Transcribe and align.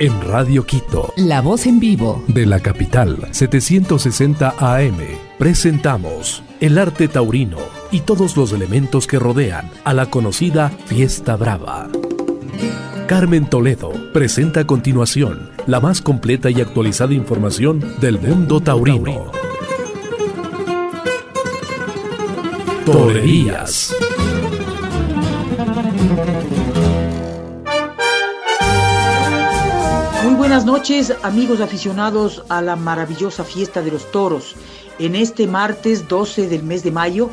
en 0.00 0.18
Radio 0.22 0.64
Quito. 0.64 1.12
La 1.16 1.42
voz 1.42 1.66
en 1.66 1.78
vivo. 1.78 2.24
De 2.26 2.46
la 2.46 2.58
capital, 2.58 3.28
760 3.32 4.54
AM. 4.58 4.96
Presentamos 5.38 6.42
el 6.58 6.78
arte 6.78 7.06
taurino 7.06 7.58
y 7.92 8.00
todos 8.00 8.34
los 8.36 8.52
elementos 8.52 9.06
que 9.06 9.18
rodean 9.18 9.70
a 9.84 9.92
la 9.92 10.06
conocida 10.06 10.70
Fiesta 10.86 11.36
Brava. 11.36 11.88
Carmen 13.06 13.44
Toledo 13.50 13.92
presenta 14.14 14.60
a 14.60 14.66
continuación 14.66 15.50
la 15.66 15.80
más 15.80 16.00
completa 16.00 16.50
y 16.50 16.62
actualizada 16.62 17.12
información 17.12 17.84
del 18.00 18.18
mundo 18.18 18.60
taurino. 18.60 19.30
Torerías. 22.86 23.94
Buenas 30.50 30.66
noches, 30.66 31.14
amigos 31.22 31.60
aficionados 31.60 32.42
a 32.48 32.60
la 32.60 32.74
maravillosa 32.74 33.44
fiesta 33.44 33.82
de 33.82 33.92
los 33.92 34.10
toros. 34.10 34.56
En 34.98 35.14
este 35.14 35.46
martes 35.46 36.08
12 36.08 36.48
del 36.48 36.64
mes 36.64 36.82
de 36.82 36.90
mayo, 36.90 37.30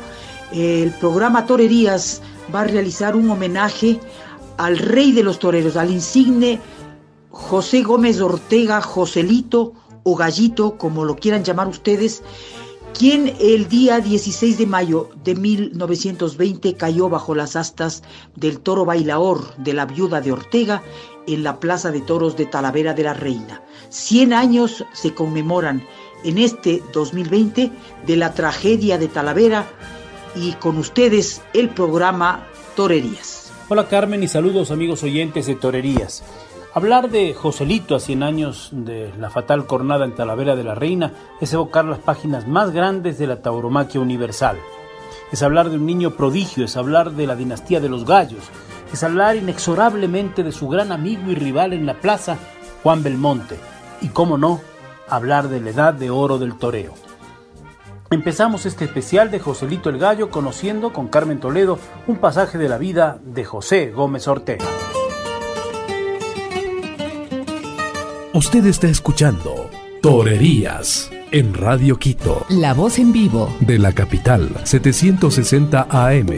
el 0.52 0.92
programa 0.92 1.44
Torerías 1.44 2.22
va 2.54 2.60
a 2.60 2.64
realizar 2.68 3.16
un 3.16 3.28
homenaje 3.28 3.98
al 4.56 4.78
rey 4.78 5.10
de 5.10 5.24
los 5.24 5.40
toreros, 5.40 5.76
al 5.76 5.90
insigne 5.90 6.60
José 7.30 7.82
Gómez 7.82 8.20
Ortega, 8.20 8.80
Joselito 8.80 9.72
o 10.04 10.14
Gallito, 10.14 10.78
como 10.78 11.04
lo 11.04 11.16
quieran 11.16 11.42
llamar 11.42 11.66
ustedes, 11.66 12.22
quien 12.96 13.34
el 13.40 13.68
día 13.68 14.00
16 14.00 14.58
de 14.58 14.66
mayo 14.66 15.10
de 15.24 15.34
1920 15.34 16.74
cayó 16.74 17.08
bajo 17.08 17.34
las 17.34 17.56
astas 17.56 18.02
del 18.34 18.60
toro 18.60 18.84
bailaor 18.84 19.54
de 19.56 19.72
la 19.72 19.86
viuda 19.86 20.20
de 20.20 20.32
Ortega 20.32 20.82
en 21.26 21.42
la 21.42 21.60
Plaza 21.60 21.90
de 21.90 22.00
Toros 22.00 22.36
de 22.36 22.46
Talavera 22.46 22.94
de 22.94 23.04
la 23.04 23.14
Reina. 23.14 23.62
100 23.90 24.32
años 24.32 24.84
se 24.92 25.14
conmemoran 25.14 25.86
en 26.24 26.38
este 26.38 26.82
2020 26.92 27.70
de 28.06 28.16
la 28.16 28.34
tragedia 28.34 28.98
de 28.98 29.08
Talavera 29.08 29.66
y 30.34 30.52
con 30.52 30.78
ustedes 30.78 31.42
el 31.54 31.70
programa 31.70 32.46
Torerías. 32.76 33.52
Hola 33.68 33.86
Carmen 33.88 34.22
y 34.22 34.28
saludos 34.28 34.70
amigos 34.70 35.02
oyentes 35.02 35.46
de 35.46 35.54
Torerías. 35.54 36.24
Hablar 36.74 37.08
de 37.08 37.32
Joselito 37.32 37.96
a 37.96 38.00
100 38.00 38.22
años 38.22 38.68
de 38.72 39.10
la 39.18 39.30
fatal 39.30 39.66
cornada 39.66 40.04
en 40.04 40.14
Talavera 40.14 40.54
de 40.54 40.64
la 40.64 40.74
Reina 40.74 41.12
es 41.40 41.52
evocar 41.54 41.86
las 41.86 41.98
páginas 41.98 42.46
más 42.46 42.72
grandes 42.72 43.18
de 43.18 43.26
la 43.26 43.40
tauromaquia 43.40 44.02
universal. 44.02 44.58
Es 45.32 45.42
hablar 45.42 45.70
de 45.70 45.76
un 45.76 45.86
niño 45.86 46.10
prodigio, 46.10 46.66
es 46.66 46.76
hablar 46.76 47.12
de 47.12 47.26
la 47.26 47.36
dinastía 47.36 47.80
de 47.80 47.88
los 47.88 48.04
gallos, 48.04 48.44
es 48.92 49.02
hablar 49.02 49.36
inexorablemente 49.36 50.44
de 50.44 50.52
su 50.52 50.68
gran 50.68 50.92
amigo 50.92 51.30
y 51.30 51.34
rival 51.34 51.72
en 51.72 51.86
la 51.86 51.94
plaza, 51.94 52.36
Juan 52.82 53.02
Belmonte, 53.02 53.58
y 54.02 54.08
cómo 54.08 54.36
no, 54.36 54.60
hablar 55.08 55.48
de 55.48 55.60
la 55.60 55.70
edad 55.70 55.94
de 55.94 56.10
oro 56.10 56.38
del 56.38 56.58
toreo. 56.58 56.92
Empezamos 58.10 58.66
este 58.66 58.84
especial 58.84 59.30
de 59.30 59.40
Joselito 59.40 59.88
el 59.88 59.98
Gallo 59.98 60.30
conociendo 60.30 60.92
con 60.92 61.08
Carmen 61.08 61.40
Toledo 61.40 61.78
un 62.06 62.16
pasaje 62.16 62.58
de 62.58 62.68
la 62.68 62.76
vida 62.76 63.18
de 63.22 63.44
José 63.44 63.90
Gómez 63.90 64.28
Ortega. 64.28 64.64
Usted 68.38 68.66
está 68.66 68.86
escuchando 68.86 69.68
Torerías 70.00 71.10
en 71.32 71.54
Radio 71.54 71.98
Quito. 71.98 72.46
La 72.48 72.72
voz 72.72 73.00
en 73.00 73.12
vivo. 73.12 73.52
De 73.58 73.80
la 73.80 73.92
capital, 73.92 74.48
760 74.62 75.88
AM. 75.90 76.28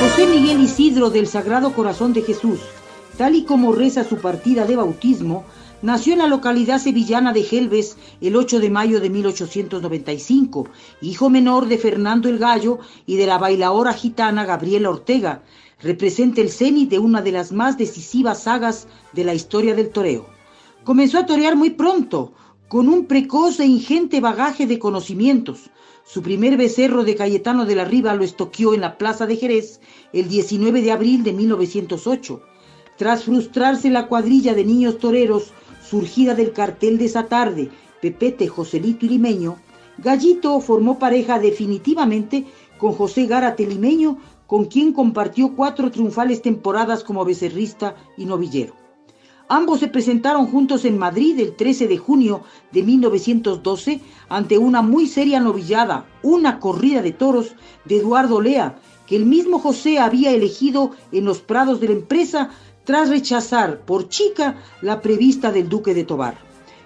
José 0.00 0.26
Miguel 0.26 0.60
Isidro 0.60 1.10
del 1.10 1.28
Sagrado 1.28 1.72
Corazón 1.72 2.12
de 2.12 2.22
Jesús, 2.22 2.58
tal 3.16 3.36
y 3.36 3.44
como 3.44 3.72
reza 3.72 4.02
su 4.02 4.16
partida 4.16 4.66
de 4.66 4.74
bautismo, 4.74 5.44
nació 5.82 6.12
en 6.12 6.18
la 6.20 6.26
localidad 6.26 6.78
sevillana 6.78 7.32
de 7.32 7.42
Gelbes 7.42 7.96
el 8.20 8.36
8 8.36 8.60
de 8.60 8.70
mayo 8.70 9.00
de 9.00 9.10
1895, 9.10 10.68
hijo 11.00 11.30
menor 11.30 11.66
de 11.68 11.78
Fernando 11.78 12.28
el 12.28 12.38
Gallo 12.38 12.78
y 13.06 13.16
de 13.16 13.26
la 13.26 13.38
bailaora 13.38 13.92
gitana 13.92 14.44
Gabriela 14.44 14.90
Ortega. 14.90 15.42
Representa 15.82 16.40
el 16.40 16.50
cenit 16.50 16.90
de 16.90 16.98
una 16.98 17.22
de 17.22 17.32
las 17.32 17.52
más 17.52 17.78
decisivas 17.78 18.42
sagas 18.42 18.86
de 19.12 19.24
la 19.24 19.34
historia 19.34 19.74
del 19.74 19.90
toreo. 19.90 20.26
Comenzó 20.84 21.18
a 21.18 21.26
torear 21.26 21.56
muy 21.56 21.70
pronto, 21.70 22.32
con 22.68 22.88
un 22.88 23.06
precoz 23.06 23.58
e 23.60 23.66
ingente 23.66 24.20
bagaje 24.20 24.66
de 24.66 24.78
conocimientos. 24.78 25.70
Su 26.04 26.22
primer 26.22 26.56
becerro 26.56 27.04
de 27.04 27.16
Cayetano 27.16 27.64
de 27.64 27.74
la 27.74 27.84
Riva 27.84 28.14
lo 28.14 28.24
estoqueó 28.24 28.74
en 28.74 28.80
la 28.80 28.98
Plaza 28.98 29.26
de 29.26 29.36
Jerez 29.36 29.80
el 30.12 30.28
19 30.28 30.82
de 30.82 30.92
abril 30.92 31.22
de 31.22 31.32
1908. 31.32 32.42
Tras 32.96 33.24
frustrarse 33.24 33.90
la 33.90 34.06
cuadrilla 34.06 34.54
de 34.54 34.64
niños 34.64 34.98
toreros 34.98 35.52
surgida 35.90 36.34
del 36.34 36.52
cartel 36.52 36.98
de 36.98 37.06
esa 37.06 37.26
tarde, 37.26 37.70
Pepete, 38.00 38.46
Joselito 38.46 39.06
y 39.06 39.08
Limeño, 39.08 39.56
Gallito 39.98 40.60
formó 40.60 40.98
pareja 40.98 41.38
definitivamente 41.38 42.46
con 42.78 42.92
José 42.92 43.26
Gárate 43.26 43.66
Limeño, 43.66 44.18
con 44.46 44.66
quien 44.66 44.92
compartió 44.92 45.54
cuatro 45.54 45.90
triunfales 45.90 46.42
temporadas 46.42 47.04
como 47.04 47.24
becerrista 47.24 47.96
y 48.16 48.24
novillero. 48.24 48.74
Ambos 49.48 49.80
se 49.80 49.88
presentaron 49.88 50.46
juntos 50.46 50.84
en 50.84 50.96
Madrid 50.96 51.38
el 51.40 51.56
13 51.56 51.88
de 51.88 51.98
junio 51.98 52.42
de 52.70 52.84
1912 52.84 54.00
ante 54.28 54.58
una 54.58 54.80
muy 54.80 55.08
seria 55.08 55.40
novillada, 55.40 56.06
una 56.22 56.60
corrida 56.60 57.02
de 57.02 57.10
toros 57.10 57.56
de 57.84 57.96
Eduardo 57.96 58.40
Lea, 58.40 58.78
que 59.08 59.16
el 59.16 59.26
mismo 59.26 59.58
José 59.58 59.98
había 59.98 60.30
elegido 60.30 60.92
en 61.10 61.24
los 61.24 61.40
prados 61.40 61.80
de 61.80 61.88
la 61.88 61.94
empresa 61.94 62.50
tras 62.84 63.08
rechazar 63.08 63.80
por 63.80 64.08
chica 64.08 64.56
la 64.82 65.00
prevista 65.00 65.52
del 65.52 65.68
duque 65.68 65.94
de 65.94 66.04
Tobar. 66.04 66.38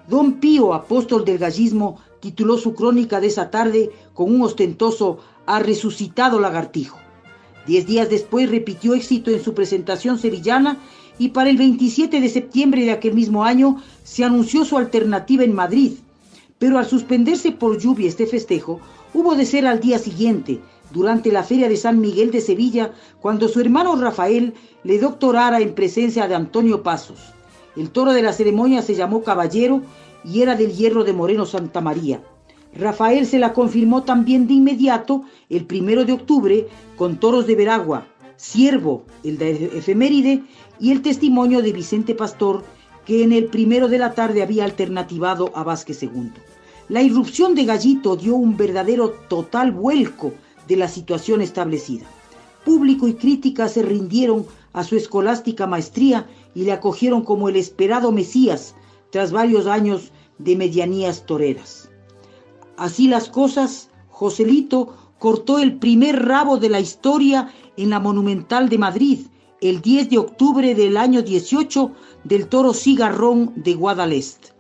Don 0.09 0.35
Pío, 0.35 0.75
apóstol 0.75 1.25
del 1.25 1.39
gallismo, 1.39 1.99
tituló 2.21 2.59
su 2.59 2.75
crónica 2.75 3.21
de 3.21 3.29
esa 3.29 3.51
tarde 3.51 3.91
con 4.13 4.35
un 4.35 4.43
ostentoso 4.43 5.19
Ha 5.47 5.59
resucitado 5.59 6.41
lagartijo. 6.41 6.99
Diez 7.67 7.87
días 7.87 8.09
después 8.11 8.51
repitió 8.51 8.95
éxito 8.95 9.31
en 9.31 9.43
su 9.43 9.55
presentación 9.55 10.19
sevillana 10.19 10.79
y 11.19 11.29
para 11.31 11.51
el 11.51 11.57
27 11.57 12.21
de 12.21 12.29
septiembre 12.29 12.85
de 12.85 12.93
aquel 12.93 13.15
mismo 13.15 13.45
año 13.45 13.83
se 14.03 14.25
anunció 14.25 14.65
su 14.65 14.77
alternativa 14.77 15.45
en 15.45 15.55
Madrid. 15.55 15.93
Pero 16.59 16.79
al 16.79 16.87
suspenderse 16.87 17.53
por 17.53 17.79
lluvia 17.79 18.09
este 18.09 18.27
festejo, 18.27 18.81
hubo 19.13 19.35
de 19.35 19.47
ser 19.47 19.67
al 19.67 19.81
día 19.81 19.99
siguiente, 19.99 20.61
durante 20.95 21.33
la 21.33 21.43
Feria 21.43 21.69
de 21.69 21.77
San 21.77 22.01
Miguel 22.01 22.31
de 22.31 22.41
Sevilla, 22.41 22.93
cuando 23.21 23.49
su 23.49 23.61
hermano 23.61 23.97
Rafael 23.97 24.55
le 24.85 24.99
doctorara 25.01 25.61
en 25.61 25.75
presencia 25.75 26.29
de 26.29 26.37
Antonio 26.37 26.85
Pasos. 26.85 27.19
El 27.77 27.91
toro 27.91 28.13
de 28.13 28.23
la 28.23 28.33
ceremonia 28.33 28.81
se 28.81 28.95
llamó 28.95 29.25
Caballero 29.25 29.83
y 30.25 30.41
era 30.41 30.55
del 30.55 30.73
hierro 30.73 31.03
de 31.03 31.13
Moreno 31.13 31.47
Santa 31.47 31.81
María. 31.81 32.23
Rafael 32.77 33.27
se 33.27 33.41
la 33.41 33.53
confirmó 33.53 34.05
también 34.05 34.47
de 34.47 34.55
inmediato 34.55 35.25
el 35.51 35.67
primero 35.67 36.05
de 36.05 36.13
octubre 36.13 36.69
con 36.97 37.19
toros 37.19 37.47
de 37.49 37.57
Veragua, 37.57 38.07
Siervo, 38.37 39.05
el 39.25 39.39
de 39.39 39.71
efeméride, 39.77 40.43
y 40.79 40.93
el 40.93 41.03
testimonio 41.03 41.61
de 41.63 41.73
Vicente 41.73 42.15
Pastor, 42.15 42.65
que 43.05 43.25
en 43.25 43.33
el 43.33 43.47
primero 43.47 43.89
de 43.89 43.99
la 43.99 44.15
tarde 44.15 44.43
había 44.43 44.65
alternativado 44.65 45.51
a 45.55 45.65
Vázquez 45.65 46.03
II. 46.03 46.31
La 46.89 47.03
irrupción 47.03 47.55
de 47.55 47.65
Gallito 47.65 48.17
dio 48.17 48.35
un 48.37 48.57
verdadero 48.57 49.11
total 49.29 49.73
vuelco 49.73 50.35
de 50.69 50.77
la 50.77 50.89
situación 50.89 51.41
establecida. 51.41 52.07
Público 52.65 53.09
y 53.09 53.15
crítica 53.15 53.69
se 53.69 53.83
rindieron 53.83 54.47
a 54.73 54.85
su 54.85 54.97
escolástica 54.97 55.67
maestría 55.67 56.27
y 56.55 56.65
le 56.65 56.73
acogieron 56.73 57.23
como 57.23 57.49
el 57.49 57.57
esperado 57.57 58.11
Mesías 58.13 58.75
tras 59.11 59.33
varios 59.33 59.67
años 59.67 60.11
de 60.39 60.57
medianías 60.57 61.27
toreras. 61.27 61.91
Así 62.77 63.07
las 63.07 63.29
cosas, 63.29 63.91
Joselito 64.09 64.97
cortó 65.19 65.59
el 65.59 65.79
primer 65.79 66.27
rabo 66.27 66.57
de 66.57 66.69
la 66.69 66.81
historia 66.81 67.53
en 67.77 67.91
la 67.91 68.01
Monumental 68.01 68.69
de 68.69 68.79
Madrid, 68.79 69.19
el 69.61 69.81
10 69.81 70.11
de 70.11 70.19
octubre 70.19 70.75
del 70.75 70.97
año 70.97 71.23
18 71.23 71.93
del 72.25 72.49
toro 72.49 72.75
cigarrón 72.75 73.53
de 73.57 73.75
Guadalest. 73.75 74.54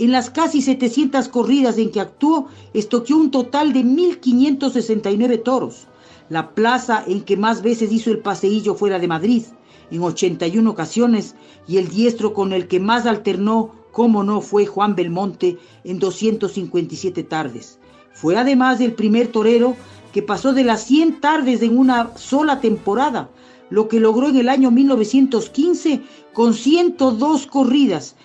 En 0.00 0.10
las 0.10 0.28
casi 0.28 0.60
700 0.60 1.28
corridas 1.28 1.78
en 1.78 1.92
que 1.92 2.00
actuó, 2.00 2.48
estoqueó 2.72 3.16
un 3.16 3.30
total 3.30 3.72
de 3.72 3.84
1.569 3.84 5.42
toros. 5.44 5.86
La 6.28 6.52
plaza 6.52 7.04
en 7.06 7.22
que 7.22 7.36
más 7.36 7.62
veces 7.62 7.92
hizo 7.92 8.10
el 8.10 8.18
paseillo 8.18 8.74
fuera 8.74 8.98
de 8.98 9.06
Madrid, 9.06 9.44
en 9.92 10.02
81 10.02 10.68
ocasiones, 10.68 11.36
y 11.68 11.76
el 11.76 11.88
diestro 11.88 12.34
con 12.34 12.52
el 12.52 12.66
que 12.66 12.80
más 12.80 13.06
alternó, 13.06 13.70
como 13.92 14.24
no, 14.24 14.40
fue 14.40 14.66
Juan 14.66 14.96
Belmonte 14.96 15.58
en 15.84 16.00
257 16.00 17.22
tardes. 17.22 17.78
Fue 18.14 18.36
además 18.36 18.80
el 18.80 18.94
primer 18.94 19.28
torero 19.28 19.76
que 20.12 20.22
pasó 20.22 20.52
de 20.52 20.64
las 20.64 20.82
100 20.84 21.20
tardes 21.20 21.62
en 21.62 21.78
una 21.78 22.16
sola 22.16 22.60
temporada, 22.60 23.30
lo 23.70 23.86
que 23.86 24.00
logró 24.00 24.28
en 24.28 24.36
el 24.36 24.48
año 24.48 24.72
1915 24.72 26.02
con 26.32 26.54
102 26.54 27.46
corridas 27.46 28.16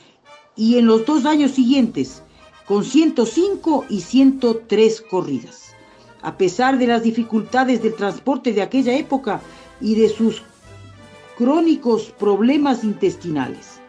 y 0.60 0.78
en 0.78 0.88
los 0.88 1.06
dos 1.06 1.26
años 1.26 1.52
siguientes 1.52 2.22
con 2.68 2.84
105 2.84 3.86
y 3.90 4.02
103 4.02 5.02
corridas. 5.10 5.74
a 6.22 6.38
pesar 6.38 6.78
de 6.78 6.86
las 6.86 7.02
dificultades 7.02 7.82
del 7.82 7.96
transporte 7.96 8.52
de 8.52 8.62
aquella 8.62 8.94
época 8.94 9.40
y 9.80 9.96
de 9.96 10.10
sus 10.10 10.42
crónicos 11.38 12.14
problemas 12.20 12.84
intestinales. 12.84 13.80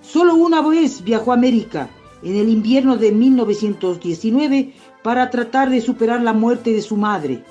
Solo 0.00 0.36
una 0.36 0.62
vez 0.62 1.04
viajó 1.04 1.32
a 1.32 1.34
América, 1.34 1.90
en 2.22 2.36
el 2.36 2.48
invierno 2.48 2.96
de 2.96 3.12
1919, 3.12 4.72
para 5.02 5.28
tratar 5.28 5.68
de 5.68 5.82
superar 5.82 6.22
la 6.22 6.32
muerte 6.32 6.72
de 6.72 6.80
su 6.80 6.96
madre. 6.96 7.44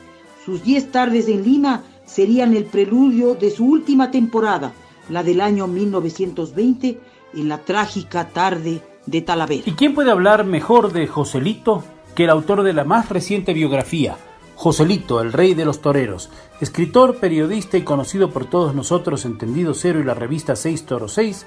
Sus 0.43 0.63
diez 0.63 0.91
tardes 0.91 1.27
en 1.27 1.43
Lima 1.43 1.83
serían 2.07 2.55
el 2.55 2.65
preludio 2.65 3.35
de 3.35 3.51
su 3.51 3.65
última 3.65 4.09
temporada, 4.09 4.73
la 5.07 5.21
del 5.21 5.39
año 5.39 5.67
1920, 5.67 6.99
en 7.33 7.49
la 7.49 7.59
trágica 7.59 8.29
tarde 8.29 8.81
de 9.05 9.21
Talavera. 9.21 9.63
¿Y 9.65 9.73
quién 9.73 9.93
puede 9.93 10.11
hablar 10.11 10.45
mejor 10.45 10.93
de 10.93 11.07
Joselito 11.07 11.83
que 12.15 12.25
el 12.25 12.29
autor 12.29 12.63
de 12.63 12.73
la 12.73 12.83
más 12.83 13.09
reciente 13.09 13.53
biografía, 13.53 14.17
Joselito, 14.55 15.21
el 15.21 15.31
rey 15.31 15.53
de 15.53 15.65
los 15.65 15.81
toreros, 15.81 16.29
escritor, 16.59 17.17
periodista 17.17 17.77
y 17.77 17.83
conocido 17.83 18.29
por 18.29 18.45
todos 18.45 18.75
nosotros, 18.75 19.25
Entendido 19.25 19.73
Cero 19.73 19.99
y 19.99 20.03
la 20.03 20.13
revista 20.13 20.55
6 20.55 20.85
Toro 20.85 21.07
6, 21.07 21.45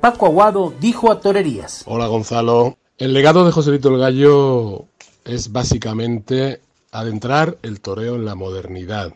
Paco 0.00 0.26
Aguado 0.26 0.72
dijo 0.80 1.10
a 1.10 1.20
Torerías. 1.20 1.82
Hola 1.86 2.06
Gonzalo. 2.06 2.76
El 2.98 3.12
legado 3.12 3.44
de 3.44 3.52
Joselito 3.52 3.88
el 3.88 3.98
Gallo 3.98 4.86
es 5.24 5.50
básicamente 5.50 6.60
adentrar 6.92 7.58
el 7.62 7.80
toreo 7.80 8.16
en 8.16 8.24
la 8.24 8.34
modernidad. 8.34 9.12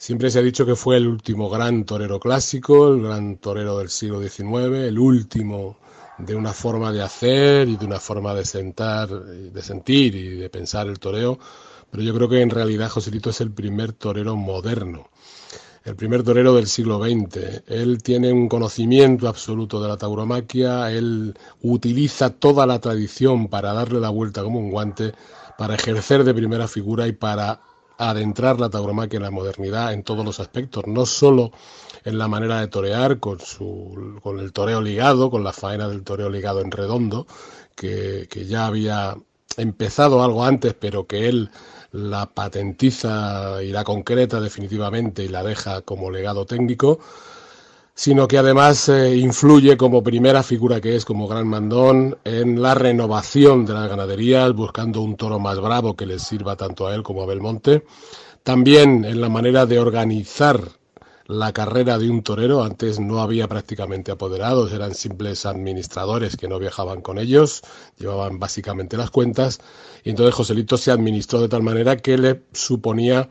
Siempre 0.00 0.30
se 0.30 0.38
ha 0.38 0.42
dicho 0.42 0.64
que 0.64 0.76
fue 0.76 0.96
el 0.96 1.06
último 1.06 1.50
gran 1.50 1.84
torero 1.84 2.18
clásico, 2.18 2.88
el 2.88 3.02
gran 3.02 3.36
torero 3.36 3.76
del 3.76 3.90
siglo 3.90 4.18
XIX, 4.18 4.78
el 4.86 4.98
último 4.98 5.76
de 6.16 6.34
una 6.34 6.54
forma 6.54 6.90
de 6.90 7.02
hacer 7.02 7.68
y 7.68 7.76
de 7.76 7.84
una 7.84 8.00
forma 8.00 8.34
de 8.34 8.46
sentar, 8.46 9.10
de 9.10 9.62
sentir 9.62 10.14
y 10.14 10.28
de 10.36 10.48
pensar 10.48 10.86
el 10.86 10.98
toreo, 10.98 11.38
pero 11.90 12.02
yo 12.02 12.14
creo 12.14 12.30
que 12.30 12.40
en 12.40 12.48
realidad 12.48 12.88
Joselito 12.88 13.28
es 13.28 13.42
el 13.42 13.50
primer 13.50 13.92
torero 13.92 14.36
moderno, 14.36 15.10
el 15.84 15.96
primer 15.96 16.22
torero 16.22 16.54
del 16.54 16.66
siglo 16.66 16.98
XX. 16.98 17.64
Él 17.66 18.02
tiene 18.02 18.32
un 18.32 18.48
conocimiento 18.48 19.28
absoluto 19.28 19.82
de 19.82 19.88
la 19.88 19.98
tauromaquia, 19.98 20.90
él 20.90 21.36
utiliza 21.60 22.30
toda 22.30 22.64
la 22.64 22.78
tradición 22.78 23.48
para 23.48 23.74
darle 23.74 24.00
la 24.00 24.08
vuelta 24.08 24.42
como 24.42 24.60
un 24.60 24.70
guante, 24.70 25.12
para 25.58 25.74
ejercer 25.74 26.24
de 26.24 26.32
primera 26.32 26.68
figura 26.68 27.06
y 27.06 27.12
para 27.12 27.60
adentrar 28.08 28.58
la 28.58 28.70
tauromaquia 28.70 29.18
en 29.18 29.24
la 29.24 29.30
modernidad 29.30 29.92
en 29.92 30.02
todos 30.02 30.24
los 30.24 30.40
aspectos, 30.40 30.86
no 30.86 31.04
solo 31.04 31.52
en 32.04 32.18
la 32.18 32.28
manera 32.28 32.60
de 32.60 32.68
torear, 32.68 33.20
con, 33.20 33.38
su, 33.40 34.18
con 34.22 34.38
el 34.40 34.52
toreo 34.52 34.80
ligado, 34.80 35.30
con 35.30 35.44
la 35.44 35.52
faena 35.52 35.86
del 35.88 36.02
toreo 36.02 36.30
ligado 36.30 36.60
en 36.60 36.70
redondo, 36.70 37.26
que, 37.76 38.26
que 38.30 38.46
ya 38.46 38.66
había 38.66 39.16
empezado 39.56 40.22
algo 40.24 40.44
antes, 40.44 40.74
pero 40.74 41.06
que 41.06 41.28
él 41.28 41.50
la 41.92 42.26
patentiza 42.26 43.62
y 43.62 43.72
la 43.72 43.84
concreta 43.84 44.40
definitivamente 44.40 45.24
y 45.24 45.28
la 45.28 45.42
deja 45.42 45.82
como 45.82 46.10
legado 46.10 46.46
técnico, 46.46 47.00
sino 48.00 48.26
que 48.26 48.38
además 48.38 48.88
eh, 48.88 49.14
influye 49.14 49.76
como 49.76 50.02
primera 50.02 50.42
figura 50.42 50.80
que 50.80 50.96
es 50.96 51.04
como 51.04 51.28
gran 51.28 51.46
mandón 51.46 52.16
en 52.24 52.62
la 52.62 52.74
renovación 52.74 53.66
de 53.66 53.74
las 53.74 53.90
ganaderías, 53.90 54.54
buscando 54.54 55.02
un 55.02 55.16
toro 55.16 55.38
más 55.38 55.60
bravo 55.60 55.94
que 55.94 56.06
les 56.06 56.22
sirva 56.22 56.56
tanto 56.56 56.86
a 56.86 56.94
él 56.94 57.02
como 57.02 57.22
a 57.22 57.26
Belmonte, 57.26 57.84
también 58.42 59.04
en 59.04 59.20
la 59.20 59.28
manera 59.28 59.66
de 59.66 59.78
organizar 59.78 60.62
la 61.26 61.52
carrera 61.52 61.98
de 61.98 62.08
un 62.08 62.22
torero. 62.22 62.62
Antes 62.64 62.98
no 62.98 63.20
había 63.20 63.46
prácticamente 63.48 64.10
apoderados, 64.10 64.72
eran 64.72 64.94
simples 64.94 65.44
administradores 65.44 66.38
que 66.38 66.48
no 66.48 66.58
viajaban 66.58 67.02
con 67.02 67.18
ellos, 67.18 67.60
llevaban 67.98 68.38
básicamente 68.38 68.96
las 68.96 69.10
cuentas. 69.10 69.60
Y 70.04 70.08
entonces 70.08 70.34
Joselito 70.34 70.78
se 70.78 70.90
administró 70.90 71.42
de 71.42 71.50
tal 71.50 71.62
manera 71.62 71.98
que 71.98 72.16
le 72.16 72.44
suponía 72.54 73.28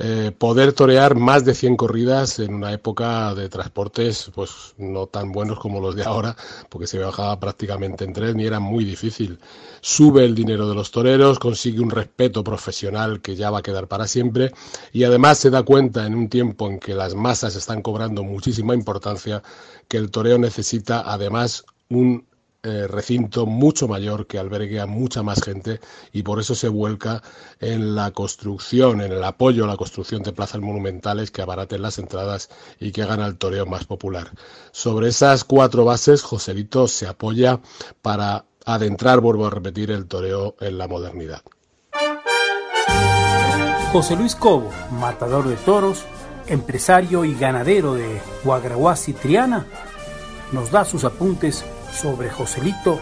eh, 0.00 0.30
poder 0.36 0.72
torear 0.74 1.16
más 1.16 1.44
de 1.44 1.54
100 1.54 1.76
corridas 1.76 2.38
en 2.38 2.54
una 2.54 2.72
época 2.72 3.34
de 3.34 3.48
transportes 3.48 4.30
pues 4.32 4.74
no 4.78 5.08
tan 5.08 5.32
buenos 5.32 5.58
como 5.58 5.80
los 5.80 5.96
de 5.96 6.04
ahora, 6.04 6.36
porque 6.68 6.86
se 6.86 6.98
viajaba 6.98 7.40
prácticamente 7.40 8.04
en 8.04 8.12
tren 8.12 8.38
y 8.38 8.46
era 8.46 8.60
muy 8.60 8.84
difícil. 8.84 9.40
Sube 9.80 10.24
el 10.24 10.36
dinero 10.36 10.68
de 10.68 10.74
los 10.76 10.92
toreros, 10.92 11.40
consigue 11.40 11.80
un 11.80 11.90
respeto 11.90 12.44
profesional 12.44 13.20
que 13.20 13.34
ya 13.34 13.50
va 13.50 13.58
a 13.58 13.62
quedar 13.62 13.88
para 13.88 14.06
siempre 14.06 14.52
y 14.92 15.02
además 15.02 15.38
se 15.38 15.50
da 15.50 15.64
cuenta 15.64 16.06
en 16.06 16.14
un 16.14 16.28
tiempo 16.28 16.68
en 16.68 16.78
que 16.78 16.94
las 16.94 17.14
masas 17.14 17.56
están 17.56 17.82
cobrando 17.82 18.22
muchísima 18.22 18.74
importancia 18.74 19.42
que 19.88 19.96
el 19.96 20.10
toreo 20.10 20.38
necesita 20.38 21.02
además 21.04 21.64
un 21.90 22.24
eh, 22.64 22.88
recinto 22.88 23.46
mucho 23.46 23.86
mayor 23.86 24.26
que 24.26 24.36
albergue 24.36 24.80
a 24.80 24.86
mucha 24.86 25.22
más 25.22 25.40
gente 25.44 25.78
y 26.12 26.24
por 26.24 26.40
eso 26.40 26.56
se 26.56 26.68
vuelca 26.68 27.22
en 27.60 27.94
la 27.94 28.10
construcción, 28.10 29.00
en 29.00 29.12
el 29.12 29.22
apoyo 29.22 29.62
a 29.62 29.68
la 29.68 29.76
construcción 29.76 30.24
de 30.24 30.32
plazas 30.32 30.60
monumentales 30.60 31.30
que 31.30 31.40
abaraten 31.40 31.82
las 31.82 31.98
entradas 31.98 32.50
y 32.80 32.90
que 32.90 33.02
hagan 33.02 33.20
al 33.20 33.38
toreo 33.38 33.64
más 33.64 33.84
popular. 33.84 34.32
Sobre 34.72 35.06
esas 35.06 35.44
cuatro 35.44 35.84
bases, 35.84 36.24
Joselito 36.24 36.88
se 36.88 37.06
apoya 37.06 37.60
para 38.02 38.44
adentrar, 38.66 39.20
vuelvo 39.20 39.46
a 39.46 39.50
repetir, 39.50 39.92
el 39.92 40.08
toreo 40.08 40.56
en 40.58 40.78
la 40.78 40.88
modernidad. 40.88 41.42
José 43.92 44.16
Luis 44.16 44.34
Cobo, 44.34 44.68
matador 44.90 45.46
de 45.46 45.54
toros, 45.54 46.04
empresario 46.48 47.24
y 47.24 47.34
ganadero 47.36 47.94
de 47.94 48.20
Guagrahuasi 48.42 49.12
Triana, 49.12 49.64
nos 50.50 50.72
da 50.72 50.84
sus 50.84 51.04
apuntes 51.04 51.64
sobre 52.00 52.30
Joselito 52.30 53.00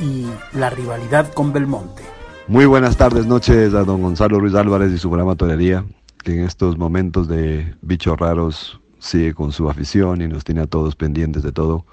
y 0.00 0.26
la 0.56 0.70
rivalidad 0.70 1.30
con 1.34 1.52
Belmonte. 1.52 2.02
Muy 2.46 2.64
buenas 2.64 2.96
tardes, 2.96 3.26
noches 3.26 3.74
a 3.74 3.84
don 3.84 4.00
Gonzalo 4.00 4.40
Ruiz 4.40 4.54
Álvarez 4.54 4.90
y 4.90 4.96
su 4.96 5.10
programa 5.10 5.36
Torería, 5.36 5.84
que 6.24 6.32
en 6.32 6.44
estos 6.46 6.78
momentos 6.78 7.28
de 7.28 7.74
bichos 7.82 8.18
raros 8.18 8.80
sigue 8.98 9.34
con 9.34 9.52
su 9.52 9.68
afición 9.68 10.22
y 10.22 10.28
nos 10.28 10.44
tiene 10.44 10.62
a 10.62 10.66
todos 10.66 10.96
pendientes 10.96 11.42
de 11.42 11.52
todo. 11.52 11.84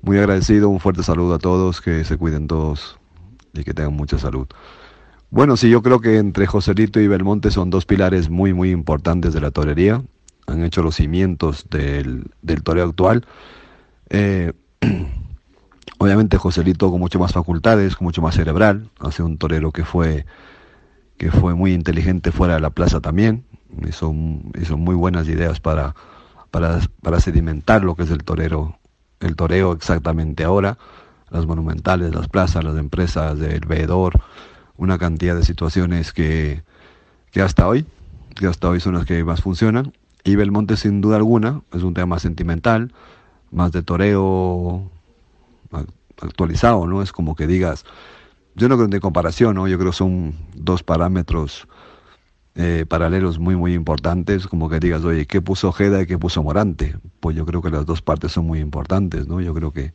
Muy 0.00 0.18
agradecido, 0.18 0.68
un 0.68 0.78
fuerte 0.78 1.02
saludo 1.02 1.34
a 1.34 1.38
todos, 1.38 1.80
que 1.80 2.04
se 2.04 2.16
cuiden 2.16 2.46
todos 2.46 2.96
y 3.52 3.64
que 3.64 3.74
tengan 3.74 3.94
mucha 3.94 4.16
salud. 4.16 4.46
Bueno, 5.30 5.56
sí, 5.56 5.68
yo 5.70 5.82
creo 5.82 6.00
que 6.00 6.18
entre 6.18 6.46
Joselito 6.46 7.00
y 7.00 7.08
Belmonte 7.08 7.50
son 7.50 7.70
dos 7.70 7.84
pilares 7.84 8.30
muy, 8.30 8.54
muy 8.54 8.70
importantes 8.70 9.34
de 9.34 9.40
la 9.40 9.50
torería. 9.50 10.04
Han 10.46 10.62
hecho 10.62 10.82
los 10.82 10.94
cimientos 10.94 11.66
del, 11.68 12.30
del 12.42 12.62
toreo 12.62 12.84
actual. 12.84 13.26
Eh, 14.08 14.52
Obviamente 15.98 16.38
Joselito 16.38 16.90
con 16.90 17.00
mucho 17.00 17.18
más 17.18 17.32
facultades, 17.32 17.96
con 17.96 18.06
mucho 18.06 18.22
más 18.22 18.34
cerebral, 18.34 18.90
hace 18.98 19.22
un 19.22 19.38
torero 19.38 19.72
que 19.72 19.84
fue, 19.84 20.24
que 21.18 21.30
fue 21.30 21.54
muy 21.54 21.72
inteligente 21.72 22.32
fuera 22.32 22.54
de 22.54 22.60
la 22.60 22.70
plaza 22.70 23.00
también, 23.00 23.44
hizo, 23.86 24.14
hizo 24.60 24.76
muy 24.76 24.94
buenas 24.94 25.28
ideas 25.28 25.60
para, 25.60 25.94
para, 26.50 26.80
para 27.02 27.20
sedimentar 27.20 27.84
lo 27.84 27.94
que 27.94 28.04
es 28.04 28.10
el 28.10 28.24
torero, 28.24 28.78
el 29.20 29.36
toreo 29.36 29.72
exactamente 29.72 30.44
ahora, 30.44 30.78
las 31.30 31.46
monumentales, 31.46 32.14
las 32.14 32.28
plazas, 32.28 32.64
las 32.64 32.76
empresas, 32.76 33.38
el 33.40 33.60
veedor, 33.60 34.20
una 34.76 34.98
cantidad 34.98 35.36
de 35.36 35.44
situaciones 35.44 36.12
que, 36.12 36.62
que 37.30 37.42
hasta 37.42 37.68
hoy, 37.68 37.86
que 38.34 38.46
hasta 38.46 38.68
hoy 38.68 38.80
son 38.80 38.94
las 38.94 39.04
que 39.04 39.22
más 39.24 39.42
funcionan. 39.42 39.92
Y 40.24 40.36
Belmonte 40.36 40.76
sin 40.76 41.00
duda 41.00 41.16
alguna 41.16 41.62
es 41.72 41.82
un 41.82 41.94
tema 41.94 42.18
sentimental, 42.18 42.92
más 43.50 43.72
de 43.72 43.82
toreo 43.82 44.90
actualizado, 46.20 46.86
¿no? 46.86 47.02
Es 47.02 47.12
como 47.12 47.34
que 47.34 47.46
digas, 47.46 47.84
yo 48.54 48.68
no 48.68 48.76
creo 48.76 48.88
de 48.88 49.00
comparación, 49.00 49.54
¿no? 49.54 49.68
Yo 49.68 49.78
creo 49.78 49.92
son 49.92 50.34
dos 50.54 50.82
parámetros 50.82 51.66
eh, 52.56 52.84
paralelos 52.88 53.38
muy, 53.38 53.56
muy 53.56 53.74
importantes, 53.74 54.46
como 54.46 54.68
que 54.68 54.80
digas, 54.80 55.04
oye, 55.04 55.26
¿qué 55.26 55.40
puso 55.40 55.68
Ojeda 55.68 56.02
y 56.02 56.06
qué 56.06 56.18
puso 56.18 56.42
Morante? 56.42 56.96
Pues 57.20 57.36
yo 57.36 57.46
creo 57.46 57.62
que 57.62 57.70
las 57.70 57.86
dos 57.86 58.02
partes 58.02 58.32
son 58.32 58.46
muy 58.46 58.58
importantes, 58.58 59.26
¿no? 59.26 59.40
Yo 59.40 59.54
creo 59.54 59.72
que 59.72 59.94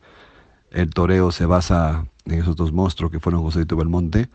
el 0.72 0.90
toreo 0.92 1.32
se 1.32 1.46
basa 1.46 2.08
en 2.26 2.40
esos 2.40 2.56
dos 2.56 2.72
monstruos 2.72 3.12
que 3.12 3.20
fueron 3.20 3.44
José 3.44 3.66
Belmonte 3.66 4.30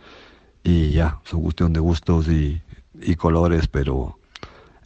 y 0.62 0.90
ya, 0.90 1.20
son 1.24 1.42
cuestión 1.42 1.72
de 1.72 1.80
gustos 1.80 2.28
y, 2.28 2.60
y 3.00 3.16
colores, 3.16 3.68
pero 3.68 4.18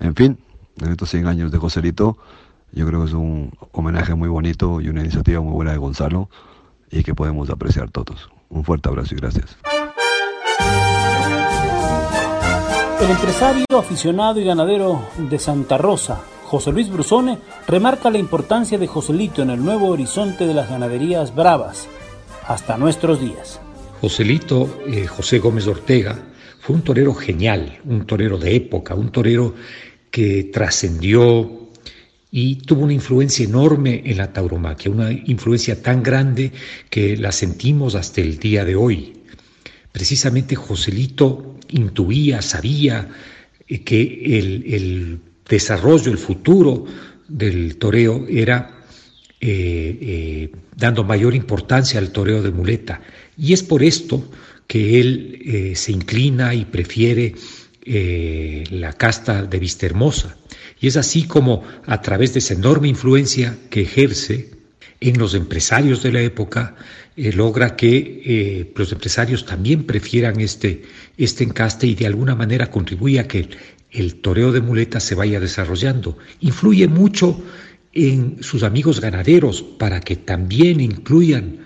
en 0.00 0.14
fin, 0.14 0.38
en 0.80 0.90
estos 0.90 1.10
100 1.10 1.26
años 1.26 1.52
de 1.52 1.58
Joselito, 1.58 2.16
yo 2.74 2.86
creo 2.86 3.00
que 3.00 3.08
es 3.08 3.14
un 3.14 3.52
homenaje 3.72 4.14
muy 4.14 4.28
bonito 4.28 4.80
y 4.80 4.88
una 4.88 5.00
iniciativa 5.00 5.40
muy 5.40 5.52
buena 5.52 5.72
de 5.72 5.78
Gonzalo 5.78 6.28
y 6.90 7.02
que 7.02 7.14
podemos 7.14 7.50
apreciar 7.50 7.90
todos. 7.90 8.28
Un 8.50 8.64
fuerte 8.64 8.88
abrazo 8.88 9.14
y 9.14 9.18
gracias. 9.18 9.56
El 13.00 13.10
empresario, 13.10 13.64
aficionado 13.78 14.40
y 14.40 14.44
ganadero 14.44 15.02
de 15.18 15.38
Santa 15.38 15.76
Rosa, 15.76 16.22
José 16.44 16.72
Luis 16.72 16.88
Brusone, 16.88 17.38
remarca 17.66 18.10
la 18.10 18.18
importancia 18.18 18.78
de 18.78 18.86
Joselito 18.86 19.42
en 19.42 19.50
el 19.50 19.64
nuevo 19.64 19.88
horizonte 19.88 20.46
de 20.46 20.54
las 20.54 20.70
ganaderías 20.70 21.34
bravas 21.34 21.88
hasta 22.46 22.76
nuestros 22.76 23.20
días. 23.20 23.60
Joselito 24.00 24.80
eh, 24.86 25.06
José 25.06 25.38
Gómez 25.38 25.66
Ortega 25.66 26.16
fue 26.60 26.76
un 26.76 26.82
torero 26.82 27.14
genial, 27.14 27.78
un 27.84 28.06
torero 28.06 28.38
de 28.38 28.56
época, 28.56 28.94
un 28.94 29.10
torero 29.10 29.54
que 30.10 30.44
trascendió 30.44 31.63
y 32.36 32.56
tuvo 32.56 32.82
una 32.82 32.92
influencia 32.92 33.44
enorme 33.44 34.02
en 34.04 34.16
la 34.16 34.32
tauromaquia, 34.32 34.90
una 34.90 35.12
influencia 35.12 35.80
tan 35.80 36.02
grande 36.02 36.50
que 36.90 37.16
la 37.16 37.30
sentimos 37.30 37.94
hasta 37.94 38.22
el 38.22 38.40
día 38.40 38.64
de 38.64 38.74
hoy. 38.74 39.12
Precisamente 39.92 40.56
Joselito 40.56 41.60
intuía, 41.68 42.42
sabía 42.42 43.08
eh, 43.68 43.84
que 43.84 44.00
el, 44.40 45.20
desarrollo, 45.48 46.10
el 46.10 46.18
futuro 46.18 46.84
del 47.28 47.76
toreo 47.76 48.26
era 48.28 48.82
eh, 49.40 49.98
eh, 50.00 50.52
dando 50.74 51.04
mayor 51.04 51.36
importancia 51.36 52.00
al 52.00 52.10
toreo 52.10 52.42
de 52.42 52.50
muleta. 52.50 53.00
Y 53.38 53.52
es 53.52 53.62
por 53.62 53.84
esto 53.84 54.28
que 54.66 54.98
él 55.00 55.72
se 55.76 55.92
inclina 55.92 56.52
y 56.52 56.64
prefiere 56.64 57.34
la 58.70 58.92
casta 58.94 59.44
de 59.44 59.58
Vista 59.60 59.86
Hermosa. 59.86 60.36
Y 60.84 60.88
es 60.88 60.98
así 60.98 61.22
como 61.22 61.62
a 61.86 62.02
través 62.02 62.34
de 62.34 62.40
esa 62.40 62.52
enorme 62.52 62.88
influencia 62.88 63.56
que 63.70 63.80
ejerce 63.80 64.50
en 65.00 65.18
los 65.18 65.32
empresarios 65.32 66.02
de 66.02 66.12
la 66.12 66.20
época, 66.20 66.76
eh, 67.16 67.32
logra 67.32 67.74
que 67.74 68.20
eh, 68.22 68.70
los 68.76 68.92
empresarios 68.92 69.46
también 69.46 69.84
prefieran 69.84 70.40
este, 70.40 70.82
este 71.16 71.42
encaste 71.42 71.86
y 71.86 71.94
de 71.94 72.06
alguna 72.06 72.34
manera 72.34 72.70
contribuye 72.70 73.18
a 73.18 73.26
que 73.26 73.48
el 73.92 74.16
toreo 74.16 74.52
de 74.52 74.60
muletas 74.60 75.04
se 75.04 75.14
vaya 75.14 75.40
desarrollando. 75.40 76.18
Influye 76.40 76.86
mucho 76.86 77.42
en 77.94 78.42
sus 78.42 78.62
amigos 78.62 79.00
ganaderos 79.00 79.62
para 79.62 80.00
que 80.00 80.16
también 80.16 80.82
incluyan 80.82 81.64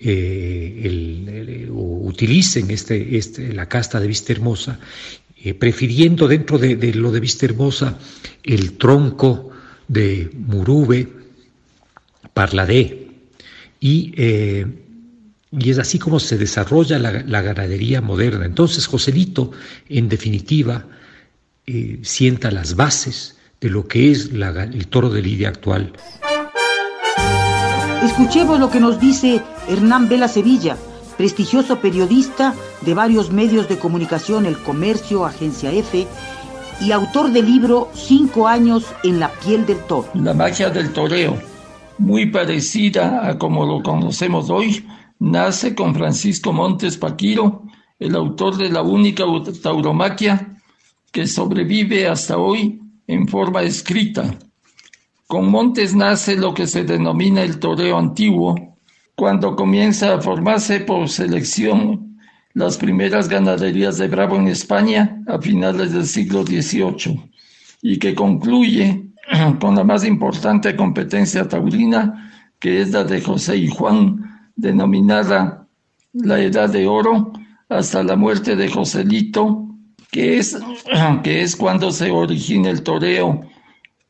eh, 0.00 1.68
o 1.72 2.00
utilicen 2.08 2.72
este, 2.72 3.16
este, 3.16 3.54
la 3.54 3.68
casta 3.68 4.00
de 4.00 4.08
vista 4.08 4.32
hermosa, 4.32 4.80
prefiriendo 5.58 6.26
dentro 6.26 6.58
de, 6.58 6.94
lo 6.94 7.12
de 7.12 7.20
vista 7.20 7.46
hermosa 7.46 7.98
el 8.42 8.72
tronco 8.72 9.50
de 9.86 10.30
murube, 10.34 11.08
parladé 12.32 13.08
y 13.80 14.12
y 15.58 15.70
es 15.70 15.78
así 15.78 15.98
como 15.98 16.20
se 16.20 16.36
desarrolla 16.36 16.98
la, 16.98 17.42
ganadería 17.42 18.00
moderna. 18.00 18.44
Entonces 18.44 18.86
Joselito, 18.86 19.52
en 19.88 20.08
definitiva, 20.08 20.84
eh, 21.66 21.98
sienta 22.02 22.50
las 22.50 22.76
bases 22.76 23.36
de 23.60 23.70
lo 23.70 23.86
que 23.86 24.10
es 24.10 24.30
el 24.32 24.86
toro 24.88 25.08
de 25.08 25.22
lidia 25.22 25.48
actual. 25.48 25.92
Escuchemos 28.02 28.60
lo 28.60 28.70
que 28.70 28.80
nos 28.80 29.00
dice 29.00 29.42
Hernán 29.68 30.08
Vela 30.08 30.28
Sevilla, 30.28 30.76
prestigioso 31.16 31.80
periodista 31.80 32.54
de 32.82 32.94
varios 32.94 33.30
medios 33.30 33.68
de 33.68 33.78
comunicación, 33.78 34.46
El 34.46 34.58
Comercio, 34.58 35.24
Agencia 35.24 35.72
F, 35.72 36.06
y 36.80 36.92
autor 36.92 37.32
del 37.32 37.46
libro 37.46 37.88
Cinco 37.94 38.46
años 38.46 38.84
en 39.02 39.18
la 39.18 39.30
piel 39.30 39.64
del 39.66 39.78
toro. 39.84 40.08
La 40.14 40.34
magia 40.34 40.70
del 40.70 40.92
toreo, 40.92 41.38
muy 41.98 42.26
parecida 42.26 43.26
a 43.26 43.38
como 43.38 43.64
lo 43.64 43.82
conocemos 43.82 44.50
hoy, 44.50 44.86
nace 45.18 45.74
con 45.74 45.94
Francisco 45.94 46.52
Montes 46.52 46.98
Paquiro, 46.98 47.62
el 47.98 48.14
autor 48.14 48.56
de 48.58 48.68
la 48.68 48.82
única 48.82 49.24
tauromaquia 49.62 50.58
que 51.10 51.26
sobrevive 51.26 52.06
hasta 52.06 52.36
hoy 52.36 52.78
en 53.06 53.26
forma 53.26 53.62
escrita. 53.62 54.34
Con 55.26 55.50
Montes 55.50 55.94
nace 55.94 56.36
lo 56.36 56.52
que 56.52 56.66
se 56.66 56.84
denomina 56.84 57.42
el 57.42 57.58
toreo 57.58 57.96
antiguo, 57.96 58.75
cuando 59.16 59.56
comienza 59.56 60.14
a 60.14 60.20
formarse 60.20 60.80
por 60.80 61.08
selección 61.08 62.18
las 62.52 62.76
primeras 62.76 63.28
ganaderías 63.28 63.96
de 63.96 64.08
Bravo 64.08 64.36
en 64.36 64.48
España 64.48 65.22
a 65.26 65.38
finales 65.38 65.92
del 65.92 66.06
siglo 66.06 66.44
XVIII 66.44 67.32
y 67.80 67.98
que 67.98 68.14
concluye 68.14 69.10
con 69.60 69.74
la 69.74 69.84
más 69.84 70.04
importante 70.04 70.76
competencia 70.76 71.48
taurina, 71.48 72.30
que 72.58 72.82
es 72.82 72.90
la 72.90 73.04
de 73.04 73.22
José 73.22 73.56
y 73.56 73.68
Juan, 73.68 74.50
denominada 74.54 75.66
la 76.12 76.38
Edad 76.40 76.68
de 76.68 76.86
Oro, 76.86 77.32
hasta 77.70 78.02
la 78.02 78.16
muerte 78.16 78.54
de 78.54 78.68
Joselito, 78.68 79.66
que 80.10 80.38
es, 80.38 80.58
que 81.22 81.42
es 81.42 81.56
cuando 81.56 81.90
se 81.90 82.10
origina 82.10 82.68
el 82.68 82.82
toreo 82.82 83.40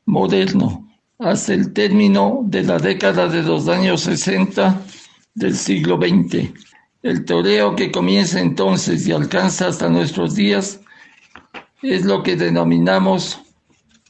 moderno, 0.04 0.88
hasta 1.18 1.54
el 1.54 1.72
término 1.72 2.40
de 2.44 2.64
la 2.64 2.78
década 2.78 3.28
de 3.28 3.42
los 3.42 3.68
años 3.68 4.02
60 4.02 4.82
del 5.36 5.54
siglo 5.54 5.98
XX. 5.98 6.50
El 7.02 7.24
toreo 7.24 7.76
que 7.76 7.92
comienza 7.92 8.40
entonces 8.40 9.06
y 9.06 9.12
alcanza 9.12 9.68
hasta 9.68 9.88
nuestros 9.88 10.34
días 10.34 10.80
es 11.82 12.04
lo 12.04 12.22
que 12.24 12.34
denominamos 12.34 13.38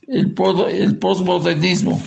el, 0.07 0.35
el 0.71 0.97
postmodernismo. 0.99 2.01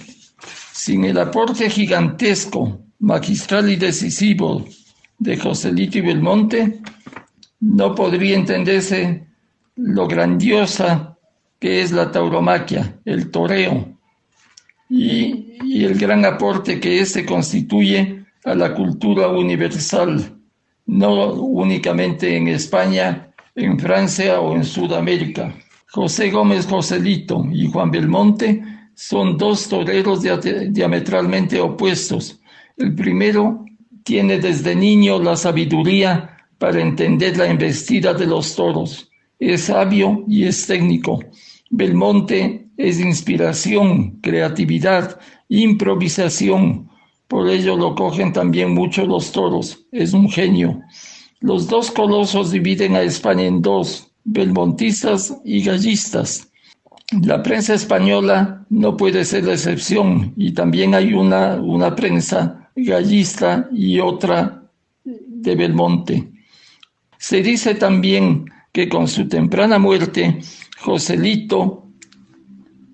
Sin 0.72 1.04
el 1.06 1.20
aporte 1.20 1.70
gigantesco 1.70 2.80
magistral 3.00 3.70
y 3.70 3.76
decisivo 3.76 4.66
de 5.20 5.38
Joselito 5.38 5.98
y 5.98 6.02
Belmonte, 6.02 6.80
no 7.60 7.94
podría 7.94 8.36
entenderse 8.36 9.28
lo 9.76 10.08
grandiosa 10.08 11.18
que 11.60 11.82
es 11.82 11.92
la 11.92 12.10
tauromaquia, 12.10 13.00
el 13.04 13.30
toreo, 13.32 13.98
y, 14.90 15.58
y 15.66 15.84
el 15.84 16.00
gran 16.00 16.24
aporte 16.24 16.80
que 16.80 17.02
éste 17.02 17.26
constituye 17.26 18.19
a 18.46 18.56
la 18.56 18.74
cultura 18.74 19.28
universal, 19.28 20.38
no 20.86 21.34
únicamente 21.34 22.36
en 22.36 22.48
España, 22.48 23.32
en 23.56 23.80
Francia 23.80 24.40
o 24.40 24.56
en 24.56 24.64
Sudamérica. 24.64 25.54
José 25.92 26.30
Gómez 26.30 26.68
Joselito 26.68 27.46
y 27.52 27.70
Juan 27.70 27.92
Belmonte 27.92 28.62
son 28.96 29.38
dos 29.38 29.68
toreros 29.68 30.22
diametralmente 30.22 31.60
opuestos, 31.60 32.40
el 32.80 32.96
primero 32.96 33.66
tiene 34.04 34.40
desde 34.40 34.74
niño 34.74 35.22
la 35.22 35.36
sabiduría 35.36 36.38
para 36.58 36.82
entender 36.82 37.38
la 37.38 37.48
embestida 37.48 38.14
de 38.14 38.26
los 38.26 38.56
toros. 38.56 39.12
Es 39.38 39.64
sabio 39.64 40.24
y 40.30 40.46
es 40.46 40.66
técnico. 40.66 41.20
Belmonte 41.70 42.70
es 42.78 43.02
inspiración, 43.02 44.20
creatividad, 44.22 45.20
improvisación. 45.50 46.90
Por 47.30 47.48
ello 47.48 47.78
lo 47.78 47.94
cogen 47.94 48.34
también 48.34 48.74
mucho 48.74 49.06
los 49.06 49.32
toros. 49.32 49.86
Es 49.92 50.14
un 50.14 50.30
genio. 50.30 50.82
Los 51.40 51.68
dos 51.68 51.92
colosos 51.92 52.50
dividen 52.50 52.96
a 52.96 53.04
España 53.04 53.44
en 53.44 53.62
dos, 53.62 54.12
belmontistas 54.24 55.38
y 55.46 55.64
gallistas. 55.64 56.50
La 57.22 57.44
prensa 57.44 57.76
española 57.76 58.66
no 58.70 58.98
puede 58.98 59.24
ser 59.26 59.46
la 59.46 59.54
excepción 59.54 60.34
y 60.38 60.54
también 60.54 60.96
hay 60.96 61.14
una, 61.14 61.62
una 61.62 61.96
prensa 61.96 62.72
gallista 62.76 63.70
y 63.72 64.00
otra 64.00 64.64
de 65.04 65.56
Belmonte. 65.56 66.32
Se 67.20 67.44
dice 67.44 67.76
también 67.76 68.46
que 68.72 68.90
con 68.90 69.08
su 69.08 69.28
temprana 69.28 69.78
muerte, 69.78 70.40
Joselito 70.80 71.86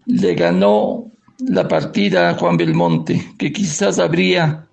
le 0.06 0.36
ganó 0.36 1.12
la 1.40 1.68
partida 1.68 2.30
a 2.30 2.34
Juan 2.36 2.58
Belmonte, 2.58 3.34
que 3.38 3.52
quizás 3.52 4.00
habría, 4.00 4.68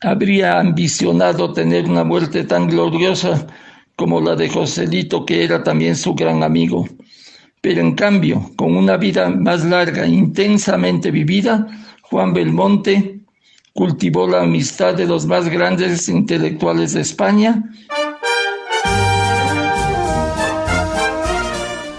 habría 0.00 0.58
ambicionado 0.58 1.52
tener 1.52 1.86
una 1.86 2.04
muerte 2.04 2.44
tan 2.44 2.68
gloriosa 2.68 3.46
como 3.96 4.20
la 4.20 4.36
de 4.36 4.48
Joselito, 4.48 5.24
que 5.24 5.44
era 5.44 5.62
también 5.62 5.96
su 5.96 6.14
gran 6.14 6.42
amigo. 6.42 6.88
Pero 7.60 7.80
en 7.80 7.94
cambio, 7.94 8.50
con 8.56 8.76
una 8.76 8.96
vida 8.96 9.30
más 9.30 9.64
larga, 9.64 10.06
intensamente 10.06 11.10
vivida, 11.10 11.66
Juan 12.02 12.34
Belmonte 12.34 13.20
cultivó 13.72 14.26
la 14.26 14.42
amistad 14.42 14.94
de 14.94 15.06
los 15.06 15.26
más 15.26 15.48
grandes 15.48 16.08
intelectuales 16.08 16.92
de 16.92 17.00
España. 17.00 17.62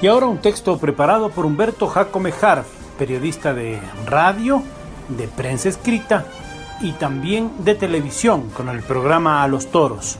Y 0.01 0.07
ahora 0.07 0.27
un 0.27 0.39
texto 0.39 0.77
preparado 0.77 1.29
por 1.29 1.45
Humberto 1.45 1.87
Jacome 1.87 2.33
Harf, 2.41 2.82
periodista 3.03 3.53
de 3.53 3.79
radio, 4.05 4.63
de 5.09 5.27
prensa 5.27 5.67
escrita 5.67 6.25
y 6.79 6.93
también 6.93 7.51
de 7.65 7.75
televisión 7.75 8.49
con 8.51 8.69
el 8.69 8.81
programa 8.81 9.43
A 9.43 9.49
los 9.49 9.69
Toros. 9.71 10.17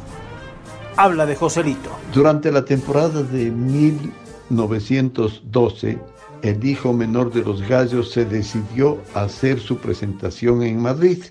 Habla 0.97 1.25
de 1.25 1.37
Joselito. 1.37 1.91
Durante 2.13 2.51
la 2.51 2.65
temporada 2.65 3.23
de 3.23 3.51
1912, 3.51 5.97
el 6.41 6.65
hijo 6.65 6.91
menor 6.91 7.31
de 7.31 7.43
los 7.43 7.61
gallos 7.61 8.11
se 8.11 8.25
decidió 8.25 9.01
a 9.13 9.21
hacer 9.21 9.61
su 9.61 9.77
presentación 9.77 10.61
en 10.63 10.81
Madrid 10.81 11.23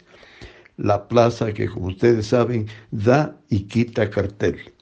la 0.78 1.06
plaza 1.06 1.52
que, 1.52 1.68
como 1.68 1.88
ustedes 1.88 2.28
saben, 2.28 2.66
da 2.90 3.36
y 3.50 3.64
quita 3.64 4.08
cartel. 4.08 4.72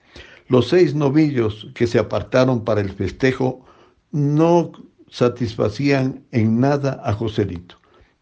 Los 0.46 0.68
seis 0.68 0.94
novillos 0.94 1.66
que 1.74 1.88
se 1.88 1.98
apartaron 1.98 2.62
para 2.62 2.80
el 2.80 2.92
festejo 2.92 3.66
no 4.12 4.70
satisfacían 5.11 6.25
en 6.31 6.61
nada 6.61 7.00
a 7.05 7.12
Joselito. 7.12 7.76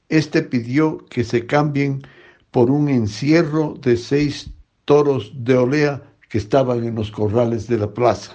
Este 0.09 0.43
pidió 0.43 0.99
que 1.11 1.23
se 1.23 1.47
cambien 1.47 2.03
por 2.51 2.71
un 2.71 2.89
encierro 2.89 3.75
de 3.81 3.97
seis 3.97 4.51
toros 4.85 5.33
de 5.35 5.57
olea 5.57 6.03
que 6.29 6.39
estaban 6.39 6.85
en 6.85 6.95
los 6.95 7.11
corrales 7.11 7.69
de 7.69 7.79
la 7.79 7.93
plaza. 7.93 8.33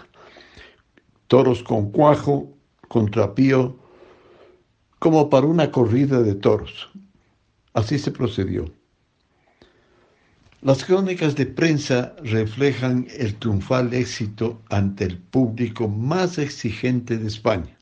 Toros 1.27 1.63
con 1.63 1.91
cuajo, 1.91 2.47
con 2.87 3.09
trapío, 3.09 3.75
como 4.99 5.29
para 5.29 5.47
una 5.47 5.71
corrida 5.71 6.21
de 6.21 6.35
toros. 6.35 6.89
Así 7.73 7.97
se 7.97 8.11
procedió. 8.11 8.71
Las 10.61 10.85
crónicas 10.85 11.35
de 11.35 11.45
prensa 11.45 12.15
reflejan 12.23 13.07
el 13.17 13.35
triunfal 13.35 13.93
éxito 13.93 14.61
ante 14.69 15.03
el 15.03 15.17
público 15.17 15.89
más 15.89 16.37
exigente 16.37 17.17
de 17.17 17.27
España. 17.27 17.77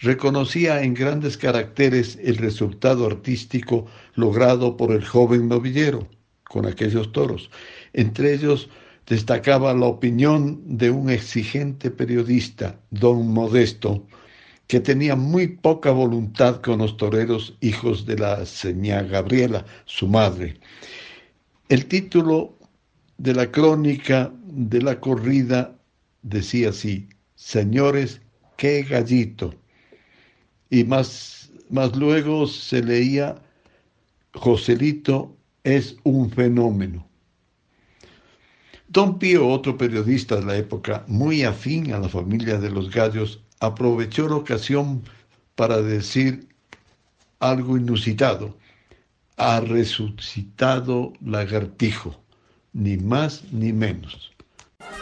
Reconocía 0.00 0.82
en 0.82 0.94
grandes 0.94 1.36
caracteres 1.36 2.18
el 2.22 2.36
resultado 2.36 3.06
artístico 3.06 3.86
logrado 4.14 4.76
por 4.76 4.92
el 4.92 5.04
joven 5.04 5.48
novillero 5.48 6.08
con 6.44 6.66
aquellos 6.66 7.12
toros. 7.12 7.50
Entre 7.92 8.34
ellos 8.34 8.68
destacaba 9.06 9.74
la 9.74 9.86
opinión 9.86 10.60
de 10.64 10.90
un 10.90 11.10
exigente 11.10 11.90
periodista, 11.90 12.80
don 12.90 13.28
Modesto, 13.28 14.06
que 14.66 14.80
tenía 14.80 15.16
muy 15.16 15.48
poca 15.48 15.90
voluntad 15.90 16.60
con 16.60 16.78
los 16.78 16.96
toreros 16.96 17.56
hijos 17.60 18.06
de 18.06 18.18
la 18.18 18.46
señora 18.46 19.02
Gabriela, 19.02 19.64
su 19.84 20.06
madre 20.08 20.60
el 21.70 21.86
título 21.86 22.58
de 23.16 23.32
la 23.32 23.52
crónica 23.52 24.32
de 24.44 24.82
la 24.82 24.98
corrida 24.98 25.78
decía 26.22 26.70
así, 26.70 27.08
señores, 27.36 28.20
qué 28.56 28.82
gallito. 28.82 29.54
Y 30.70 30.84
más, 30.84 31.50
más 31.68 31.94
luego 31.96 32.46
se 32.46 32.82
leía, 32.82 33.36
Joselito 34.34 35.36
es 35.64 35.96
un 36.04 36.30
fenómeno. 36.30 37.06
Don 38.88 39.18
Pío, 39.18 39.48
otro 39.48 39.76
periodista 39.76 40.36
de 40.36 40.44
la 40.44 40.56
época, 40.56 41.04
muy 41.06 41.44
afín 41.44 41.92
a 41.92 41.98
la 41.98 42.08
familia 42.08 42.58
de 42.58 42.70
los 42.70 42.90
gallos, 42.90 43.40
aprovechó 43.60 44.28
la 44.28 44.36
ocasión 44.36 45.02
para 45.54 45.82
decir 45.82 46.48
algo 47.40 47.76
inusitado 47.76 48.56
ha 49.40 49.58
resucitado 49.60 51.14
lagartijo, 51.24 52.14
ni 52.74 52.98
más 52.98 53.42
ni 53.50 53.72
menos. 53.72 54.30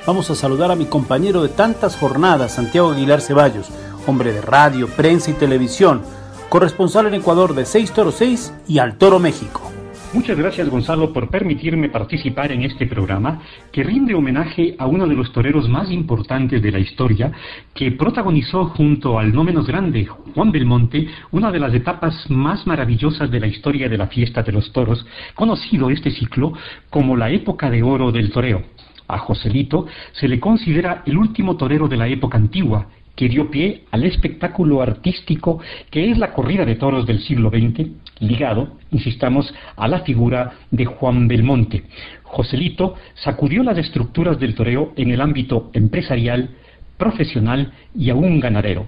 Vamos 0.06 0.30
a 0.30 0.36
saludar 0.36 0.70
a 0.70 0.76
mi 0.76 0.86
compañero 0.86 1.42
de 1.42 1.48
tantas 1.48 1.96
jornadas, 1.96 2.54
Santiago 2.54 2.92
Aguilar 2.92 3.20
Ceballos, 3.20 3.66
hombre 4.08 4.32
de 4.32 4.40
radio, 4.40 4.88
prensa 4.88 5.30
y 5.30 5.34
televisión, 5.34 6.00
corresponsal 6.48 7.06
en 7.06 7.14
Ecuador 7.14 7.54
de 7.54 7.66
6 7.66 7.92
Toro 7.92 8.10
6 8.10 8.54
y 8.66 8.78
Al 8.78 8.96
Toro 8.96 9.18
México. 9.18 9.70
Muchas 10.14 10.38
gracias 10.38 10.70
Gonzalo 10.70 11.12
por 11.12 11.28
permitirme 11.28 11.90
participar 11.90 12.50
en 12.50 12.62
este 12.62 12.86
programa 12.86 13.42
que 13.70 13.84
rinde 13.84 14.14
homenaje 14.14 14.74
a 14.78 14.86
uno 14.86 15.06
de 15.06 15.14
los 15.14 15.30
toreros 15.32 15.68
más 15.68 15.90
importantes 15.90 16.62
de 16.62 16.72
la 16.72 16.78
historia 16.78 17.30
que 17.74 17.92
protagonizó 17.92 18.64
junto 18.70 19.18
al 19.18 19.34
no 19.34 19.44
menos 19.44 19.66
grande 19.66 20.06
Juan 20.06 20.50
Belmonte 20.50 21.06
una 21.30 21.52
de 21.52 21.60
las 21.60 21.74
etapas 21.74 22.30
más 22.30 22.66
maravillosas 22.66 23.30
de 23.30 23.40
la 23.40 23.46
historia 23.46 23.90
de 23.90 23.98
la 23.98 24.06
fiesta 24.06 24.42
de 24.42 24.52
los 24.52 24.72
toros, 24.72 25.04
conocido 25.34 25.90
este 25.90 26.10
ciclo 26.10 26.54
como 26.88 27.14
la 27.14 27.28
época 27.28 27.68
de 27.68 27.82
oro 27.82 28.10
del 28.10 28.30
toreo. 28.30 28.62
A 29.06 29.18
Joselito 29.18 29.86
se 30.12 30.28
le 30.28 30.40
considera 30.40 31.02
el 31.04 31.18
último 31.18 31.56
torero 31.56 31.88
de 31.88 31.96
la 31.96 32.08
época 32.08 32.38
antigua 32.38 32.86
que 33.18 33.28
dio 33.28 33.50
pie 33.50 33.82
al 33.90 34.04
espectáculo 34.04 34.80
artístico 34.80 35.58
que 35.90 36.08
es 36.08 36.18
la 36.18 36.32
corrida 36.32 36.64
de 36.64 36.76
toros 36.76 37.04
del 37.04 37.18
siglo 37.18 37.50
XX, 37.50 37.88
ligado, 38.20 38.78
insistamos, 38.92 39.52
a 39.74 39.88
la 39.88 40.02
figura 40.02 40.52
de 40.70 40.84
Juan 40.84 41.26
Belmonte. 41.26 41.82
Joselito 42.22 42.94
sacudió 43.14 43.64
las 43.64 43.76
estructuras 43.76 44.38
del 44.38 44.54
toreo 44.54 44.92
en 44.94 45.10
el 45.10 45.20
ámbito 45.20 45.68
empresarial, 45.72 46.50
profesional 46.96 47.72
y 47.92 48.08
aún 48.10 48.38
ganadero. 48.38 48.86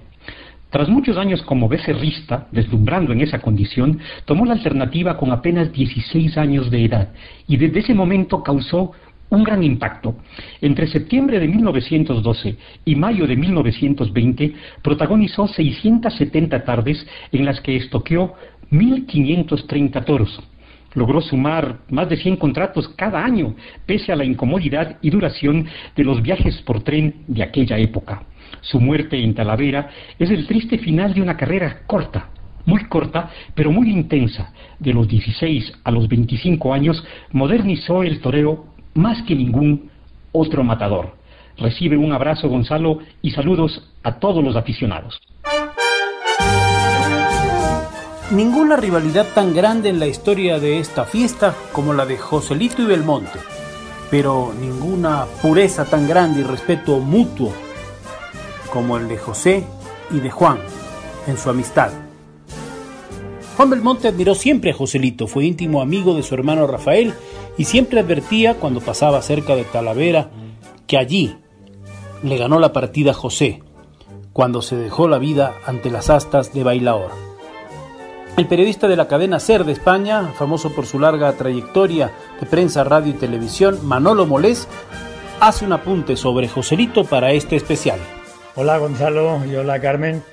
Tras 0.69 0.87
muchos 0.87 1.17
años 1.17 1.41
como 1.41 1.67
becerrista, 1.67 2.47
deslumbrando 2.53 3.11
en 3.11 3.19
esa 3.19 3.39
condición, 3.39 3.99
tomó 4.23 4.45
la 4.45 4.53
alternativa 4.53 5.17
con 5.17 5.33
apenas 5.33 5.73
16 5.73 6.37
años 6.37 6.71
de 6.71 6.85
edad 6.85 7.09
y 7.49 7.57
desde 7.57 7.81
ese 7.81 7.93
momento 7.93 8.43
causó 8.43 8.93
un 9.31 9.43
gran 9.43 9.63
impacto. 9.63 10.15
Entre 10.61 10.87
septiembre 10.87 11.39
de 11.39 11.47
1912 11.47 12.57
y 12.85 12.95
mayo 12.95 13.25
de 13.25 13.35
1920 13.35 14.53
protagonizó 14.83 15.47
670 15.47 16.63
tardes 16.63 17.05
en 17.31 17.45
las 17.45 17.59
que 17.61 17.77
estoqueó 17.77 18.35
1.530 18.71 20.05
toros. 20.05 20.39
Logró 20.93 21.21
sumar 21.21 21.79
más 21.89 22.09
de 22.09 22.17
100 22.17 22.35
contratos 22.35 22.89
cada 22.89 23.23
año, 23.23 23.55
pese 23.85 24.11
a 24.11 24.15
la 24.17 24.25
incomodidad 24.25 24.97
y 25.01 25.09
duración 25.09 25.65
de 25.95 26.03
los 26.03 26.21
viajes 26.21 26.61
por 26.63 26.83
tren 26.83 27.23
de 27.27 27.43
aquella 27.43 27.77
época. 27.77 28.23
Su 28.59 28.81
muerte 28.81 29.17
en 29.23 29.33
Talavera 29.33 29.89
es 30.19 30.29
el 30.29 30.45
triste 30.45 30.77
final 30.77 31.13
de 31.13 31.21
una 31.21 31.37
carrera 31.37 31.83
corta, 31.87 32.29
muy 32.65 32.83
corta, 32.85 33.29
pero 33.55 33.71
muy 33.71 33.89
intensa. 33.89 34.53
De 34.79 34.93
los 34.93 35.07
16 35.07 35.79
a 35.83 35.91
los 35.91 36.07
25 36.07 36.73
años, 36.73 37.03
modernizó 37.31 38.03
el 38.03 38.19
toreo 38.19 38.70
más 38.93 39.21
que 39.23 39.35
ningún 39.35 39.89
otro 40.31 40.63
matador. 40.63 41.15
Recibe 41.57 41.97
un 41.97 42.11
abrazo 42.11 42.49
Gonzalo 42.49 42.99
y 43.21 43.31
saludos 43.31 43.87
a 44.03 44.15
todos 44.19 44.43
los 44.43 44.55
aficionados. 44.55 45.19
Ninguna 48.31 48.77
rivalidad 48.77 49.27
tan 49.35 49.53
grande 49.53 49.89
en 49.89 49.99
la 49.99 50.07
historia 50.07 50.57
de 50.57 50.79
esta 50.79 51.03
fiesta 51.03 51.53
como 51.73 51.93
la 51.93 52.05
de 52.05 52.17
Joselito 52.17 52.81
y 52.81 52.85
Belmonte, 52.85 53.39
pero 54.09 54.53
ninguna 54.57 55.25
pureza 55.41 55.83
tan 55.83 56.07
grande 56.07 56.39
y 56.39 56.43
respeto 56.43 56.99
mutuo 56.99 57.51
como 58.71 58.97
el 58.97 59.09
de 59.09 59.17
José 59.17 59.65
y 60.11 60.21
de 60.21 60.31
Juan 60.31 60.59
en 61.27 61.37
su 61.37 61.49
amistad. 61.49 61.91
Juan 63.57 63.69
Belmonte 63.69 64.07
admiró 64.07 64.33
siempre 64.33 64.71
a 64.71 64.75
Joselito, 64.75 65.27
fue 65.27 65.45
íntimo 65.45 65.81
amigo 65.81 66.15
de 66.15 66.23
su 66.23 66.33
hermano 66.33 66.67
Rafael 66.67 67.13
y 67.57 67.65
siempre 67.65 67.99
advertía 67.99 68.55
cuando 68.55 68.81
pasaba 68.81 69.21
cerca 69.21 69.55
de 69.55 69.63
Talavera 69.63 70.29
que 70.87 70.97
allí 70.97 71.37
le 72.23 72.37
ganó 72.37 72.59
la 72.59 72.73
partida 72.73 73.13
José, 73.13 73.61
cuando 74.33 74.61
se 74.61 74.75
dejó 74.75 75.07
la 75.07 75.17
vida 75.17 75.55
ante 75.65 75.89
las 75.89 76.09
astas 76.09 76.53
de 76.53 76.63
Bailaor. 76.63 77.11
El 78.37 78.47
periodista 78.47 78.87
de 78.87 78.95
la 78.95 79.07
cadena 79.07 79.39
SER 79.39 79.65
de 79.65 79.73
España, 79.73 80.31
famoso 80.35 80.73
por 80.73 80.85
su 80.85 80.99
larga 80.99 81.33
trayectoria 81.33 82.11
de 82.39 82.45
prensa, 82.45 82.83
radio 82.83 83.11
y 83.11 83.17
televisión, 83.17 83.79
Manolo 83.85 84.25
Molés, 84.25 84.67
hace 85.39 85.65
un 85.65 85.73
apunte 85.73 86.15
sobre 86.15 86.47
Joselito 86.47 87.03
para 87.03 87.31
este 87.31 87.55
especial. 87.55 87.99
Hola 88.55 88.77
Gonzalo 88.77 89.45
y 89.45 89.55
hola 89.55 89.81
Carmen. 89.81 90.23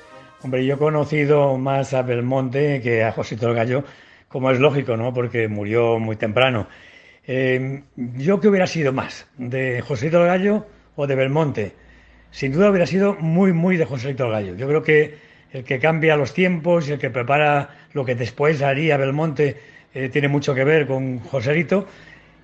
Hombre, 0.43 0.65
yo 0.65 0.75
he 0.75 0.77
conocido 0.77 1.57
más 1.57 1.93
a 1.93 2.01
Belmonte 2.01 2.79
que 2.81 3.03
a 3.03 3.11
Josito 3.11 3.49
el 3.49 3.55
Gallo, 3.55 3.83
como 4.29 4.49
es 4.51 4.59
lógico, 4.59 4.95
¿no? 4.95 5.13
Porque 5.13 5.49
murió 5.49 5.99
muy 5.99 6.15
temprano. 6.15 6.67
Eh, 7.27 7.83
yo 7.95 8.39
que 8.39 8.47
hubiera 8.47 8.67
sido 8.67 8.91
más, 8.91 9.27
de 9.37 9.81
Joselito 9.81 10.21
el 10.21 10.27
Gallo 10.27 10.65
o 10.95 11.07
de 11.07 11.15
Belmonte. 11.15 11.73
Sin 12.31 12.51
duda 12.51 12.69
hubiera 12.69 12.85
sido 12.85 13.15
muy, 13.15 13.53
muy 13.53 13.77
de 13.77 13.85
Joselito 13.85 14.25
el 14.25 14.31
Gallo. 14.31 14.55
Yo 14.55 14.67
creo 14.67 14.83
que 14.83 15.15
el 15.51 15.63
que 15.63 15.79
cambia 15.79 16.15
los 16.15 16.33
tiempos 16.33 16.87
y 16.87 16.93
el 16.93 16.99
que 16.99 17.09
prepara 17.09 17.69
lo 17.93 18.05
que 18.05 18.15
después 18.15 18.61
haría 18.61 18.97
Belmonte 18.97 19.57
eh, 19.93 20.09
tiene 20.09 20.27
mucho 20.27 20.53
que 20.53 20.63
ver 20.63 20.87
con 20.87 21.19
Joselito. 21.19 21.87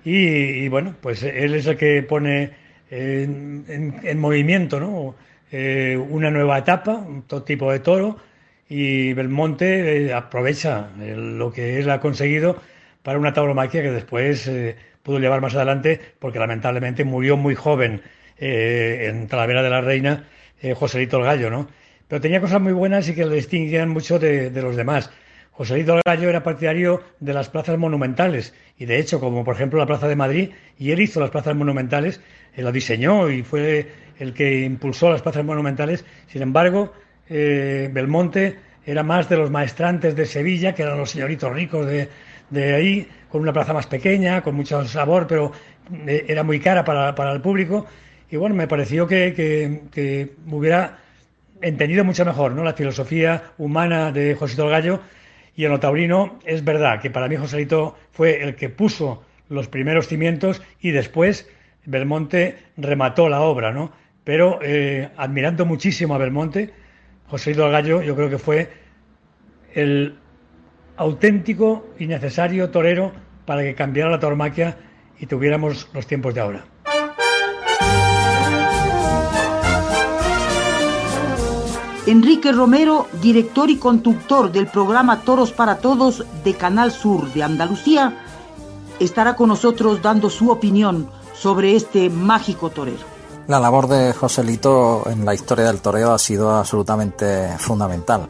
Y, 0.04 0.68
bueno, 0.68 0.94
pues 1.00 1.24
él 1.24 1.54
es 1.54 1.66
el 1.66 1.76
que 1.76 2.00
pone 2.04 2.50
en, 2.90 4.18
movimiento 4.18 4.78
¿no? 4.78 5.16
Eh, 5.50 5.96
una 5.96 6.30
nueva 6.30 6.58
etapa, 6.58 7.04
todo 7.26 7.42
tipo 7.42 7.72
de 7.72 7.80
toro. 7.80 8.16
Y 8.68 9.12
Belmonte 9.14 10.12
aprovecha 10.12 10.90
lo 10.96 11.52
que 11.52 11.78
él 11.78 11.90
ha 11.90 12.00
conseguido 12.00 12.60
para 13.06 13.20
una 13.20 13.32
tauromaquia 13.32 13.82
que 13.82 13.92
después 13.92 14.48
eh, 14.48 14.74
pudo 15.04 15.20
llevar 15.20 15.40
más 15.40 15.54
adelante 15.54 16.00
porque 16.18 16.40
lamentablemente 16.40 17.04
murió 17.04 17.36
muy 17.36 17.54
joven 17.54 18.02
eh, 18.36 19.06
en 19.08 19.28
Talavera 19.28 19.62
de 19.62 19.70
la 19.70 19.80
Reina 19.80 20.24
eh, 20.60 20.74
Joselito 20.74 21.18
el 21.18 21.22
Gallo, 21.22 21.48
¿no? 21.48 21.68
Pero 22.08 22.20
tenía 22.20 22.40
cosas 22.40 22.60
muy 22.60 22.72
buenas 22.72 23.08
y 23.08 23.14
que 23.14 23.24
le 23.24 23.36
distinguían 23.36 23.90
mucho 23.90 24.18
de, 24.18 24.50
los 24.50 24.74
demás. 24.74 25.08
Joselito 25.52 25.94
el 25.94 26.02
Gallo 26.04 26.28
era 26.28 26.42
partidario 26.42 27.00
de 27.20 27.32
las 27.32 27.48
plazas 27.48 27.78
monumentales 27.78 28.54
y 28.76 28.86
de 28.86 28.98
hecho, 28.98 29.20
como 29.20 29.44
por 29.44 29.54
ejemplo 29.54 29.78
la 29.78 29.86
Plaza 29.86 30.08
de 30.08 30.16
Madrid, 30.16 30.50
y 30.76 30.90
él 30.90 30.98
hizo 30.98 31.20
las 31.20 31.30
plazas 31.30 31.54
monumentales, 31.54 32.20
él 32.56 32.64
lo 32.64 32.72
diseñó 32.72 33.30
y 33.30 33.44
fue 33.44 33.86
el 34.18 34.34
que 34.34 34.62
impulsó 34.62 35.10
las 35.10 35.22
plazas 35.22 35.44
monumentales. 35.44 36.04
Sin 36.26 36.42
embargo, 36.42 36.92
Belmonte 37.28 38.56
era 38.84 39.04
más 39.04 39.28
de 39.28 39.36
los 39.36 39.48
maestrantes 39.48 40.16
de 40.16 40.26
Sevilla, 40.26 40.74
que 40.74 40.82
eran 40.82 40.98
los 40.98 41.10
señoritos 41.10 41.52
ricos 41.52 41.86
de, 41.86 42.08
de 42.50 42.74
ahí, 42.74 43.08
con 43.28 43.40
una 43.40 43.52
plaza 43.52 43.72
más 43.72 43.86
pequeña, 43.86 44.42
con 44.42 44.54
mucho 44.54 44.84
sabor, 44.86 45.26
pero 45.26 45.52
eh, 46.06 46.24
era 46.28 46.42
muy 46.42 46.60
cara 46.60 46.84
para, 46.84 47.32
el 47.32 47.40
público. 47.40 47.86
Y 48.30 48.36
bueno, 48.36 48.54
me 48.54 48.66
pareció 48.66 49.06
que, 49.06 49.32
que, 49.92 50.32
hubiera 50.50 50.98
entendido 51.60 52.04
mucho 52.04 52.24
mejor 52.24 52.52
¿no? 52.52 52.64
la 52.64 52.74
filosofía 52.74 53.52
humana 53.58 54.12
de 54.12 54.34
Josito 54.34 54.64
el 54.64 54.70
Gallo. 54.70 55.00
Y 55.56 55.64
en 55.64 55.70
lo 55.70 56.38
es 56.44 56.64
verdad 56.64 57.00
que 57.00 57.10
para 57.10 57.28
mí 57.28 57.36
Joselito 57.36 57.96
fue 58.12 58.42
el 58.42 58.56
que 58.56 58.68
puso 58.68 59.22
los 59.48 59.68
primeros 59.68 60.06
cimientos 60.06 60.60
y 60.80 60.90
después 60.90 61.48
Belmonte 61.86 62.58
remató 62.76 63.30
la 63.30 63.40
obra, 63.40 63.72
¿no? 63.72 63.90
Pero 64.22 64.58
eh, 64.60 65.08
admirando 65.16 65.64
muchísimo 65.64 66.14
a 66.14 66.18
Belmonte, 66.18 66.74
Joselito 67.28 67.64
el 67.64 67.72
Gallo 67.72 68.02
yo 68.02 68.14
creo 68.14 68.28
que 68.28 68.38
fue 68.38 68.70
el 69.72 70.18
auténtico 70.96 71.86
y 71.98 72.06
necesario 72.06 72.70
torero 72.70 73.12
para 73.44 73.62
que 73.62 73.74
cambiara 73.74 74.10
la 74.10 74.20
tauromaquia 74.20 74.76
y 75.18 75.26
tuviéramos 75.26 75.88
los 75.92 76.06
tiempos 76.06 76.34
de 76.34 76.40
ahora. 76.40 76.64
Enrique 82.06 82.52
Romero, 82.52 83.08
director 83.20 83.68
y 83.68 83.78
conductor 83.78 84.52
del 84.52 84.68
programa 84.68 85.22
Toros 85.22 85.50
para 85.50 85.78
Todos 85.78 86.24
de 86.44 86.54
Canal 86.54 86.92
Sur 86.92 87.32
de 87.32 87.42
Andalucía, 87.42 88.16
estará 89.00 89.34
con 89.34 89.48
nosotros 89.48 90.00
dando 90.02 90.30
su 90.30 90.50
opinión 90.50 91.10
sobre 91.34 91.74
este 91.74 92.08
mágico 92.08 92.70
torero. 92.70 93.16
La 93.48 93.58
labor 93.58 93.88
de 93.88 94.12
Joselito 94.12 95.02
en 95.10 95.24
la 95.24 95.34
historia 95.34 95.66
del 95.66 95.80
toreo 95.80 96.12
ha 96.12 96.18
sido 96.18 96.54
absolutamente 96.54 97.48
fundamental. 97.58 98.28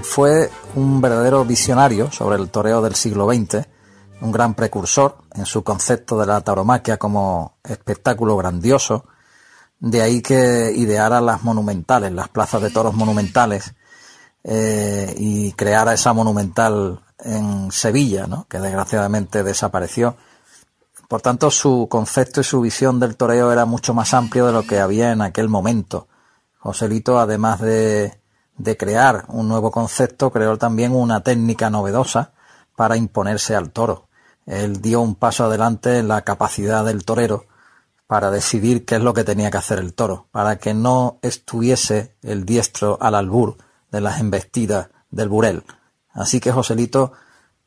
Fue 0.00 0.50
un 0.74 1.00
verdadero 1.00 1.44
visionario 1.44 2.10
sobre 2.10 2.36
el 2.36 2.48
toreo 2.48 2.80
del 2.80 2.94
siglo 2.94 3.28
XX, 3.28 3.66
un 4.22 4.32
gran 4.32 4.54
precursor 4.54 5.18
en 5.34 5.44
su 5.44 5.62
concepto 5.62 6.18
de 6.18 6.26
la 6.26 6.40
tauromaquia 6.40 6.96
como 6.96 7.56
espectáculo 7.62 8.36
grandioso, 8.36 9.04
de 9.78 10.00
ahí 10.00 10.22
que 10.22 10.72
ideara 10.74 11.20
las 11.20 11.42
monumentales, 11.42 12.12
las 12.12 12.28
plazas 12.28 12.62
de 12.62 12.70
toros 12.70 12.94
monumentales, 12.94 13.74
eh, 14.44 15.14
y 15.18 15.52
creara 15.52 15.92
esa 15.92 16.12
monumental 16.12 17.00
en 17.18 17.70
Sevilla, 17.70 18.26
¿no? 18.26 18.46
que 18.48 18.58
desgraciadamente 18.58 19.42
desapareció. 19.42 20.16
Por 21.06 21.20
tanto, 21.20 21.50
su 21.50 21.86
concepto 21.90 22.40
y 22.40 22.44
su 22.44 22.60
visión 22.60 22.98
del 22.98 23.16
toreo 23.16 23.52
era 23.52 23.66
mucho 23.66 23.92
más 23.92 24.14
amplio 24.14 24.46
de 24.46 24.52
lo 24.52 24.62
que 24.62 24.80
había 24.80 25.12
en 25.12 25.20
aquel 25.20 25.48
momento. 25.48 26.08
Joselito, 26.58 27.18
además 27.18 27.60
de, 27.60 28.21
de 28.62 28.76
crear 28.76 29.24
un 29.28 29.48
nuevo 29.48 29.72
concepto, 29.72 30.30
creó 30.30 30.56
también 30.56 30.92
una 30.92 31.22
técnica 31.22 31.68
novedosa 31.68 32.32
para 32.76 32.96
imponerse 32.96 33.56
al 33.56 33.72
toro. 33.72 34.08
Él 34.46 34.80
dio 34.80 35.00
un 35.00 35.16
paso 35.16 35.44
adelante 35.44 35.98
en 35.98 36.08
la 36.08 36.22
capacidad 36.22 36.84
del 36.84 37.04
torero 37.04 37.46
para 38.06 38.30
decidir 38.30 38.84
qué 38.84 38.96
es 38.96 39.00
lo 39.00 39.14
que 39.14 39.24
tenía 39.24 39.50
que 39.50 39.58
hacer 39.58 39.80
el 39.80 39.94
toro, 39.94 40.28
para 40.30 40.58
que 40.58 40.74
no 40.74 41.18
estuviese 41.22 42.16
el 42.22 42.44
diestro 42.44 42.98
al 43.00 43.16
albur 43.16 43.56
de 43.90 44.00
las 44.00 44.20
embestidas 44.20 44.90
del 45.10 45.28
burel. 45.28 45.64
Así 46.12 46.38
que 46.38 46.52
Joselito 46.52 47.12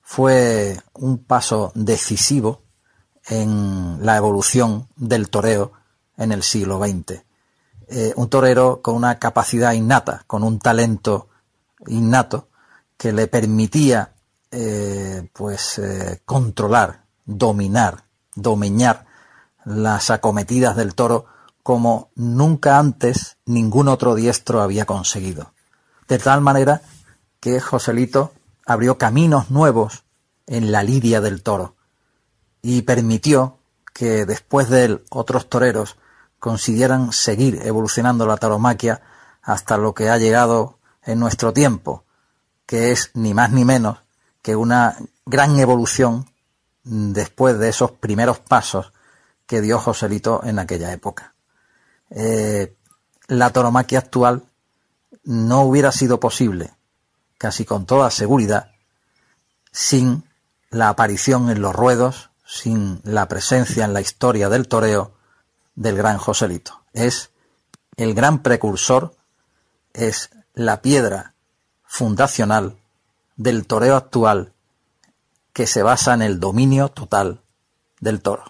fue 0.02 0.80
un 0.94 1.26
paso 1.26 1.74
decisivo 1.76 2.64
en 3.28 4.06
la 4.06 4.16
evolución 4.16 4.88
del 4.96 5.30
toreo 5.30 5.74
en 6.16 6.32
el 6.32 6.44
siglo 6.44 6.80
XX. 6.80 7.26
Eh, 7.88 8.14
un 8.16 8.30
torero 8.30 8.82
con 8.82 8.96
una 8.96 9.20
capacidad 9.20 9.74
innata, 9.74 10.24
con 10.26 10.44
un 10.44 10.60
talento 10.60 11.30
innato 11.88 12.50
que 12.98 13.14
le 13.14 13.28
permitía 13.28 14.14
eh, 14.52 15.30
pues 15.34 15.78
eh, 15.78 16.22
controlar, 16.26 17.04
dominar, 17.26 18.06
domeñar 18.34 19.06
las 19.66 20.10
acometidas 20.10 20.76
del 20.76 20.96
toro 20.96 21.26
como 21.62 22.10
nunca 22.16 22.80
antes 22.80 23.38
ningún 23.46 23.88
otro 23.88 24.16
diestro 24.16 24.62
había 24.62 24.86
conseguido. 24.86 25.54
De 26.08 26.18
tal 26.18 26.42
manera 26.42 26.82
que 27.40 27.60
Joselito 27.60 28.34
abrió 28.66 28.98
caminos 28.98 29.52
nuevos 29.52 30.06
en 30.48 30.72
la 30.72 30.84
lidia 30.84 31.22
del 31.22 31.44
toro 31.44 31.76
y 32.62 32.82
permitió 32.84 33.60
que 33.94 34.26
después 34.26 34.70
de 34.70 34.86
él 34.86 35.04
otros 35.10 35.50
toreros 35.50 35.98
consiguieran 36.40 37.12
seguir 37.12 37.62
evolucionando 37.64 38.26
la 38.26 38.38
tauromaquia 38.38 39.02
hasta 39.42 39.78
lo 39.78 39.94
que 39.94 40.10
ha 40.10 40.18
llegado 40.18 40.80
en 41.04 41.20
nuestro 41.20 41.54
tiempo, 41.54 42.04
que 42.66 42.92
es 42.92 43.12
ni 43.14 43.34
más 43.34 43.52
ni 43.52 43.66
menos 43.66 44.00
que 44.42 44.56
una 44.56 44.98
gran 45.26 45.58
evolución 45.60 46.30
después 46.84 47.58
de 47.58 47.70
esos 47.70 47.92
primeros 47.92 48.40
pasos 48.40 48.94
que 49.46 49.62
dio 49.62 49.80
Joselito 49.80 50.42
en 50.44 50.60
aquella 50.60 50.92
época. 50.92 51.34
Eh, 52.10 52.76
la 53.28 53.52
toromaquia 53.52 54.00
actual 54.00 54.44
no 55.24 55.62
hubiera 55.62 55.92
sido 55.92 56.20
posible, 56.20 56.74
casi 57.38 57.66
con 57.66 57.86
toda 57.86 58.12
seguridad, 58.12 58.72
sin 59.72 60.24
la 60.70 60.90
aparición 60.90 61.50
en 61.50 61.62
los 61.62 61.76
ruedos, 61.76 62.30
sin 62.46 63.02
la 63.04 63.28
presencia 63.28 63.86
en 63.86 63.94
la 63.94 64.02
historia 64.02 64.50
del 64.50 64.68
toreo 64.68 65.15
del 65.76 65.98
gran 65.98 66.18
Joselito. 66.18 66.82
Es 66.94 67.32
el 67.98 68.14
gran 68.14 68.42
precursor, 68.42 69.16
es 69.94 70.30
la 70.54 70.82
piedra 70.82 71.34
fundacional 71.84 72.78
del 73.36 73.68
toreo 73.68 73.96
actual 73.96 74.54
que 75.54 75.68
se 75.68 75.84
basa 75.84 76.14
en 76.14 76.22
el 76.22 76.40
dominio 76.40 76.90
total 76.90 77.42
del 78.00 78.22
toro. 78.22 78.44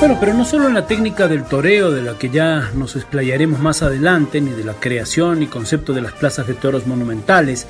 Bueno, 0.00 0.16
pero 0.18 0.32
no 0.32 0.46
solo 0.46 0.66
en 0.66 0.72
la 0.72 0.86
técnica 0.86 1.28
del 1.28 1.44
toreo, 1.44 1.90
de 1.90 2.00
la 2.00 2.16
que 2.16 2.30
ya 2.30 2.70
nos 2.74 2.96
explayaremos 2.96 3.60
más 3.60 3.82
adelante, 3.82 4.40
ni 4.40 4.50
de 4.50 4.64
la 4.64 4.72
creación 4.72 5.42
y 5.42 5.46
concepto 5.46 5.92
de 5.92 6.00
las 6.00 6.12
plazas 6.12 6.46
de 6.46 6.54
toros 6.54 6.86
monumentales, 6.86 7.66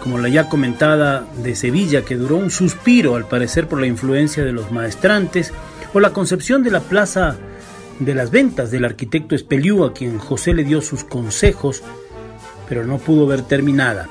como 0.00 0.16
la 0.16 0.30
ya 0.30 0.48
comentada 0.48 1.26
de 1.36 1.54
Sevilla, 1.54 2.06
que 2.06 2.16
duró 2.16 2.36
un 2.36 2.50
suspiro 2.50 3.16
al 3.16 3.28
parecer 3.28 3.68
por 3.68 3.80
la 3.80 3.86
influencia 3.86 4.42
de 4.44 4.52
los 4.52 4.72
maestrantes, 4.72 5.52
o 5.92 6.00
la 6.00 6.12
concepción 6.12 6.62
de 6.62 6.70
la 6.70 6.80
plaza 6.80 7.36
de 7.98 8.14
las 8.14 8.30
ventas 8.30 8.70
del 8.70 8.84
arquitecto 8.84 9.34
Espeliú, 9.34 9.84
a 9.84 9.92
quien 9.92 10.18
José 10.18 10.54
le 10.54 10.64
dio 10.64 10.80
sus 10.80 11.04
consejos, 11.04 11.82
pero 12.68 12.84
no 12.84 12.98
pudo 12.98 13.26
ver 13.26 13.42
terminada, 13.42 14.08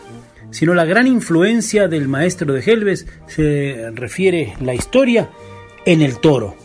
sino 0.52 0.74
la 0.74 0.86
gran 0.86 1.08
influencia 1.08 1.88
del 1.88 2.08
maestro 2.08 2.54
de 2.54 2.62
Helves 2.62 3.08
se 3.28 3.92
refiere 3.94 4.54
la 4.62 4.74
historia 4.74 5.30
en 5.86 6.02
el 6.02 6.20
toro. 6.20 6.56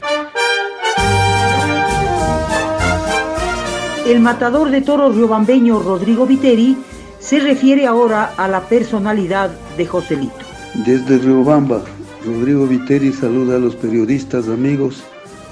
El 4.06 4.20
matador 4.20 4.70
de 4.70 4.82
toros 4.82 5.16
riobambeño 5.16 5.80
Rodrigo 5.80 6.26
Viteri 6.26 6.76
se 7.18 7.40
refiere 7.40 7.86
ahora 7.86 8.34
a 8.36 8.46
la 8.46 8.68
personalidad 8.68 9.50
de 9.76 9.84
Joselito. 9.84 10.46
Desde 10.74 11.18
Riobamba, 11.18 11.82
Rodrigo 12.26 12.66
Viteri 12.66 13.12
saluda 13.12 13.54
a 13.54 13.60
los 13.60 13.76
periodistas 13.76 14.48
amigos 14.48 15.04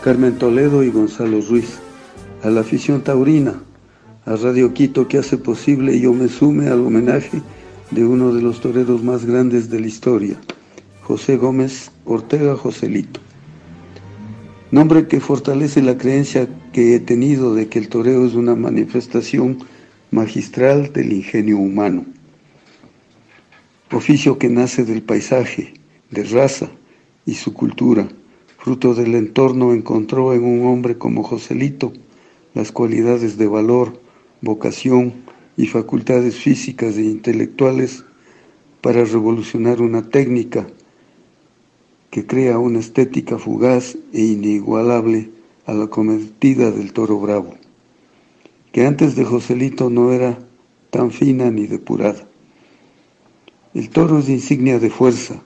Carmen 0.03 0.37
Toledo 0.39 0.83
y 0.83 0.91
Gonzalo 0.91 1.41
Ruiz, 1.41 1.79
a 2.43 2.51
la 2.51 2.63
afición 2.63 3.05
taurina, 3.05 3.63
a 4.27 4.35
Radio 4.35 4.75
Quito 4.75 5.07
que 5.07 5.19
hace 5.19 5.39
posible 5.39 6.01
yo 6.01 6.13
me 6.13 6.27
sume 6.27 6.67
al 6.67 6.81
homenaje 6.81 7.41
de 7.93 8.05
uno 8.05 8.35
de 8.35 8.43
los 8.43 8.61
toreros 8.61 9.05
más 9.05 9.25
grandes 9.25 9.71
de 9.71 9.79
la 9.79 9.87
historia, 9.87 10.37
José 11.03 11.37
Gómez 11.37 11.93
Ortega 12.07 12.57
Joselito. 12.57 13.21
Nombre 14.73 15.07
que 15.07 15.21
fortalece 15.21 15.81
la 15.81 15.97
creencia 15.97 16.49
que 16.73 16.97
he 16.97 16.99
tenido 16.99 17.55
de 17.55 17.69
que 17.69 17.79
el 17.79 17.89
toreo 17.89 18.27
es 18.27 18.35
una 18.35 18.57
manifestación 18.57 19.59
magistral 20.11 20.93
del 20.93 21.13
ingenio 21.13 21.57
humano, 21.57 22.05
oficio 23.93 24.39
que 24.39 24.49
nace 24.49 24.85
del 24.85 25.03
paisaje, 25.03 25.84
de 26.15 26.25
raza 26.25 26.71
y 27.27 27.35
su 27.35 27.53
cultura, 27.53 28.09
fruto 28.57 28.95
del 28.95 29.15
entorno 29.15 29.75
encontró 29.75 30.33
en 30.33 30.45
un 30.45 30.67
hombre 30.67 30.97
como 30.97 31.23
Joselito 31.23 31.93
las 32.55 32.73
cualidades 32.73 33.37
de 33.37 33.47
valor, 33.47 34.01
vocación 34.41 35.13
y 35.57 35.67
facultades 35.67 36.37
físicas 36.37 36.97
e 36.97 37.03
intelectuales 37.03 38.05
para 38.81 39.05
revolucionar 39.05 39.83
una 39.83 40.09
técnica 40.09 40.67
que 42.11 42.27
crea 42.27 42.59
una 42.59 42.79
estética 42.79 43.39
fugaz 43.39 43.97
e 44.13 44.23
inigualable 44.23 45.31
a 45.67 45.75
la 45.75 45.89
cometida 45.89 46.71
del 46.71 46.93
toro 46.93 47.19
bravo, 47.19 47.55
que 48.73 48.87
antes 48.87 49.17
de 49.17 49.25
Joselito 49.25 49.91
no 49.91 50.13
era 50.13 50.39
tan 50.91 51.11
fina 51.11 51.51
ni 51.51 51.67
depurada. 51.67 52.29
El 53.73 53.91
toro 53.91 54.21
es 54.21 54.29
insignia 54.29 54.79
de 54.79 54.91
fuerza, 54.91 55.43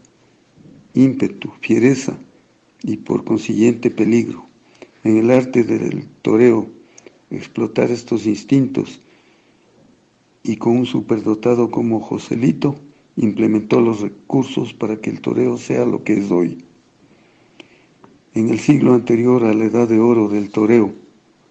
ímpetu, 0.95 1.51
fiereza 1.61 2.19
y 2.83 2.97
por 2.99 3.25
consiguiente 3.25 3.91
peligro. 3.91 4.47
En 5.05 5.17
el 5.17 5.31
arte 5.31 5.65
del 5.65 6.09
toreo, 6.23 6.69
explotar 7.31 7.91
estos 7.91 8.27
instintos 8.27 9.01
y 10.43 10.57
con 10.57 10.79
un 10.79 10.87
superdotado 10.87 11.71
como 11.71 12.01
Joselito, 12.01 12.77
implementó 13.17 13.81
los 13.81 14.01
recursos 14.01 14.73
para 14.73 14.97
que 14.97 15.11
el 15.11 15.21
toreo 15.21 15.59
sea 15.59 15.85
lo 15.85 16.05
que 16.05 16.15
es 16.15 16.31
hoy. 16.31 16.59
En 18.35 18.49
el 18.49 18.61
siglo 18.61 18.95
anterior 18.95 19.45
a 19.45 19.55
la 19.55 19.65
edad 19.65 19.89
de 19.89 19.99
oro 19.99 20.29
del 20.29 20.51
toreo, 20.51 20.93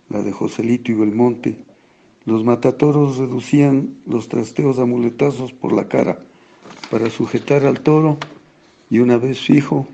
la 0.10 0.22
de 0.22 0.32
Joselito 0.32 0.92
y 0.92 0.96
Belmonte, 0.96 1.64
los 2.26 2.44
matatoros 2.44 3.18
reducían 3.18 3.96
los 4.06 4.28
trasteos 4.30 4.80
a 4.80 4.86
muletazos 4.86 5.54
por 5.54 5.74
la 5.74 5.88
cara 5.88 6.20
para 6.90 7.10
sujetar 7.10 7.66
al 7.66 7.82
toro 7.82 8.18
y 8.90 9.00
una 9.00 9.18
vez 9.18 9.40
fijo 9.40 9.88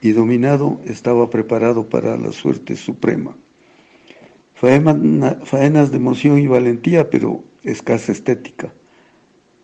y 0.00 0.12
dominado 0.12 0.80
estaba 0.84 1.30
preparado 1.30 1.88
para 1.88 2.16
la 2.16 2.32
suerte 2.32 2.76
suprema. 2.76 3.36
faenas 4.54 5.90
de 5.90 5.96
emoción 5.96 6.38
y 6.38 6.46
valentía, 6.46 7.10
pero 7.10 7.44
escasa 7.64 8.12
estética 8.12 8.72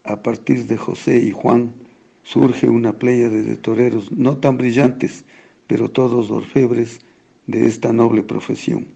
a 0.09 0.23
partir 0.23 0.67
de 0.67 0.77
José 0.77 1.19
y 1.19 1.33
Juan, 1.33 1.75
surge 2.23 2.69
una 2.69 2.99
playa 2.99 3.29
de 3.29 3.57
toreros 3.57 4.11
no 4.11 4.39
tan 4.39 4.57
brillantes, 4.57 5.25
pero 5.67 5.91
todos 5.91 6.31
orfebres 6.31 7.01
de 7.47 7.67
esta 7.67 7.93
noble 7.93 8.23
profesión. 8.23 8.89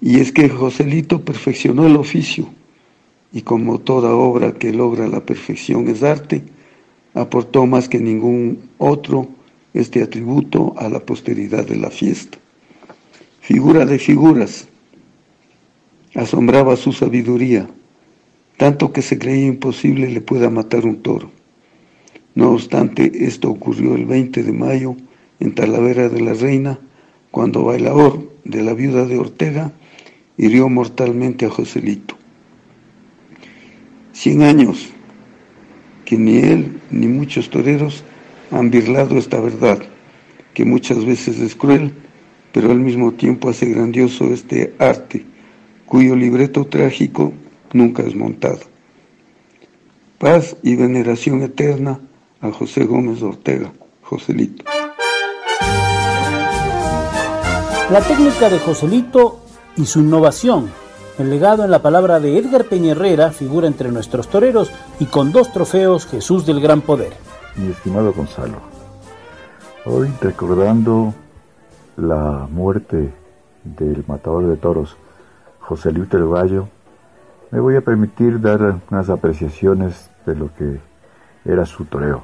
Y 0.00 0.20
es 0.20 0.30
que 0.30 0.48
Joselito 0.48 1.24
perfeccionó 1.24 1.86
el 1.86 1.96
oficio, 1.96 2.48
y 3.32 3.42
como 3.42 3.80
toda 3.80 4.14
obra 4.14 4.52
que 4.52 4.72
logra 4.72 5.08
la 5.08 5.24
perfección 5.26 5.88
es 5.88 6.04
arte, 6.04 6.42
aportó 7.14 7.66
más 7.66 7.88
que 7.88 7.98
ningún 7.98 8.70
otro 8.78 9.28
este 9.74 10.02
atributo 10.02 10.74
a 10.76 10.88
la 10.88 11.00
posteridad 11.00 11.66
de 11.66 11.76
la 11.76 11.90
fiesta. 11.90 12.38
Figura 13.40 13.84
de 13.86 13.98
figuras, 13.98 14.68
asombraba 16.14 16.76
su 16.76 16.92
sabiduría, 16.92 17.68
tanto 18.56 18.92
que 18.92 19.02
se 19.02 19.18
creía 19.18 19.46
imposible 19.46 20.08
le 20.08 20.20
pueda 20.20 20.50
matar 20.50 20.84
un 20.84 21.02
toro. 21.02 21.30
No 22.34 22.50
obstante, 22.50 23.10
esto 23.26 23.50
ocurrió 23.50 23.94
el 23.94 24.06
20 24.06 24.42
de 24.42 24.52
mayo 24.52 24.96
en 25.40 25.54
Talavera 25.54 26.08
de 26.08 26.20
la 26.20 26.34
Reina, 26.34 26.78
cuando 27.30 27.64
Bailaor, 27.64 28.28
de 28.44 28.62
la 28.62 28.74
viuda 28.74 29.04
de 29.06 29.18
Ortega, 29.18 29.72
hirió 30.36 30.68
mortalmente 30.68 31.46
a 31.46 31.50
Joselito. 31.50 32.16
Cien 34.12 34.42
años 34.42 34.92
que 36.10 36.18
ni 36.18 36.38
él 36.38 36.80
ni 36.90 37.06
muchos 37.06 37.50
toreros 37.50 38.02
han 38.50 38.68
birlado 38.68 39.16
esta 39.16 39.38
verdad, 39.38 39.78
que 40.54 40.64
muchas 40.64 41.04
veces 41.04 41.38
es 41.38 41.54
cruel, 41.54 41.92
pero 42.52 42.72
al 42.72 42.80
mismo 42.80 43.12
tiempo 43.12 43.48
hace 43.48 43.66
grandioso 43.66 44.24
este 44.32 44.74
arte, 44.80 45.24
cuyo 45.86 46.16
libreto 46.16 46.66
trágico 46.66 47.32
nunca 47.72 48.02
es 48.02 48.16
montado. 48.16 48.58
Paz 50.18 50.56
y 50.64 50.74
veneración 50.74 51.42
eterna 51.42 52.00
a 52.40 52.50
José 52.50 52.86
Gómez 52.86 53.22
Ortega, 53.22 53.72
Joselito. 54.02 54.64
La 57.88 58.00
técnica 58.00 58.50
de 58.50 58.58
Joselito 58.58 59.44
y 59.76 59.86
su 59.86 60.00
innovación, 60.00 60.72
el 61.20 61.30
legado 61.30 61.64
en 61.64 61.70
la 61.70 61.82
palabra 61.82 62.18
de 62.18 62.38
Edgar 62.38 62.64
Peña 62.64 62.92
Herrera, 62.92 63.30
figura 63.30 63.66
entre 63.66 63.92
nuestros 63.92 64.28
toreros 64.28 64.72
y 64.98 65.06
con 65.06 65.32
dos 65.32 65.52
trofeos 65.52 66.06
Jesús 66.06 66.46
del 66.46 66.60
Gran 66.60 66.80
Poder. 66.80 67.12
Mi 67.56 67.70
estimado 67.70 68.12
Gonzalo, 68.12 68.58
hoy 69.84 70.08
recordando 70.20 71.12
la 71.96 72.48
muerte 72.50 73.12
del 73.64 74.04
matador 74.06 74.46
de 74.46 74.56
toros, 74.56 74.96
Joselito 75.60 76.16
el 76.16 76.28
Gallo, 76.28 76.68
me 77.50 77.60
voy 77.60 77.76
a 77.76 77.82
permitir 77.82 78.40
dar 78.40 78.80
unas 78.90 79.10
apreciaciones 79.10 80.08
de 80.24 80.34
lo 80.34 80.54
que 80.54 80.80
era 81.44 81.66
su 81.66 81.84
toreo. 81.84 82.22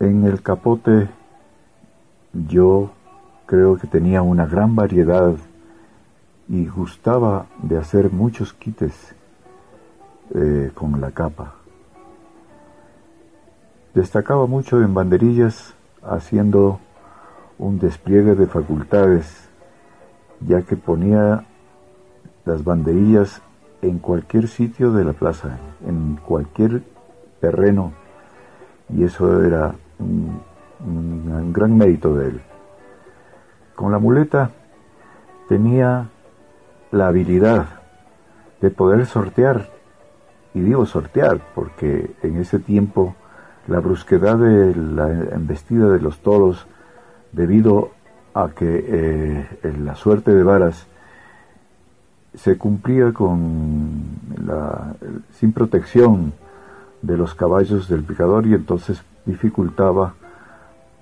En 0.00 0.24
el 0.24 0.42
capote 0.42 1.08
yo 2.32 2.90
creo 3.46 3.76
que 3.78 3.86
tenía 3.86 4.22
una 4.22 4.44
gran 4.46 4.76
variedad 4.76 5.34
y 6.48 6.66
gustaba 6.66 7.46
de 7.62 7.78
hacer 7.78 8.12
muchos 8.12 8.52
quites 8.52 9.14
eh, 10.34 10.70
con 10.74 11.00
la 11.00 11.10
capa. 11.10 11.54
Destacaba 13.94 14.46
mucho 14.46 14.82
en 14.82 14.92
banderillas 14.94 15.74
haciendo 16.02 16.80
un 17.58 17.78
despliegue 17.78 18.34
de 18.34 18.46
facultades, 18.46 19.48
ya 20.46 20.62
que 20.62 20.76
ponía 20.76 21.44
las 22.44 22.64
banderillas 22.64 23.40
en 23.82 23.98
cualquier 23.98 24.48
sitio 24.48 24.92
de 24.92 25.04
la 25.04 25.12
plaza, 25.12 25.58
en 25.86 26.16
cualquier 26.16 26.82
terreno 27.40 27.92
y 28.90 29.04
eso 29.04 29.42
era 29.42 29.74
un, 29.98 31.52
gran 31.52 31.76
mérito 31.76 32.14
de 32.14 32.28
él. 32.28 32.40
Con 33.74 33.92
la 33.92 33.98
muleta 33.98 34.50
tenía 35.48 36.08
la 36.94 37.08
habilidad 37.08 37.66
de 38.60 38.70
poder 38.70 39.04
sortear, 39.06 39.68
y 40.54 40.60
digo 40.60 40.86
sortear 40.86 41.40
porque 41.54 42.14
en 42.22 42.36
ese 42.36 42.58
tiempo 42.58 43.14
la 43.66 43.80
brusquedad 43.80 44.36
de 44.38 44.74
la 44.74 45.08
embestida 45.34 45.88
de 45.90 46.00
los 46.00 46.18
toros, 46.18 46.66
debido 47.32 47.90
a 48.32 48.50
que 48.50 48.84
eh, 48.88 49.72
la 49.80 49.96
suerte 49.96 50.32
de 50.32 50.42
varas 50.42 50.86
se 52.34 52.56
cumplía 52.58 53.12
con 53.12 54.18
la, 54.44 54.94
sin 55.32 55.52
protección 55.52 56.32
de 57.02 57.16
los 57.16 57.34
caballos 57.34 57.88
del 57.88 58.02
picador 58.02 58.46
y 58.46 58.54
entonces 58.54 59.02
dificultaba 59.24 60.14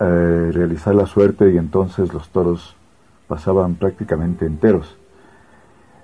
eh, 0.00 0.50
realizar 0.52 0.94
la 0.94 1.06
suerte 1.06 1.52
y 1.52 1.58
entonces 1.58 2.12
los 2.12 2.28
toros 2.30 2.76
pasaban 3.28 3.76
prácticamente 3.76 4.46
enteros. 4.46 4.96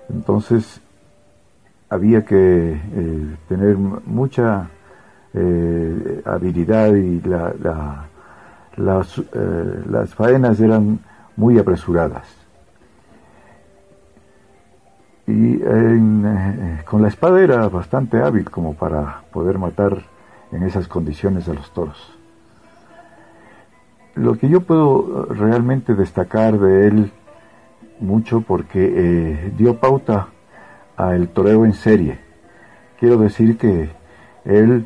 Entonces 0.09 0.81
había 1.89 2.23
que 2.23 2.73
eh, 2.73 3.35
tener 3.47 3.77
mucha 3.77 4.69
eh, 5.33 6.21
habilidad 6.25 6.93
y 6.93 7.21
las, 8.77 9.21
las 9.87 10.15
faenas 10.15 10.59
eran 10.59 10.99
muy 11.35 11.57
apresuradas. 11.57 12.39
Y 15.25 15.59
eh, 15.61 16.81
con 16.85 17.03
la 17.03 17.07
espada 17.07 17.41
era 17.41 17.69
bastante 17.69 18.21
hábil 18.21 18.49
como 18.49 18.73
para 18.73 19.21
poder 19.31 19.59
matar 19.59 20.03
en 20.51 20.63
esas 20.63 20.87
condiciones 20.87 21.47
a 21.47 21.53
los 21.53 21.71
toros. 21.71 22.17
Lo 24.15 24.37
que 24.37 24.49
yo 24.49 24.61
puedo 24.61 25.25
realmente 25.25 25.93
destacar 25.93 26.57
de 26.57 26.87
él 26.87 27.11
mucho 27.99 28.41
porque 28.41 28.93
eh, 28.95 29.51
dio 29.57 29.79
pauta 29.79 30.29
al 30.95 31.29
toreo 31.29 31.65
en 31.65 31.73
serie. 31.73 32.19
Quiero 32.99 33.17
decir 33.17 33.57
que 33.57 33.89
él 34.45 34.85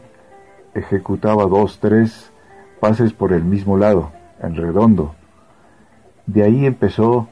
ejecutaba 0.74 1.46
dos, 1.46 1.80
tres 1.80 2.32
pases 2.80 3.14
por 3.14 3.34
el 3.34 3.44
mismo 3.44 3.78
lado, 3.78 4.12
en 4.42 4.56
redondo. 4.56 5.16
De 6.26 6.44
ahí 6.44 6.66
empezó 6.66 7.28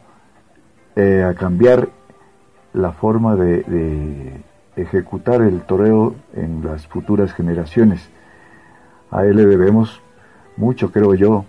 eh, 0.95 1.23
a 1.23 1.33
cambiar 1.35 1.89
la 2.73 2.91
forma 2.91 3.35
de, 3.35 4.41
ejecutar 4.75 5.41
el 5.41 5.61
toreo 5.61 6.15
en 6.33 6.63
las 6.63 6.87
futuras 6.87 7.33
generaciones. 7.33 8.09
A 9.11 9.25
él 9.25 9.35
le 9.35 9.45
debemos 9.45 10.01
mucho, 10.57 10.91
creo 10.91 11.13
yo, 11.13 11.45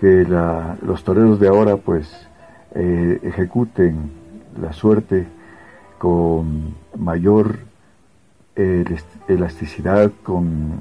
que 0.00 0.24
los 0.82 1.04
toreros 1.04 1.38
de 1.38 1.48
ahora 1.48 1.76
pues 1.76 2.25
eh, 2.76 3.20
ejecuten 3.22 4.10
la 4.60 4.72
suerte 4.72 5.26
con 5.98 6.74
mayor 6.96 7.58
elasticidad, 9.28 10.12
con, 10.22 10.80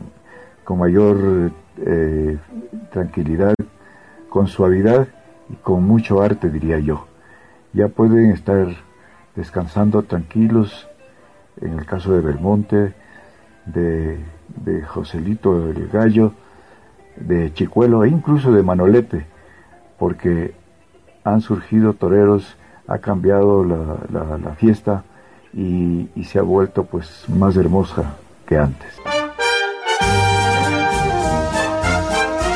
con 0.63 0.79
mayor 0.79 1.51
eh, 1.77 2.37
tranquilidad, 2.91 3.53
con 4.29 4.47
suavidad 4.47 5.07
y 5.49 5.55
con 5.55 5.83
mucho 5.83 6.21
arte, 6.21 6.49
diría 6.49 6.79
yo. 6.79 7.07
Ya 7.73 7.87
pueden 7.87 8.31
estar 8.31 8.67
descansando 9.35 10.03
tranquilos, 10.03 10.87
en 11.61 11.79
el 11.79 11.85
caso 11.85 12.13
de 12.13 12.21
Belmonte, 12.21 12.93
de, 13.65 14.19
Joselito 14.87 15.69
el 15.69 15.87
Gallo, 15.89 16.33
de 17.15 17.53
Chicuelo 17.53 18.03
e 18.03 18.09
incluso 18.09 18.51
de 18.51 18.63
Manolete, 18.63 19.25
porque 19.97 20.53
han 21.25 21.41
surgido 21.41 21.93
toreros, 21.93 22.55
ha 22.87 22.99
cambiado 22.99 23.65
la, 23.65 24.55
fiesta 24.57 25.03
y, 25.53 26.07
y, 26.15 26.23
se 26.23 26.39
ha 26.39 26.43
vuelto 26.43 26.85
pues 26.85 27.25
más 27.27 27.57
hermosa 27.57 28.15
que 28.47 28.57
antes. 28.57 28.93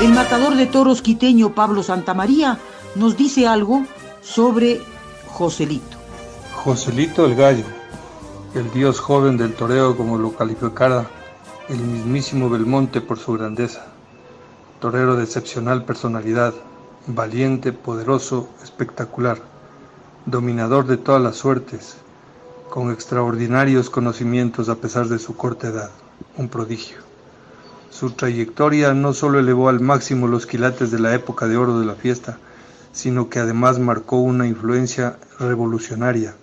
El 0.01 0.13
matador 0.13 0.55
de 0.55 0.67
toros 0.67 1.01
quiteño 1.01 1.53
Pablo 1.53 1.84
Santamaría 1.84 2.58
nos 2.95 3.17
dice 3.17 3.47
algo 3.47 3.84
sobre 4.21 4.79
Joselito. 5.27 5.97
Joselito 6.53 7.25
el 7.25 7.36
Gallo, 7.36 7.65
el 8.53 8.71
dios 8.71 8.99
joven 8.99 9.38
del 9.38 9.55
toreo 9.55 9.97
como 9.97 10.17
lo 10.17 10.32
calificara 10.34 11.05
el 11.69 11.79
mismísimo 11.79 12.49
Belmonte 12.49 13.01
por 13.01 13.17
su 13.17 13.34
grandeza. 13.34 13.88
Torero 14.79 15.15
de 15.15 15.23
excepcional 15.23 15.84
personalidad, 15.84 16.53
valiente, 17.15 17.74
poderoso, 17.74 18.50
espectacular, 18.63 19.39
dominador 20.26 20.86
de 20.86 20.98
todas 20.98 21.22
las 21.22 21.38
suertes, 21.38 21.98
con 22.69 22.91
extraordinarios 22.91 23.89
conocimientos 23.89 24.69
a 24.69 24.76
pesar 24.76 25.08
de 25.08 25.17
su 25.17 25.36
corta 25.36 25.69
edad, 25.69 25.89
un 26.38 26.50
prodigio. 26.50 26.98
Su 27.89 28.12
trayectoria 28.12 28.93
no 28.93 29.13
solo 29.13 29.39
elevó 29.39 29.69
al 29.69 29.80
máximo 29.80 30.28
los 30.28 30.45
quilates 30.45 30.91
de 30.91 31.00
la 31.00 31.15
época 31.15 31.48
de 31.48 31.58
oro 31.58 31.80
de 31.80 31.86
la 31.88 31.95
fiesta, 31.95 32.38
sino 32.91 33.30
que 33.30 33.39
además 33.39 33.80
marcó 33.80 34.17
una 34.17 34.45
influencia 34.45 35.17
revolucionaria 35.39 36.36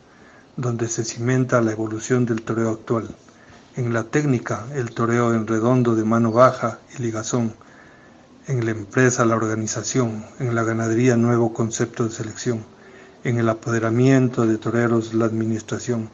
donde 0.57 0.89
se 0.89 1.05
cimenta 1.05 1.61
la 1.61 1.73
evolución 1.73 2.27
del 2.27 2.43
toreo 2.43 2.71
actual, 2.71 3.09
En 3.77 3.93
la 3.93 4.05
técnica, 4.05 4.65
el 4.75 4.91
toreo 4.93 5.35
en 5.35 5.47
redondo 5.47 5.95
de 5.95 6.03
mano 6.03 6.33
baja 6.33 6.79
y 6.97 7.03
ligazón. 7.03 7.53
En 8.49 8.65
la 8.65 8.71
empresa, 8.71 9.25
la 9.25 9.35
organización. 9.35 10.25
En 10.39 10.55
la 10.55 10.63
ganadería, 10.63 11.17
nuevo 11.17 11.53
concepto 11.53 12.05
de 12.05 12.11
selección. 12.11 12.65
En 13.25 13.39
el 13.39 13.49
apoderamiento 13.49 14.47
de 14.47 14.57
toreros, 14.57 15.15
la 15.15 15.25
administración. 15.25 16.11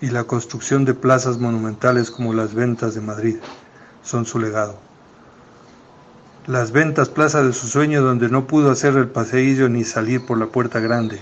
Y 0.00 0.10
la 0.10 0.22
construcción 0.22 0.84
de 0.84 0.94
plazas 0.94 1.38
monumentales 1.38 2.12
como 2.12 2.34
las 2.34 2.54
ventas 2.54 2.94
de 2.94 3.00
Madrid 3.00 3.36
son 4.04 4.26
su 4.26 4.38
legado. 4.38 4.78
Las 6.46 6.70
ventas 6.70 7.08
plaza 7.08 7.42
de 7.42 7.52
su 7.52 7.66
sueño 7.66 8.00
donde 8.00 8.28
no 8.28 8.46
pudo 8.46 8.70
hacer 8.70 8.96
el 8.96 9.08
paseillo 9.08 9.68
ni 9.68 9.82
salir 9.82 10.24
por 10.24 10.38
la 10.38 10.46
puerta 10.46 10.78
grande, 10.78 11.20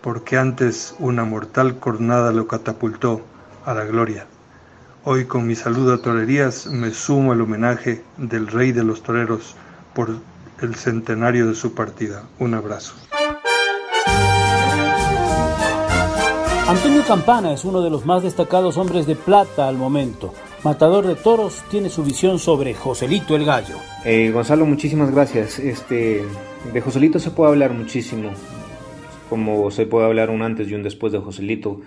porque 0.00 0.36
antes 0.36 0.96
una 0.98 1.24
mortal 1.24 1.78
cornada 1.78 2.32
lo 2.32 2.48
catapultó 2.48 3.22
a 3.64 3.72
la 3.72 3.84
gloria. 3.84 4.26
Hoy 5.04 5.26
con 5.26 5.46
mi 5.46 5.54
saludo 5.54 5.94
a 5.94 6.02
Torerías 6.02 6.66
me 6.66 6.92
sumo 6.92 7.30
al 7.30 7.40
homenaje 7.40 8.02
del 8.16 8.48
rey 8.48 8.72
de 8.72 8.82
los 8.82 9.04
toreros 9.04 9.54
por 9.94 10.10
el 10.60 10.74
centenario 10.74 11.48
de 11.48 11.54
su 11.54 11.74
partida. 11.74 12.24
Un 12.38 12.54
abrazo. 12.54 12.94
Antonio 16.68 17.02
Campana 17.06 17.52
es 17.52 17.64
uno 17.64 17.82
de 17.82 17.90
los 17.90 18.06
más 18.06 18.22
destacados 18.22 18.78
hombres 18.78 19.06
de 19.06 19.16
plata 19.16 19.68
al 19.68 19.76
momento. 19.76 20.32
Matador 20.64 21.06
de 21.06 21.16
Toros 21.16 21.62
tiene 21.70 21.88
su 21.88 22.04
visión 22.04 22.38
sobre 22.38 22.72
Joselito 22.72 23.34
el 23.34 23.44
Gallo. 23.44 23.74
Eh, 24.04 24.30
Gonzalo, 24.30 24.64
muchísimas 24.64 25.10
gracias. 25.10 25.58
Este, 25.58 26.22
de 26.72 26.80
Joselito 26.80 27.18
se 27.18 27.32
puede 27.32 27.50
hablar 27.50 27.72
muchísimo, 27.72 28.30
como 29.28 29.70
se 29.72 29.86
puede 29.86 30.06
hablar 30.06 30.30
un 30.30 30.42
antes 30.42 30.68
y 30.68 30.74
un 30.74 30.84
después 30.84 31.12
de 31.12 31.18
Joselito, 31.18 31.80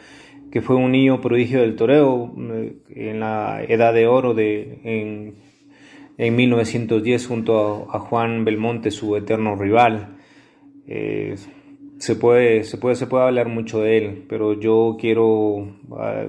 que 0.51 0.61
fue 0.61 0.75
un 0.75 0.91
niño 0.91 1.21
prodigio 1.21 1.61
del 1.61 1.75
toreo 1.77 2.33
eh, 2.37 2.75
en 2.89 3.21
la 3.21 3.63
edad 3.63 3.93
de 3.93 4.07
oro 4.07 4.33
de, 4.33 4.79
en, 4.83 5.35
en 6.17 6.35
1910 6.35 7.27
junto 7.27 7.87
a, 7.91 7.99
Juan 7.99 8.45
Belmonte, 8.45 8.91
su 8.91 9.15
eterno 9.15 9.55
rival. 9.55 10.17
Eh, 10.87 11.35
se 11.97 12.15
puede, 12.15 12.63
se 12.63 12.77
puede, 12.77 12.95
se 12.95 13.07
puede 13.07 13.25
hablar 13.25 13.47
mucho 13.47 13.81
de 13.81 13.97
él, 13.97 14.25
pero 14.27 14.59
yo 14.59 14.97
quiero 14.99 15.77
ah, 15.91 16.27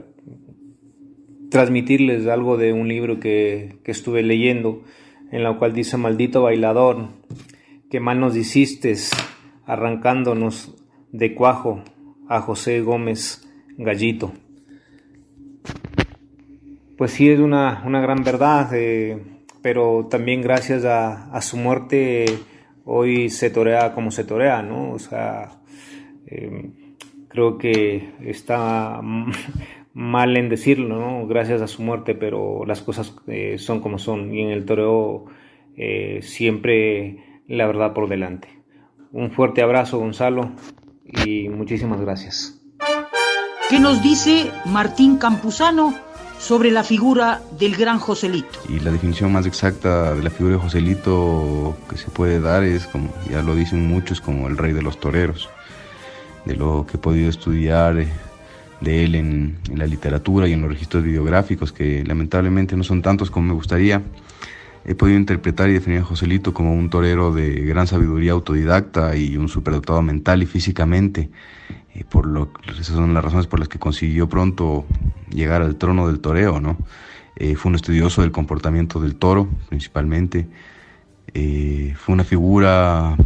transmitirles 1.50 2.26
algo 2.26 2.56
de 2.56 2.72
un 2.72 2.88
libro 2.88 3.20
que, 3.20 3.78
que 3.84 3.90
estuve 3.90 4.22
leyendo, 4.22 4.82
en 5.30 5.42
la 5.42 5.56
cual 5.58 5.72
dice, 5.72 5.96
maldito 5.96 6.42
bailador, 6.42 7.08
que 7.90 8.00
mal 8.00 8.20
nos 8.20 8.36
hiciste 8.36 8.94
arrancándonos 9.66 10.74
de 11.12 11.34
cuajo 11.34 11.82
a 12.28 12.40
José 12.40 12.80
Gómez 12.80 13.48
Gallito. 13.76 14.32
Pues 16.96 17.10
sí, 17.10 17.28
es 17.28 17.40
una, 17.40 17.82
una 17.84 18.00
gran 18.00 18.24
verdad, 18.24 18.70
eh, 18.72 19.35
pero 19.62 20.06
también 20.10 20.42
gracias 20.42 20.84
a, 20.84 21.40
su 21.40 21.56
muerte 21.56 22.26
hoy 22.84 23.30
se 23.30 23.50
torea 23.50 23.94
como 23.94 24.10
se 24.10 24.24
torea, 24.24 24.62
¿no? 24.62 24.92
O 24.92 24.98
sea, 24.98 25.60
eh, 26.26 26.70
creo 27.28 27.58
que 27.58 28.12
está 28.20 29.00
mal 29.92 30.36
en 30.36 30.48
decirlo, 30.48 30.98
¿no? 30.98 31.26
Gracias 31.26 31.62
a 31.62 31.66
su 31.66 31.82
muerte, 31.82 32.14
pero 32.14 32.64
las 32.64 32.82
cosas 32.82 33.14
eh, 33.26 33.56
son 33.58 33.80
como 33.80 33.98
son 33.98 34.34
y 34.34 34.42
en 34.42 34.50
el 34.50 34.64
toreo 34.64 35.26
eh, 35.76 36.20
siempre 36.22 37.42
la 37.48 37.66
verdad 37.66 37.92
por 37.92 38.08
delante. 38.08 38.48
Un 39.12 39.30
fuerte 39.30 39.62
abrazo, 39.62 39.98
Gonzalo, 39.98 40.52
y 41.24 41.48
muchísimas 41.48 42.00
gracias. 42.00 42.60
¿Qué 43.68 43.80
nos 43.80 44.02
dice 44.02 44.50
Martín 44.66 45.16
Campuzano 45.16 46.05
sobre 46.38 46.70
la 46.70 46.84
figura 46.84 47.42
del 47.58 47.76
gran 47.76 47.98
Joselito? 47.98 48.60
Y 48.68 48.80
la 48.80 48.90
definición 48.90 49.32
más 49.32 49.46
exacta 49.46 50.14
de 50.14 50.22
la 50.22 50.30
figura 50.30 50.56
de 50.56 50.60
Joselito 50.62 51.76
que 51.88 51.96
se 51.96 52.10
puede 52.10 52.40
dar 52.40 52.64
es, 52.64 52.86
como 52.86 53.12
ya 53.30 53.42
lo 53.42 53.54
dicen 53.54 53.86
muchos, 53.86 54.20
como 54.20 54.48
el 54.48 54.56
rey 54.56 54.72
de 54.72 54.82
los 54.82 54.98
toreros. 54.98 55.48
De 56.44 56.54
lo 56.54 56.86
que 56.86 56.96
he 56.96 57.00
podido 57.00 57.28
estudiar, 57.28 57.98
eh, 57.98 58.08
de 58.80 59.04
él 59.04 59.14
en, 59.14 59.58
la 59.74 59.86
literatura 59.86 60.48
y 60.48 60.52
en 60.52 60.62
los 60.62 60.70
registros 60.70 61.02
videográficos, 61.02 61.72
que 61.72 62.04
lamentablemente 62.04 62.76
no 62.76 62.84
son 62.84 63.02
tantos 63.02 63.30
como 63.30 63.48
me 63.48 63.54
gustaría. 63.54 64.02
He 64.88 64.94
podido 64.94 65.18
interpretar 65.18 65.68
y 65.68 65.72
definir 65.72 65.98
a 65.98 66.04
Joselito 66.04 66.54
como 66.54 66.72
un 66.72 66.88
torero 66.90 67.32
de 67.32 67.50
gran 67.64 67.88
sabiduría 67.88 68.30
autodidacta 68.30 69.16
y 69.16 69.36
un 69.36 69.48
superdotado 69.48 70.00
mental 70.00 70.44
y 70.44 70.46
físicamente. 70.46 71.28
Eh, 71.92 72.04
por 72.08 72.24
lo, 72.24 72.52
esas 72.70 72.94
son 72.94 73.12
las 73.12 73.24
razones 73.24 73.48
por 73.48 73.58
las 73.58 73.68
que 73.68 73.80
consiguió 73.80 74.28
pronto 74.28 74.86
llegar 75.28 75.60
al 75.60 75.74
trono 75.74 76.06
del 76.06 76.20
toreo. 76.20 76.60
¿no? 76.60 76.76
Eh, 77.34 77.56
fue 77.56 77.70
un 77.70 77.74
estudioso 77.74 78.22
del 78.22 78.30
comportamiento 78.30 79.00
del 79.00 79.16
toro, 79.16 79.48
principalmente. 79.68 80.46
Eh, 81.34 81.92
fue 81.98 82.12
una 82.12 82.22
figura 82.22 83.16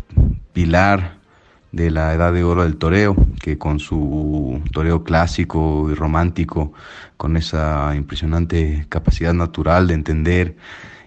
pilar 0.54 1.18
de 1.72 1.90
la 1.90 2.14
edad 2.14 2.32
de 2.32 2.42
oro 2.42 2.62
del 2.62 2.76
toreo, 2.76 3.14
que 3.38 3.58
con 3.58 3.80
su 3.80 4.62
toreo 4.72 5.04
clásico 5.04 5.88
y 5.90 5.94
romántico, 5.94 6.72
con 7.18 7.36
esa 7.36 7.94
impresionante 7.94 8.86
capacidad 8.88 9.34
natural 9.34 9.88
de 9.88 9.94
entender 9.94 10.56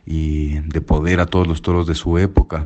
y 0.06 0.60
de 0.60 0.82
poder 0.82 1.20
a 1.20 1.26
todos 1.26 1.48
los 1.48 1.62
toros 1.62 1.88
de 1.88 1.96
su 1.96 2.18
época. 2.18 2.64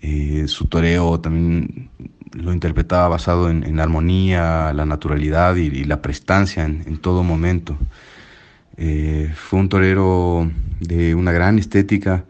Eh, 0.00 0.44
su 0.48 0.66
toreo 0.66 1.20
también 1.20 1.90
lo 2.32 2.52
interpretaba 2.52 3.08
basado 3.08 3.50
en, 3.50 3.76
la 3.76 3.82
armonía, 3.82 4.72
la 4.72 4.86
naturalidad 4.86 5.56
y, 5.56 5.84
la 5.84 6.00
prestancia 6.00 6.64
en, 6.64 6.96
todo 6.98 7.22
momento. 7.22 7.76
Eh, 8.76 9.32
fue 9.34 9.58
un 9.58 9.68
torero 9.68 10.50
de 10.80 11.14
una 11.14 11.32
gran 11.32 11.58
estética, 11.58 12.24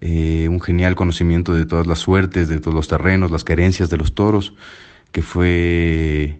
eh, 0.00 0.46
un 0.48 0.60
genial 0.60 0.94
conocimiento 0.94 1.54
de 1.54 1.66
todas 1.66 1.86
las 1.86 1.98
suertes, 1.98 2.48
de 2.48 2.60
todos 2.60 2.74
los 2.74 2.86
terrenos, 2.86 3.30
las 3.30 3.42
querencias 3.42 3.90
de 3.90 3.96
los 3.96 4.14
toros, 4.14 4.54
que 5.10 5.22
fue 5.22 6.38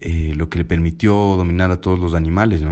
lo 0.00 0.48
que 0.48 0.58
le 0.58 0.64
permitió 0.64 1.12
dominar 1.12 1.72
a 1.72 1.80
todos 1.80 1.98
los 1.98 2.14
animales. 2.14 2.62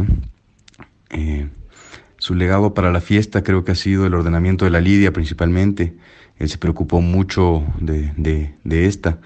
Su 2.27 2.35
legado 2.35 2.75
para 2.75 2.91
la 2.91 3.01
fiesta 3.01 3.45
creo 3.45 3.63
que 3.63 3.71
ha 3.71 3.77
sido 3.77 4.05
el 4.05 4.13
ordenamiento 4.13 4.65
de 4.65 4.73
la 4.73 4.81
lidia 4.81 5.13
principalmente. 5.13 5.95
Él 6.41 6.49
se 6.49 6.59
preocupó 6.59 7.01
mucho 7.01 7.63
de, 7.79 8.57
esta 8.65 9.21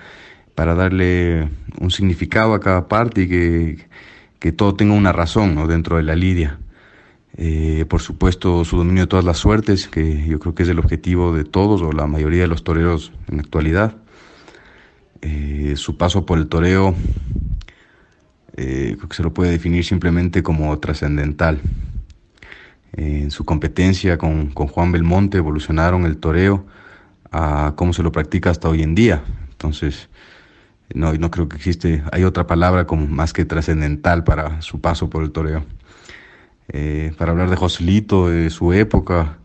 para 0.54 0.74
darle 0.74 1.48
un 1.80 1.90
significado 1.90 2.52
a 2.52 2.60
cada 2.60 2.88
parte 2.88 3.22
y 3.22 3.28
que, 3.28 3.86
que 4.38 4.52
todo 4.52 4.74
tenga 4.74 4.92
una 4.92 5.12
razón 5.12 5.66
dentro 5.66 5.96
de 5.96 6.02
la 6.02 6.14
lidia. 6.14 6.58
Eh, 7.38 7.86
por 7.88 8.02
supuesto, 8.02 8.66
su 8.66 8.76
dominio 8.76 9.04
de 9.04 9.06
todas 9.06 9.24
las 9.24 9.38
suertes, 9.38 9.88
que 9.88 10.26
yo 10.26 10.38
creo 10.38 10.54
que 10.54 10.64
es 10.64 10.68
el 10.68 10.78
objetivo 10.78 11.32
de 11.32 11.44
todos 11.44 11.80
o 11.80 11.92
la 11.92 12.06
mayoría 12.06 12.42
de 12.42 12.48
los 12.48 12.64
toreros 12.64 13.14
en 13.28 13.38
la 13.38 13.42
actualidad. 13.42 13.96
Eh, 15.22 15.72
su 15.76 15.96
paso 15.96 16.26
por 16.26 16.36
el 16.36 16.48
toreo, 16.48 16.94
eh, 18.58 18.94
creo 18.98 19.08
que 19.08 19.16
se 19.16 19.22
lo 19.22 19.32
puede 19.32 19.52
definir 19.52 19.86
simplemente 19.86 20.42
como 20.42 20.78
trascendental. 20.78 21.62
En 22.92 23.30
su 23.30 23.44
competencia 23.44 24.18
con, 24.18 24.48
con, 24.48 24.66
Juan 24.66 24.92
Belmonte 24.92 25.38
evolucionaron 25.38 26.04
el 26.04 26.16
toreo 26.16 26.66
a 27.30 27.74
cómo 27.76 27.92
se 27.92 28.02
lo 28.02 28.10
practica 28.12 28.50
hasta 28.50 28.68
hoy 28.68 28.82
en 28.82 28.94
día. 28.94 29.22
Entonces, 29.50 30.08
no, 30.94 31.12
no 31.12 31.30
creo 31.30 31.48
que 31.48 31.56
existe, 31.56 32.02
hay 32.12 32.24
otra 32.24 32.46
palabra 32.46 32.86
como 32.86 33.06
más 33.06 33.32
que 33.32 33.44
trascendental 33.44 34.24
para 34.24 34.60
su 34.62 34.80
paso 34.80 35.08
por 35.08 35.22
el 35.22 35.30
toreo. 35.30 35.64
Eh, 36.72 37.12
para 37.18 37.32
hablar 37.32 37.50
de 37.50 37.56
Joselito, 37.56 38.28
de 38.28 38.50
su 38.50 38.72
época, 38.72 39.38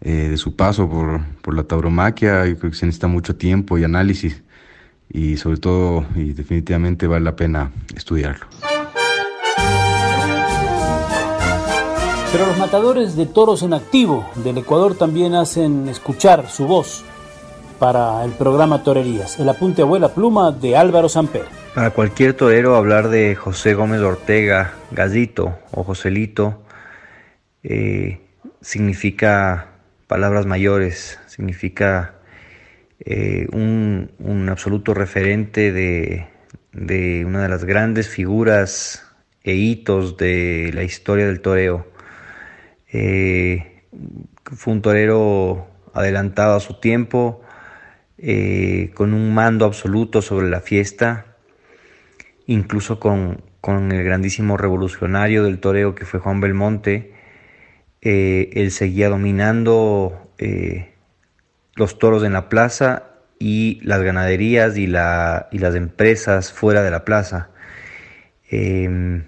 eh, 0.00 0.28
de 0.30 0.36
su 0.36 0.56
paso 0.56 0.88
por, 0.88 1.24
por 1.42 1.54
la 1.54 1.64
tauromaquia. 1.64 2.46
Yo 2.46 2.58
creo 2.58 2.70
que 2.70 2.76
se 2.76 2.86
necesita 2.86 3.08
mucho 3.08 3.36
tiempo 3.36 3.78
y 3.78 3.84
análisis 3.84 4.42
y 5.10 5.36
sobre 5.36 5.58
todo 5.58 6.06
y 6.14 6.32
definitivamente 6.32 7.06
vale 7.06 7.24
la 7.24 7.36
pena 7.36 7.70
estudiarlo. 7.94 8.46
Pero 12.30 12.46
los 12.46 12.58
matadores 12.58 13.16
de 13.16 13.26
toros 13.26 13.62
en 13.62 13.72
activo 13.72 14.28
del 14.36 14.58
Ecuador 14.58 14.96
también 14.96 15.34
hacen 15.34 15.88
escuchar 15.88 16.48
su 16.48 16.66
voz 16.66 17.04
para 17.78 18.24
el 18.24 18.32
programa 18.32 18.82
Torerías. 18.82 19.38
El 19.40 19.48
apunte 19.48 19.82
abuela 19.82 20.14
pluma 20.14 20.52
de 20.52 20.76
Álvaro 20.76 21.08
Samper. 21.08 21.44
Para 21.74 21.90
cualquier 21.90 22.34
torero 22.34 22.76
hablar 22.76 23.08
de 23.08 23.34
José 23.34 23.74
Gómez 23.74 24.00
Ortega, 24.00 24.74
Gallito 24.90 25.58
o 25.70 25.84
Joselito 25.84 26.62
eh, 27.62 28.20
significa 28.60 29.68
palabras 30.06 30.44
mayores, 30.44 31.18
significa 31.26 32.14
eh, 33.00 33.46
un, 33.52 34.48
absoluto 34.50 34.92
referente 34.92 35.72
de, 35.72 36.26
una 37.24 37.42
de 37.42 37.48
las 37.48 37.64
grandes 37.64 38.08
figuras 38.08 39.04
e 39.44 39.54
hitos 39.54 40.16
de 40.16 40.72
la 40.74 40.82
historia 40.82 41.26
del 41.26 41.40
toreo. 41.40 41.86
Eh, 42.92 43.82
fue 44.44 44.72
un 44.72 44.82
torero 44.82 45.68
adelantado 45.94 46.56
a 46.56 46.60
su 46.60 46.80
tiempo, 46.80 47.42
con 48.94 49.14
un 49.14 49.32
mando 49.32 49.64
absoluto 49.64 50.22
sobre 50.22 50.48
la 50.48 50.60
fiesta, 50.60 51.36
incluso 52.46 52.98
con 52.98 53.42
con 53.60 53.92
el 53.92 54.04
grandísimo 54.04 54.56
revolucionario 54.56 55.44
del 55.44 55.58
toreo 55.58 55.94
que 55.94 56.04
fue 56.04 56.20
Juan 56.20 56.40
Belmonte, 56.40 57.12
eh, 58.00 58.50
él 58.54 58.70
seguía 58.70 59.08
dominando 59.08 60.32
eh, 60.38 60.94
los 61.74 61.98
toros 61.98 62.22
en 62.24 62.32
la 62.32 62.48
plaza 62.48 63.10
y 63.38 63.80
las 63.82 64.02
ganaderías 64.02 64.76
y, 64.76 64.86
la, 64.86 65.48
y 65.52 65.58
las 65.58 65.74
empresas 65.74 66.52
fuera 66.52 66.82
de 66.82 66.90
la 66.90 67.04
plaza. 67.04 67.50
Eh, 68.50 69.22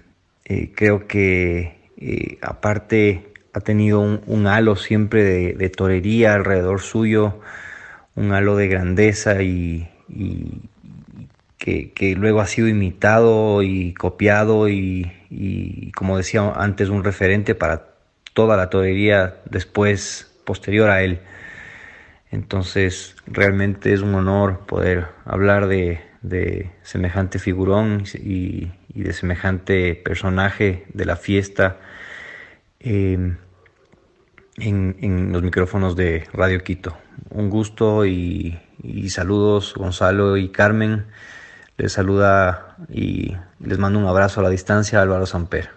creo 0.75 1.07
que 1.07 1.77
aparte 2.41 3.30
ha 3.53 3.59
tenido 3.59 3.99
un, 3.99 4.47
halo 4.47 4.75
siempre 4.75 5.53
de, 5.53 5.69
torería 5.69 6.33
alrededor 6.33 6.81
suyo, 6.81 7.39
un 8.15 8.33
halo 8.33 8.55
de 8.55 8.67
grandeza 8.67 9.41
y, 9.41 9.89
que, 11.57 12.15
luego 12.17 12.41
ha 12.41 12.47
sido 12.47 12.67
imitado 12.67 13.61
y 13.61 13.93
copiado 13.93 14.69
y, 14.69 15.91
como 15.95 16.17
decía 16.17 16.51
antes, 16.55 16.89
un 16.89 17.03
referente 17.03 17.55
para 17.55 17.87
toda 18.33 18.55
la 18.57 18.69
torería 18.69 19.35
después, 19.49 20.31
posterior 20.45 20.89
a 20.89 21.03
él. 21.03 21.19
Entonces, 22.31 23.17
realmente 23.27 23.93
es 23.93 24.01
un 24.01 24.15
honor 24.15 24.65
poder 24.65 25.07
hablar 25.25 25.67
de, 25.67 25.99
semejante 26.83 27.39
figurón 27.39 28.03
y, 28.13 28.71
de 28.93 29.13
semejante 29.13 29.95
personaje 29.95 30.85
de 30.93 31.05
la 31.05 31.15
fiesta 31.15 31.77
em, 32.83 33.37
en, 34.57 35.31
los 35.31 35.41
micrófonos 35.41 35.95
de 35.95 36.27
Radio 36.33 36.63
Quito. 36.63 36.97
Un 37.29 37.49
gusto 37.49 38.05
y, 38.05 38.59
y 38.83 39.09
saludos 39.09 39.73
Gonzalo 39.75 40.37
y 40.37 40.49
Carmen. 40.49 41.05
Les 41.77 41.93
saluda 41.93 42.75
y 42.89 43.35
les 43.59 43.79
mando 43.79 43.97
un 43.97 44.05
abrazo 44.05 44.39
a 44.39 44.43
la 44.43 44.49
distancia 44.49 45.01
Álvaro 45.01 45.25
Samper. 45.25 45.69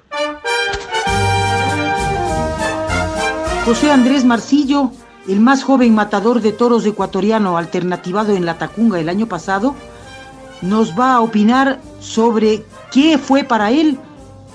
José 3.65 3.91
Andrés 3.91 4.27
Marcillo, 4.27 4.93
el 5.27 5.41
más 5.41 5.65
joven 5.65 5.95
matador 5.95 6.43
de 6.43 6.53
toros 6.53 6.85
ecuatoriano 6.85 7.57
alternativado 7.57 8.37
en 8.37 8.45
la 8.45 8.59
Tacunga 8.59 9.01
el 9.01 9.09
año 9.09 9.27
pasado, 9.27 9.75
nos 10.61 10.99
va 10.99 11.15
a 11.15 11.21
opinar 11.21 11.81
sobre 12.01 12.63
qué 12.93 13.17
fue 13.17 13.45
para 13.45 13.71
él 13.71 13.99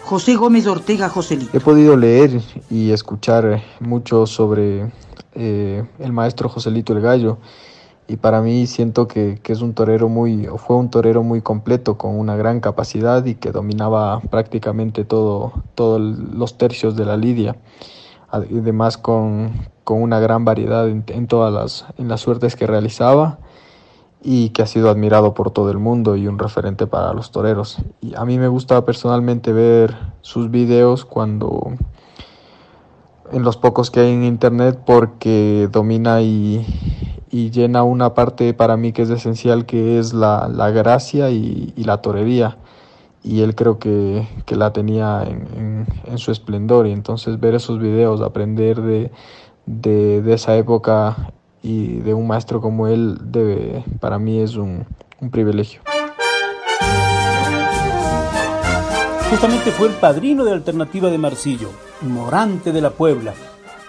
José 0.09 0.37
Gómez 0.37 0.65
Ortega 0.65 1.07
Joselito. 1.07 1.55
He 1.55 1.59
podido 1.59 1.95
leer 1.95 2.41
y 2.71 2.89
escuchar 2.89 3.61
mucho 3.79 4.25
sobre 4.25 4.91
eh, 5.35 5.85
el 5.99 6.11
maestro 6.11 6.49
Joselito 6.49 6.93
el 6.93 7.01
Gallo. 7.01 7.37
Y 8.07 8.17
para 8.17 8.41
mí 8.41 8.65
siento 8.65 9.07
que, 9.07 9.39
es 9.45 9.61
un 9.61 9.75
torero 9.75 10.09
muy, 10.09 10.47
o 10.47 10.57
fue 10.57 10.77
un 10.77 10.89
torero 10.89 11.21
muy 11.21 11.41
completo 11.43 11.99
con 11.99 12.17
una 12.17 12.35
gran 12.35 12.59
capacidad 12.59 13.23
y 13.23 13.35
que 13.35 13.51
dominaba 13.51 14.19
prácticamente 14.31 15.05
todo, 15.05 15.53
todos 15.75 16.01
los 16.01 16.57
tercios 16.57 16.95
de 16.95 17.05
la 17.05 17.15
lidia. 17.15 17.57
Además 18.31 18.97
con, 18.97 19.51
con 19.83 20.01
una 20.01 20.19
gran 20.19 20.43
variedad 20.43 20.89
en, 20.89 21.27
todas 21.27 21.53
las, 21.53 21.85
en 21.99 22.07
las 22.07 22.21
suertes 22.21 22.55
que 22.55 22.65
realizaba 22.65 23.37
y 24.21 24.49
que 24.49 24.61
ha 24.61 24.65
sido 24.67 24.89
admirado 24.89 25.33
por 25.33 25.51
todo 25.51 25.71
el 25.71 25.77
mundo 25.77 26.15
y 26.15 26.27
un 26.27 26.37
referente 26.37 26.87
para 26.87 27.13
los 27.13 27.31
toreros. 27.31 27.77
Y 28.01 28.15
a 28.15 28.25
mí 28.25 28.37
me 28.37 28.47
gusta 28.47 28.83
personalmente 28.83 29.53
ver 29.53 29.95
sus 30.21 30.51
videos 30.51 31.05
cuando 31.05 31.73
en 33.31 33.43
los 33.43 33.57
pocos 33.57 33.91
que 33.91 34.01
hay 34.01 34.11
en 34.11 34.23
internet 34.23 34.79
porque 34.85 35.69
domina 35.71 36.21
y, 36.21 36.65
y 37.29 37.51
llena 37.51 37.83
una 37.83 38.13
parte 38.13 38.53
para 38.53 38.75
mí 38.75 38.91
que 38.91 39.03
es 39.03 39.09
esencial 39.09 39.65
que 39.65 39.99
es 39.99 40.13
la, 40.13 40.49
la 40.49 40.71
gracia 40.71 41.29
y, 41.29 41.73
y 41.75 41.83
la 41.83 42.01
torería 42.01 42.57
y 43.23 43.41
él 43.41 43.55
creo 43.55 43.79
que, 43.79 44.27
la 44.47 44.73
tenía 44.73 45.23
en, 45.23 45.85
su 46.17 46.31
esplendor 46.31 46.87
y 46.87 46.91
entonces 46.91 47.39
ver 47.39 47.55
esos 47.55 47.79
videos, 47.79 48.21
aprender 48.21 48.81
de, 48.81 49.11
de, 49.65 50.33
esa 50.33 50.55
época 50.57 51.31
y 51.61 51.97
de 51.99 52.13
un 52.13 52.27
maestro 52.27 52.61
como 52.61 52.87
él 52.87 53.17
debe, 53.21 53.83
para 53.99 54.19
mí 54.19 54.39
es 54.39 54.55
un, 54.55 54.85
un 55.19 55.29
privilegio. 55.29 55.81
Justamente 59.29 59.71
fue 59.71 59.89
el 59.89 59.93
padrino 59.93 60.43
de 60.43 60.53
Alternativa 60.53 61.09
de 61.09 61.17
Marcillo, 61.17 61.69
Morante 62.01 62.71
de 62.71 62.81
la 62.81 62.89
Puebla, 62.89 63.33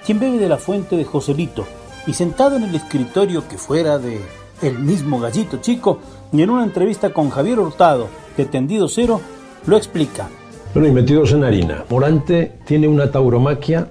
quien 0.04 0.20
bebe 0.20 0.38
de 0.38 0.48
la 0.48 0.58
fuente 0.58 0.96
de 0.96 1.04
Joselito 1.04 1.66
y 2.06 2.12
sentado 2.12 2.56
en 2.56 2.64
el 2.64 2.74
escritorio 2.74 3.46
que 3.48 3.56
fuera 3.56 3.98
de 3.98 4.20
el 4.62 4.78
mismo 4.78 5.18
gallito 5.20 5.58
chico, 5.58 5.98
y 6.32 6.42
en 6.42 6.50
una 6.50 6.64
entrevista 6.64 7.10
con 7.12 7.30
Javier 7.30 7.58
Hurtado, 7.58 8.08
de 8.36 8.44
Tendido 8.44 8.88
Cero, 8.88 9.20
lo 9.66 9.76
explica. 9.76 10.28
Bueno, 10.74 10.88
y 10.88 10.92
metidos 10.92 11.32
en 11.32 11.44
harina. 11.44 11.84
Morante 11.88 12.58
tiene 12.64 12.86
una 12.86 13.10
tauromaquia 13.10 13.88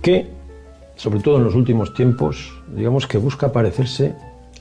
que, 0.00 0.28
sobre 0.96 1.20
todo 1.20 1.38
en 1.38 1.44
los 1.44 1.54
últimos 1.54 1.94
tiempos, 1.94 2.52
digamos 2.74 3.06
que 3.06 3.18
busca 3.18 3.52
parecerse 3.52 4.14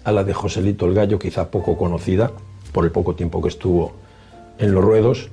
a 0.04 0.12
la 0.12 0.24
de 0.24 0.34
Joselito 0.34 0.86
el 0.86 0.94
Gallo, 0.94 1.20
quizá 1.20 1.50
poco 1.50 1.78
conocida 1.78 2.32
por 2.72 2.86
el 2.86 2.92
poco 2.92 3.16
tiempo 3.16 3.42
que 3.42 3.50
estuvo 3.50 3.94
en 4.58 4.74
los 4.74 4.84
ruedos, 4.84 5.30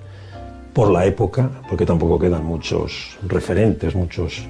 por 0.72 0.90
la 0.90 1.06
época, 1.06 1.50
porque 1.68 1.86
tampoco 1.86 2.18
quedan 2.18 2.44
muchos 2.44 3.18
referentes, 3.26 3.94
muchos, 3.94 4.46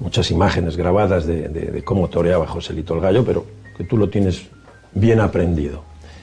muchas 0.00 0.30
imágenes 0.30 0.76
grabadas 0.76 1.26
de, 1.26 1.48
de 1.48 1.84
cómo 1.84 2.08
toreaba 2.08 2.46
Joselito 2.46 2.94
el 2.94 3.00
Gallo, 3.00 3.24
pero 3.24 3.44
que 3.76 3.84
tú 3.84 3.96
lo 3.96 4.08
tienes 4.08 4.46
bien 4.94 5.20
aprendido. 5.20 5.82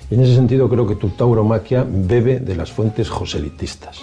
Y 0.10 0.16
en 0.16 0.22
ese 0.22 0.36
sentido 0.36 0.70
creo 0.70 0.86
que 0.86 0.96
tu 0.96 1.10
tauromaquia 1.10 1.86
bebe 1.88 2.40
de 2.40 2.56
las 2.56 2.72
fuentes 2.72 3.10
joselitistas. 3.10 4.02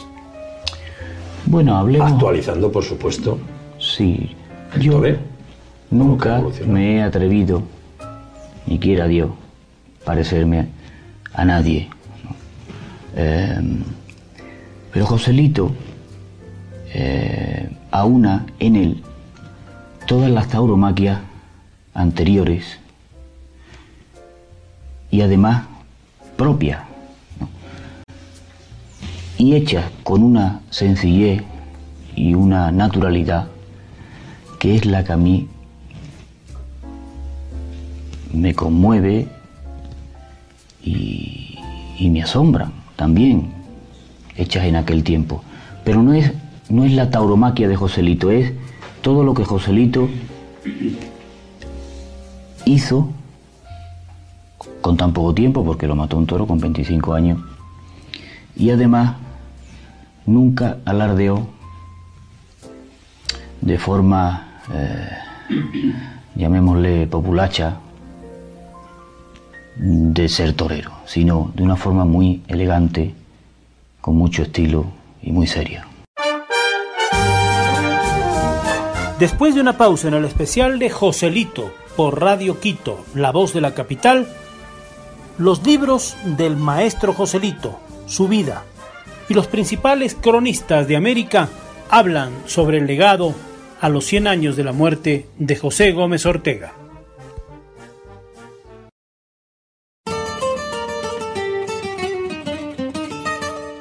Bueno, 1.47 1.77
hablemos... 1.77 2.13
Actualizando, 2.13 2.71
por 2.71 2.85
supuesto. 2.85 3.39
Sí. 3.79 4.35
Yo 4.81 5.01
nunca 5.91 6.43
me 6.67 6.97
he 6.97 7.03
atrevido, 7.03 7.63
ni 8.67 8.79
quiera 8.79 9.07
Dios, 9.07 9.31
parecerme 10.05 10.69
a 11.33 11.45
nadie. 11.45 11.89
Em, 13.17 13.83
pero 14.93 15.07
Joselito 15.07 15.73
eh, 16.93 17.69
aúna 17.91 18.47
en 18.59 18.77
él 18.77 19.03
todas 20.07 20.31
las 20.31 20.49
tauromaquias 20.49 21.21
anteriores 21.95 22.79
y 25.11 25.21
además 25.23 25.65
propia 26.37 26.85
y 29.39 29.55
hecha 29.55 29.91
con 30.03 30.23
una 30.23 30.61
sencillez 30.71 31.43
y 32.15 32.35
una 32.35 32.71
naturalidad 32.71 33.49
que 34.59 34.77
es 34.77 34.85
la 34.85 35.03
que 35.05 35.13
a 35.13 35.17
mí 35.17 35.49
me 38.33 38.55
conmueve 38.55 39.29
y, 40.83 41.59
me 42.11 42.23
asombran 42.23 42.73
también, 42.97 43.53
hechas 44.37 44.65
en 44.65 44.77
aquel 44.77 45.05
tiempo. 45.05 45.43
Pero 45.85 46.03
no 46.03 46.15
es, 46.15 46.33
no 46.69 46.85
es 46.85 46.93
la 46.93 47.11
tauromaquia 47.11 47.69
de 47.69 47.77
Joselito, 47.77 48.31
es 48.31 48.53
todo 49.03 49.23
lo 49.23 49.35
que 49.35 49.45
Joselito 49.45 50.09
hizo 52.65 53.11
con 54.81 54.97
tan 54.97 55.13
poco 55.13 55.35
tiempo, 55.35 55.65
porque 55.65 55.87
lo 55.87 55.95
mató 55.95 56.17
un 56.17 56.27
toro 56.27 56.47
con 56.47 56.59
25 56.59 57.13
años, 57.13 57.39
y 58.57 58.71
además 58.71 59.17
nunca 60.27 60.79
alardeó 60.85 61.47
de 63.61 63.79
forma, 63.79 64.49
eh, 64.73 65.09
llamémosle 66.35 67.07
populacha, 67.07 67.77
de 69.83 70.29
ser 70.29 70.53
torero, 70.53 70.93
sino 71.07 71.53
de 71.55 71.63
una 71.63 71.77
forma 71.77 72.05
muy 72.05 72.43
elegante, 72.49 73.15
con 74.03 74.15
mucho 74.15 74.43
estilo 74.43 74.85
y 75.23 75.33
muy 75.33 75.47
seria. 75.47 75.87
Después 79.19 79.55
de 79.55 79.63
una 79.63 79.79
pausa 79.79 80.09
en 80.09 80.15
el 80.15 80.27
especial 80.27 80.79
de 80.79 80.91
Joselito 80.91 81.73
por 81.97 82.21
Radio 82.21 82.61
Quito, 82.61 83.05
La 83.15 83.33
Voz 83.33 83.55
de 83.55 83.63
la 83.63 83.73
Capital, 83.73 84.29
los 85.39 85.65
libros 85.65 86.17
del 86.25 86.57
maestro 86.57 87.15
Joselito, 87.15 87.81
su 88.07 88.29
vida 88.29 88.65
y 89.31 89.35
los 89.35 89.47
principales 89.47 90.15
cronistas 90.15 90.89
de 90.89 90.97
América 90.97 91.49
hablan 91.89 92.33
sobre 92.45 92.79
el 92.79 92.87
legado 92.87 93.35
a 93.81 93.89
los 93.89 94.05
100 94.05 94.27
años 94.27 94.57
de 94.57 94.65
la 94.65 94.73
muerte 94.73 95.27
de 95.39 95.57
José 95.57 95.93
Gómez 95.93 96.27
Ortega. 96.27 96.75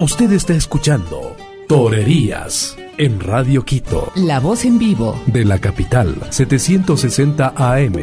Usted 0.02 0.32
está 0.32 0.54
escuchando 0.54 1.36
Torerías 1.68 2.78
en 2.98 3.20
Radio 3.20 3.66
Quito. 3.66 4.14
La 4.16 4.40
voz 4.40 4.64
en 4.64 4.80
vivo. 4.80 5.22
De 5.26 5.44
la 5.44 5.60
capital, 5.60 6.16
760 6.30 7.54
AM. 7.58 7.94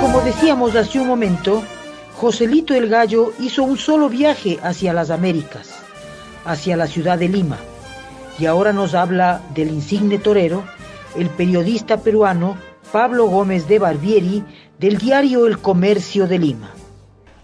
como 0.00 0.20
decíamos 0.20 0.76
hace 0.76 1.00
un 1.00 1.08
momento, 1.08 1.64
Joselito 2.14 2.74
el 2.74 2.88
Gallo 2.88 3.32
hizo 3.40 3.64
un 3.64 3.78
solo 3.78 4.08
viaje 4.08 4.60
hacia 4.62 4.92
las 4.92 5.10
Américas, 5.10 5.74
hacia 6.44 6.76
la 6.76 6.86
ciudad 6.86 7.18
de 7.18 7.28
Lima. 7.28 7.58
Y 8.38 8.46
ahora 8.46 8.72
nos 8.72 8.94
habla 8.94 9.42
del 9.54 9.70
insigne 9.70 10.18
torero, 10.18 10.62
el 11.16 11.28
periodista 11.30 11.96
peruano 11.96 12.69
Pablo 12.92 13.26
Gómez 13.26 13.68
de 13.68 13.78
Barbieri, 13.78 14.42
del 14.78 14.98
diario 14.98 15.46
El 15.46 15.58
Comercio 15.58 16.26
de 16.26 16.38
Lima. 16.40 16.70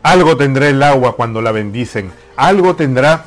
Algo 0.03 0.36
tendrá 0.36 0.68
el 0.68 0.82
agua 0.82 1.14
cuando 1.14 1.40
la 1.40 1.53
bendicen, 1.53 2.11
algo 2.36 2.74
tendrá 2.74 3.26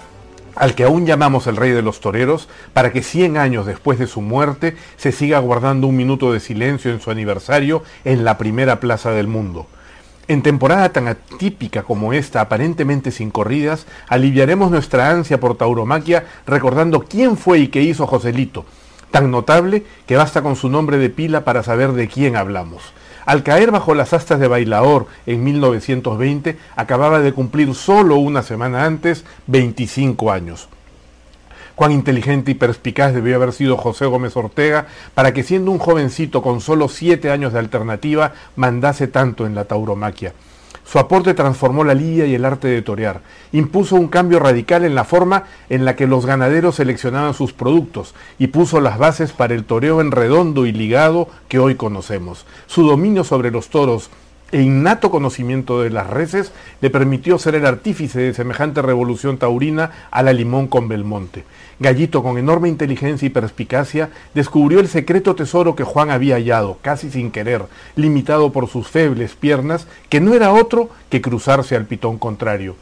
al 0.56 0.76
que 0.76 0.84
aún 0.84 1.06
llamamos 1.06 1.48
el 1.48 1.56
rey 1.56 1.72
de 1.72 1.82
los 1.82 2.02
toreros, 2.02 2.50
para 2.74 2.92
que 2.92 3.04
100 3.04 3.38
años 3.38 3.66
después 3.66 3.98
de 4.00 4.08
su 4.08 4.20
muerte 4.20 4.76
se 4.98 5.14
siga 5.14 5.40
guardando 5.40 5.88
un 5.88 5.96
minuto 5.96 6.34
de 6.34 6.42
silencio 6.42 6.92
en 6.92 7.00
su 7.00 7.10
aniversario 7.10 7.84
en 8.04 8.26
la 8.26 8.38
primera 8.38 8.82
plaza 8.82 9.12
del 9.12 9.28
mundo. 9.28 9.68
En 10.28 10.44
temporada 10.44 10.90
tan 10.90 11.08
atípica 11.08 11.84
como 11.84 12.12
esta, 12.12 12.42
aparentemente 12.42 13.12
sin 13.12 13.32
corridas, 13.32 13.88
aliviaremos 14.10 14.70
nuestra 14.70 15.10
ansia 15.10 15.40
por 15.40 15.56
tauromaquia 15.56 16.26
recordando 16.46 17.06
quién 17.06 17.38
fue 17.38 17.60
y 17.60 17.70
qué 17.70 17.82
hizo 17.82 18.06
Joselito, 18.06 18.66
tan 19.12 19.32
notable 19.32 19.84
que 20.06 20.16
basta 20.16 20.42
con 20.42 20.56
su 20.56 20.70
nombre 20.70 20.98
de 20.98 21.10
pila 21.10 21.44
para 21.44 21.64
saber 21.64 21.94
de 21.94 22.08
quién 22.08 22.36
hablamos. 22.36 22.94
Al 23.26 23.44
caer 23.44 23.72
bajo 23.72 23.94
las 23.94 24.14
astas 24.14 24.40
de 24.40 24.48
Bailaor 24.48 25.06
en 25.26 25.44
1920, 25.44 26.58
acababa 26.76 27.20
de 27.20 27.34
cumplir 27.34 27.76
solo 27.76 28.16
una 28.16 28.42
semana 28.42 28.86
antes 28.86 29.24
25 29.48 30.32
años. 30.32 30.68
Cuán 31.76 31.92
inteligente 31.92 32.52
y 32.52 32.56
perspicaz 32.56 33.14
debió 33.14 33.36
haber 33.36 33.54
sido 33.54 33.78
José 33.78 34.06
Gómez 34.06 34.36
Ortega 34.36 34.88
para 35.14 35.34
que 35.34 35.44
siendo 35.44 35.72
un 35.72 35.80
jovencito 35.80 36.42
con 36.42 36.60
solo 36.60 36.90
siete 36.90 37.32
años 37.32 37.54
de 37.54 37.60
alternativa 37.60 38.34
mandase 38.56 39.08
tanto 39.08 39.46
en 39.46 39.56
la 39.56 39.66
tauromaquia. 39.66 40.34
Su 40.90 40.98
aporte 40.98 41.36
transformó 41.36 41.84
la 41.84 41.94
lidia 41.94 42.26
y 42.26 42.34
el 42.34 42.46
arte 42.46 42.68
de 42.68 42.82
torear. 42.82 43.22
Impuso 43.52 43.96
un 43.96 44.08
cambio 44.08 44.40
radical 44.40 44.84
en 44.84 44.96
la 44.96 45.04
forma 45.04 45.44
en 45.70 45.86
la 45.86 45.96
que 45.96 46.08
los 46.08 46.26
ganaderos 46.26 46.78
seleccionaban 46.78 47.36
sus 47.36 47.54
productos 47.54 48.16
y 48.40 48.48
puso 48.48 48.82
las 48.82 48.98
bases 48.98 49.32
para 49.32 49.54
el 49.54 49.66
toreo 49.66 50.02
en 50.02 50.10
redondo 50.10 50.66
y 50.66 50.72
ligado 50.72 51.28
que 51.48 51.60
hoy 51.60 51.76
conocemos. 51.76 52.48
Su 52.66 52.88
dominio 52.88 53.24
sobre 53.24 53.52
los 53.52 53.70
toros 53.70 54.10
e 54.52 54.62
innato 54.62 55.12
conocimiento 55.12 55.82
de 55.82 55.90
las 55.90 56.08
reses 56.08 56.52
le 56.82 56.90
permitió 56.90 57.38
ser 57.38 57.56
el 57.56 57.66
artífice 57.66 58.20
de 58.20 58.34
semejante 58.34 58.82
revolución 58.82 59.38
taurina 59.38 59.92
a 60.12 60.24
la 60.24 60.34
limón 60.34 60.68
con 60.68 60.88
Belmonte. 60.88 61.44
Gallito, 61.80 62.24
con 62.24 62.38
enorme 62.38 62.68
inteligencia 62.68 63.26
y 63.26 63.30
perspicacia, 63.30 64.10
descubrió 64.34 64.80
el 64.80 64.90
secreto 64.90 65.36
tesoro 65.36 65.76
que 65.76 65.86
Juan 65.86 66.12
había 66.12 66.36
hallado, 66.36 66.78
casi 66.82 67.10
sin 67.10 67.32
querer, 67.32 67.64
limitado 67.96 68.52
por 68.52 68.68
sus 68.68 68.88
febles 68.88 69.36
piernas, 69.36 69.88
que 70.10 70.20
no 70.20 70.34
era 70.34 70.52
otro 70.52 70.90
que 71.10 71.22
cruzarse 71.22 71.76
al 71.76 71.86
pitón 71.86 72.18
contrario. 72.18 72.76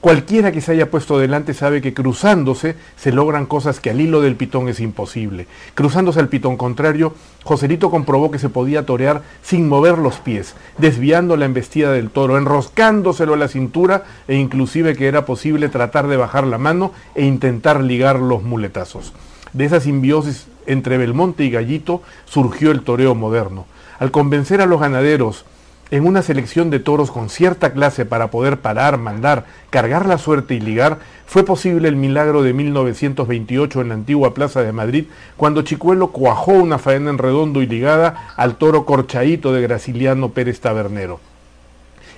Cualquiera 0.00 0.50
que 0.50 0.62
se 0.62 0.72
haya 0.72 0.90
puesto 0.90 1.18
delante 1.18 1.52
sabe 1.52 1.82
que 1.82 1.92
cruzándose 1.92 2.74
se 2.96 3.12
logran 3.12 3.44
cosas 3.44 3.80
que 3.80 3.90
al 3.90 4.00
hilo 4.00 4.22
del 4.22 4.34
pitón 4.34 4.70
es 4.70 4.80
imposible. 4.80 5.46
Cruzándose 5.74 6.20
al 6.20 6.30
pitón 6.30 6.56
contrario, 6.56 7.14
Joselito 7.44 7.90
comprobó 7.90 8.30
que 8.30 8.38
se 8.38 8.48
podía 8.48 8.86
torear 8.86 9.20
sin 9.42 9.68
mover 9.68 9.98
los 9.98 10.16
pies, 10.16 10.54
desviando 10.78 11.36
la 11.36 11.44
embestida 11.44 11.92
del 11.92 12.08
toro, 12.08 12.38
enroscándoselo 12.38 13.34
a 13.34 13.36
la 13.36 13.48
cintura 13.48 14.04
e 14.26 14.36
inclusive 14.36 14.96
que 14.96 15.06
era 15.06 15.26
posible 15.26 15.68
tratar 15.68 16.08
de 16.08 16.16
bajar 16.16 16.46
la 16.46 16.56
mano 16.56 16.92
e 17.14 17.26
intentar 17.26 17.82
ligar 17.82 18.20
los 18.20 18.42
muletazos. 18.42 19.12
De 19.52 19.66
esa 19.66 19.80
simbiosis 19.80 20.46
entre 20.64 20.96
Belmonte 20.96 21.44
y 21.44 21.50
Gallito 21.50 22.00
surgió 22.24 22.70
el 22.70 22.84
toreo 22.84 23.14
moderno. 23.14 23.66
Al 23.98 24.10
convencer 24.10 24.62
a 24.62 24.66
los 24.66 24.80
ganaderos 24.80 25.44
en 25.90 26.06
una 26.06 26.22
selección 26.22 26.70
de 26.70 26.78
toros 26.78 27.10
con 27.10 27.28
cierta 27.28 27.72
clase 27.72 28.04
para 28.04 28.30
poder 28.30 28.58
parar, 28.58 28.98
mandar, 28.98 29.46
cargar 29.70 30.06
la 30.06 30.18
suerte 30.18 30.54
y 30.54 30.60
ligar, 30.60 30.98
fue 31.26 31.44
posible 31.44 31.88
el 31.88 31.96
milagro 31.96 32.42
de 32.42 32.52
1928 32.52 33.80
en 33.80 33.88
la 33.88 33.94
antigua 33.94 34.34
Plaza 34.34 34.62
de 34.62 34.72
Madrid, 34.72 35.06
cuando 35.36 35.62
Chicuelo 35.62 36.08
cuajó 36.08 36.52
una 36.52 36.78
faena 36.78 37.10
en 37.10 37.18
redondo 37.18 37.62
y 37.62 37.66
ligada 37.66 38.32
al 38.36 38.56
toro 38.56 38.84
corchaíto 38.84 39.52
de 39.52 39.62
Graciliano 39.62 40.30
Pérez 40.30 40.60
Tabernero. 40.60 41.20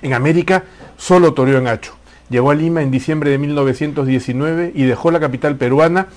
En 0.01 0.13
América 0.13 0.63
solo 0.97 1.33
toreó 1.33 1.57
en 1.57 1.67
Hacho. 1.67 1.93
Llegó 2.29 2.51
a 2.51 2.55
Lima 2.55 2.81
en 2.81 2.91
diciembre 2.91 3.31
de 3.31 3.37
1919 3.37 4.71
y 4.75 4.83
dejó 4.83 5.11
la 5.11 5.19
capital 5.19 5.55
peruana 5.55 6.07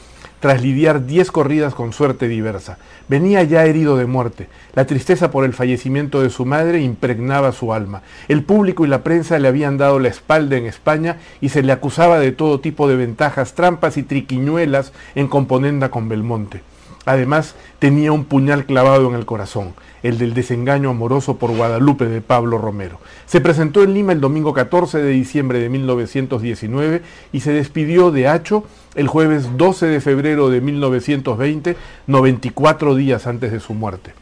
tras 0.41 0.63
lidiar 0.63 1.07
diez 1.07 1.31
corridas 1.31 1.75
con 1.75 1.93
suerte 1.93 2.29
diversa. 2.29 2.79
Venía 3.09 3.43
ya 3.43 3.65
herido 3.65 3.97
de 3.97 4.07
muerte. 4.07 4.49
La 4.75 4.87
tristeza 4.87 5.31
por 5.31 5.45
el 5.45 5.55
fallecimiento 5.55 6.23
de 6.23 6.31
su 6.31 6.45
madre 6.45 6.81
impregnaba 6.81 7.53
su 7.53 7.73
alma. 7.73 8.03
El 8.29 8.43
público 8.43 8.85
y 8.85 8.89
la 8.89 9.03
prensa 9.03 9.39
le 9.39 9.49
habían 9.49 9.79
dado 9.79 9.99
la 9.99 10.09
espalda 10.09 10.57
en 10.57 10.67
España 10.67 11.19
y 11.41 11.49
se 11.49 11.63
le 11.63 11.73
acusaba 11.73 12.19
de 12.19 12.33
todo 12.33 12.61
tipo 12.61 12.89
de 12.89 12.97
ventajas, 12.97 13.55
trampas 13.55 13.97
y 13.97 14.03
triquiñuelas 14.03 14.93
en 15.15 15.29
componenda 15.29 15.91
con 15.91 16.09
Belmonte. 16.09 16.63
Además, 17.07 17.55
tenía 17.79 18.11
un 18.11 18.25
puñal 18.25 18.67
clavado 18.67 19.09
en 19.09 19.15
el 19.15 19.27
corazón, 19.27 19.75
el 20.03 20.19
del 20.19 20.35
desengaño 20.35 20.91
amoroso 20.91 21.37
por 21.37 21.55
Guadalupe 21.57 22.07
de 22.07 22.21
Pablo 22.21 22.59
Romero. 22.59 22.99
Se 23.27 23.41
presentó 23.41 23.85
en 23.85 23.95
Lima 23.95 24.13
el 24.13 24.21
domingo 24.21 24.53
14 24.53 24.99
de 24.99 25.11
diciembre 25.11 25.61
de 25.61 25.69
1919 25.69 27.03
y 27.33 27.41
se 27.41 27.53
despidió 27.53 28.11
de 28.11 28.27
Hacho 28.27 28.65
el 28.97 29.09
jueves 29.09 29.57
12 29.57 29.87
de 29.87 30.01
febrero 30.01 30.49
de 30.49 30.61
1920, 30.61 31.77
94 32.07 32.95
días 32.95 33.27
antes 33.27 33.53
de 33.53 33.61
su 33.61 33.75
muerte, 33.75 34.13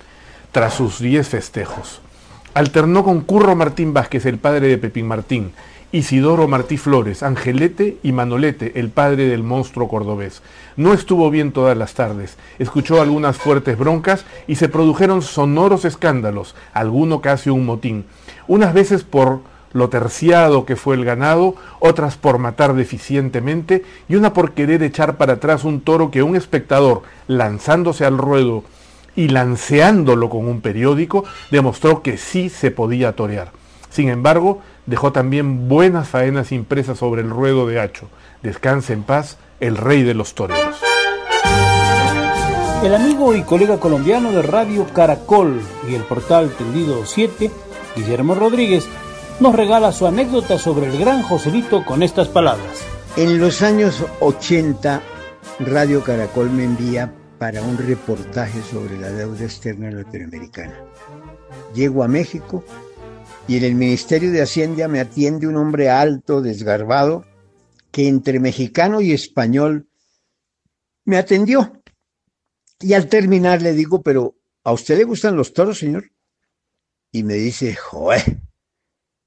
tras 0.52 0.74
sus 0.74 0.98
10 0.98 1.28
festejos. 1.28 2.00
Alternó 2.52 3.02
con 3.04 3.22
Curro 3.22 3.56
Martín 3.56 3.94
Vázquez, 3.94 4.26
el 4.26 4.38
padre 4.38 4.68
de 4.68 4.78
Pepín 4.78 5.06
Martín, 5.06 5.52
Isidoro 5.92 6.48
Martí 6.48 6.76
Flores, 6.76 7.22
Angelete 7.22 7.98
y 8.02 8.10
Manolete, 8.10 8.80
el 8.80 8.90
padre 8.90 9.28
del 9.28 9.44
monstruo 9.44 9.88
cordobés. 9.88 10.42
No 10.76 10.92
estuvo 10.92 11.30
bien 11.30 11.52
todas 11.52 11.76
las 11.76 11.94
tardes, 11.94 12.36
escuchó 12.58 13.00
algunas 13.00 13.36
fuertes 13.36 13.78
broncas 13.78 14.24
y 14.48 14.56
se 14.56 14.68
produjeron 14.68 15.22
sonoros 15.22 15.84
escándalos, 15.84 16.56
alguno 16.72 17.20
casi 17.20 17.48
un 17.48 17.64
motín, 17.64 18.06
unas 18.48 18.74
veces 18.74 19.04
por 19.04 19.42
lo 19.74 19.90
terciado 19.90 20.64
que 20.64 20.76
fue 20.76 20.94
el 20.94 21.04
ganado, 21.04 21.56
otras 21.80 22.16
por 22.16 22.38
matar 22.38 22.74
deficientemente 22.74 23.84
y 24.08 24.14
una 24.14 24.32
por 24.32 24.52
querer 24.52 24.82
echar 24.82 25.16
para 25.18 25.34
atrás 25.34 25.64
un 25.64 25.82
toro 25.82 26.10
que 26.10 26.22
un 26.22 26.36
espectador, 26.36 27.02
lanzándose 27.26 28.06
al 28.06 28.16
ruedo 28.16 28.64
y 29.16 29.28
lanceándolo 29.28 30.30
con 30.30 30.48
un 30.48 30.60
periódico, 30.60 31.24
demostró 31.50 32.02
que 32.02 32.16
sí 32.16 32.48
se 32.48 32.70
podía 32.70 33.14
torear. 33.14 33.50
Sin 33.90 34.08
embargo, 34.08 34.60
dejó 34.86 35.12
también 35.12 35.68
buenas 35.68 36.08
faenas 36.08 36.52
impresas 36.52 36.98
sobre 36.98 37.22
el 37.22 37.30
ruedo 37.30 37.66
de 37.66 37.80
Hacho. 37.80 38.08
Descanse 38.42 38.92
en 38.92 39.02
paz 39.02 39.38
el 39.60 39.76
rey 39.76 40.02
de 40.02 40.14
los 40.14 40.34
toreros. 40.34 40.76
El 42.84 42.94
amigo 42.94 43.34
y 43.34 43.42
colega 43.42 43.80
colombiano 43.80 44.30
de 44.30 44.42
Radio 44.42 44.86
Caracol 44.92 45.60
y 45.88 45.94
el 45.94 46.02
portal 46.02 46.50
Tendido 46.50 47.06
7, 47.06 47.50
Guillermo 47.96 48.34
Rodríguez, 48.34 48.86
nos 49.40 49.54
regala 49.54 49.92
su 49.92 50.06
anécdota 50.06 50.58
sobre 50.58 50.86
el 50.86 50.98
gran 50.98 51.22
Joselito 51.22 51.84
con 51.84 52.02
estas 52.02 52.28
palabras. 52.28 52.84
En 53.16 53.38
los 53.38 53.62
años 53.62 54.04
80, 54.20 55.02
Radio 55.60 56.02
Caracol 56.02 56.50
me 56.50 56.64
envía 56.64 57.12
para 57.38 57.62
un 57.62 57.76
reportaje 57.76 58.62
sobre 58.62 58.98
la 58.98 59.10
deuda 59.10 59.44
externa 59.44 59.90
latinoamericana. 59.90 60.80
Llego 61.74 62.04
a 62.04 62.08
México 62.08 62.64
y 63.48 63.56
en 63.56 63.64
el 63.64 63.74
Ministerio 63.74 64.30
de 64.30 64.42
Hacienda 64.42 64.88
me 64.88 65.00
atiende 65.00 65.46
un 65.46 65.56
hombre 65.56 65.90
alto, 65.90 66.40
desgarbado, 66.40 67.24
que 67.90 68.08
entre 68.08 68.40
mexicano 68.40 69.00
y 69.00 69.12
español 69.12 69.88
me 71.04 71.16
atendió. 71.16 71.82
Y 72.80 72.94
al 72.94 73.08
terminar 73.08 73.62
le 73.62 73.72
digo, 73.72 74.02
pero 74.02 74.36
¿a 74.62 74.72
usted 74.72 74.96
le 74.96 75.04
gustan 75.04 75.36
los 75.36 75.52
toros, 75.52 75.78
señor? 75.78 76.10
Y 77.12 77.22
me 77.22 77.34
dice, 77.34 77.74
joder, 77.74 78.43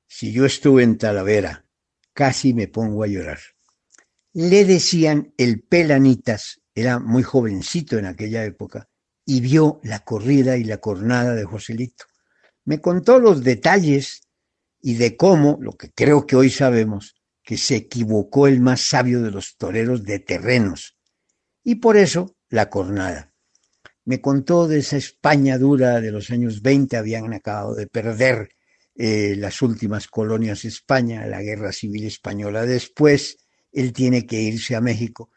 si 0.08 0.32
yo 0.32 0.46
estuve 0.46 0.84
en 0.84 0.98
Talavera, 0.98 1.66
casi 2.14 2.54
me 2.54 2.68
pongo 2.68 3.04
a 3.04 3.08
llorar. 3.08 3.40
Le 4.34 4.66
decían 4.66 5.34
el 5.38 5.62
Pelanitas, 5.62 6.62
era 6.74 7.00
muy 7.00 7.24
jovencito 7.24 7.98
en 7.98 8.06
aquella 8.06 8.44
época, 8.46 8.90
y 9.26 9.42
vio 9.42 9.80
la 9.84 10.00
corrida 10.00 10.58
y 10.58 10.64
la 10.64 10.78
cornada 10.78 11.34
de 11.36 11.44
Joselito 11.44 12.06
me 12.68 12.82
contó 12.82 13.18
los 13.18 13.46
detalles 13.46 14.24
y 14.82 14.96
de 14.96 15.16
cómo, 15.16 15.58
lo 15.62 15.72
que 15.72 15.90
creo 15.90 16.28
que 16.28 16.36
hoy 16.36 16.50
sabemos, 16.50 17.16
que 17.42 17.56
se 17.56 17.78
equivocó 17.78 18.46
el 18.46 18.60
más 18.60 18.82
sabio 18.82 19.22
de 19.22 19.32
los 19.32 19.56
toreros 19.56 20.04
de 20.04 20.20
terrenos, 20.20 20.98
y 21.64 21.76
por 21.76 21.96
eso 21.96 22.36
la 22.50 22.70
cornada. 22.70 23.32
Me 24.04 24.20
contó 24.20 24.68
de 24.68 24.80
esa 24.80 24.98
España 24.98 25.58
dura 25.58 26.02
de 26.02 26.12
los 26.12 26.30
años 26.30 26.62
20, 26.62 26.98
habían 26.98 27.34
acabado 27.34 27.74
de 27.74 27.88
perder 27.88 28.50
eh, 28.98 29.36
las 29.38 29.62
últimas 29.62 30.08
colonias 30.08 30.64
de 30.64 30.70
España, 30.70 31.28
la 31.28 31.42
guerra 31.42 31.72
civil 31.72 32.06
española. 32.06 32.66
Después, 32.66 33.38
él 33.72 33.94
tiene 33.94 34.26
que 34.26 34.42
irse 34.42 34.76
a 34.76 34.82
México. 34.82 35.30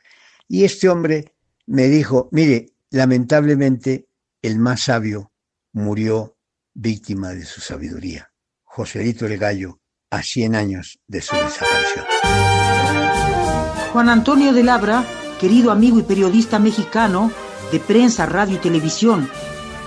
Y 0.49 0.65
este 0.65 0.89
hombre 0.89 1.35
me 1.67 1.89
dijo, 1.89 2.29
mire, 2.33 2.73
lamentablemente 2.91 4.09
el 4.41 4.59
más 4.59 4.85
sabio 4.85 5.33
murió 5.73 6.37
víctima 6.73 7.35
de 7.35 7.45
su 7.45 7.61
sabiduría. 7.61 8.33
Joselito 8.65 9.27
el 9.27 9.37
Gallo 9.37 9.81
a 10.11 10.23
100 10.23 10.55
años 10.55 10.99
de 11.07 11.21
su 11.21 11.37
desaparición. 11.37 12.07
Juan 13.93 14.09
Antonio 14.09 14.53
de 14.53 14.63
Labra, 14.63 15.05
querido 15.39 15.71
amigo 15.71 15.99
y 15.99 16.03
periodista 16.03 16.59
mexicano 16.59 17.31
de 17.71 17.79
prensa, 17.79 18.27
radio 18.27 18.57
y 18.57 18.59
televisión, 18.59 19.29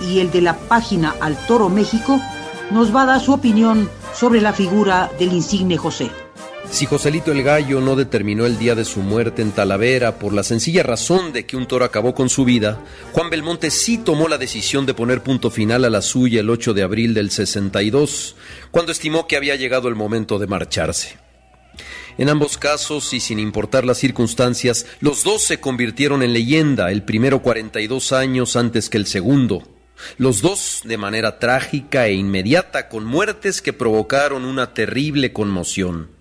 y 0.00 0.20
el 0.20 0.30
de 0.30 0.42
la 0.42 0.56
página 0.56 1.14
Al 1.20 1.36
Toro 1.46 1.68
México, 1.68 2.20
nos 2.70 2.94
va 2.94 3.02
a 3.02 3.06
dar 3.06 3.20
su 3.20 3.32
opinión 3.32 3.90
sobre 4.14 4.40
la 4.40 4.52
figura 4.52 5.10
del 5.18 5.32
insigne 5.32 5.76
José. 5.76 6.10
Si 6.70 6.86
Joselito 6.86 7.30
el 7.30 7.42
Gallo 7.42 7.80
no 7.80 7.94
determinó 7.94 8.46
el 8.46 8.58
día 8.58 8.74
de 8.74 8.84
su 8.84 9.00
muerte 9.00 9.42
en 9.42 9.52
Talavera 9.52 10.18
por 10.18 10.32
la 10.32 10.42
sencilla 10.42 10.82
razón 10.82 11.32
de 11.32 11.46
que 11.46 11.56
un 11.56 11.66
toro 11.66 11.84
acabó 11.84 12.14
con 12.14 12.28
su 12.28 12.44
vida, 12.44 12.80
Juan 13.12 13.30
Belmonte 13.30 13.70
sí 13.70 13.98
tomó 13.98 14.28
la 14.28 14.38
decisión 14.38 14.86
de 14.86 14.94
poner 14.94 15.22
punto 15.22 15.50
final 15.50 15.84
a 15.84 15.90
la 15.90 16.02
suya 16.02 16.40
el 16.40 16.50
8 16.50 16.74
de 16.74 16.82
abril 16.82 17.14
del 17.14 17.30
62, 17.30 18.34
cuando 18.70 18.92
estimó 18.92 19.26
que 19.26 19.36
había 19.36 19.56
llegado 19.56 19.88
el 19.88 19.94
momento 19.94 20.38
de 20.38 20.46
marcharse. 20.46 21.18
En 22.16 22.28
ambos 22.28 22.56
casos, 22.56 23.12
y 23.12 23.20
sin 23.20 23.38
importar 23.38 23.84
las 23.84 23.98
circunstancias, 23.98 24.86
los 25.00 25.22
dos 25.22 25.42
se 25.42 25.60
convirtieron 25.60 26.22
en 26.22 26.32
leyenda, 26.32 26.90
el 26.90 27.02
primero 27.02 27.42
42 27.42 28.12
años 28.12 28.56
antes 28.56 28.88
que 28.88 28.98
el 28.98 29.06
segundo. 29.06 29.73
Los 30.18 30.42
dos 30.42 30.82
de 30.84 30.96
manera 30.96 31.38
trágica 31.38 32.06
e 32.06 32.14
inmediata, 32.14 32.88
con 32.88 33.04
muertes 33.04 33.62
que 33.62 33.72
provocaron 33.72 34.44
una 34.44 34.74
terrible 34.74 35.32
conmoción. 35.32 36.14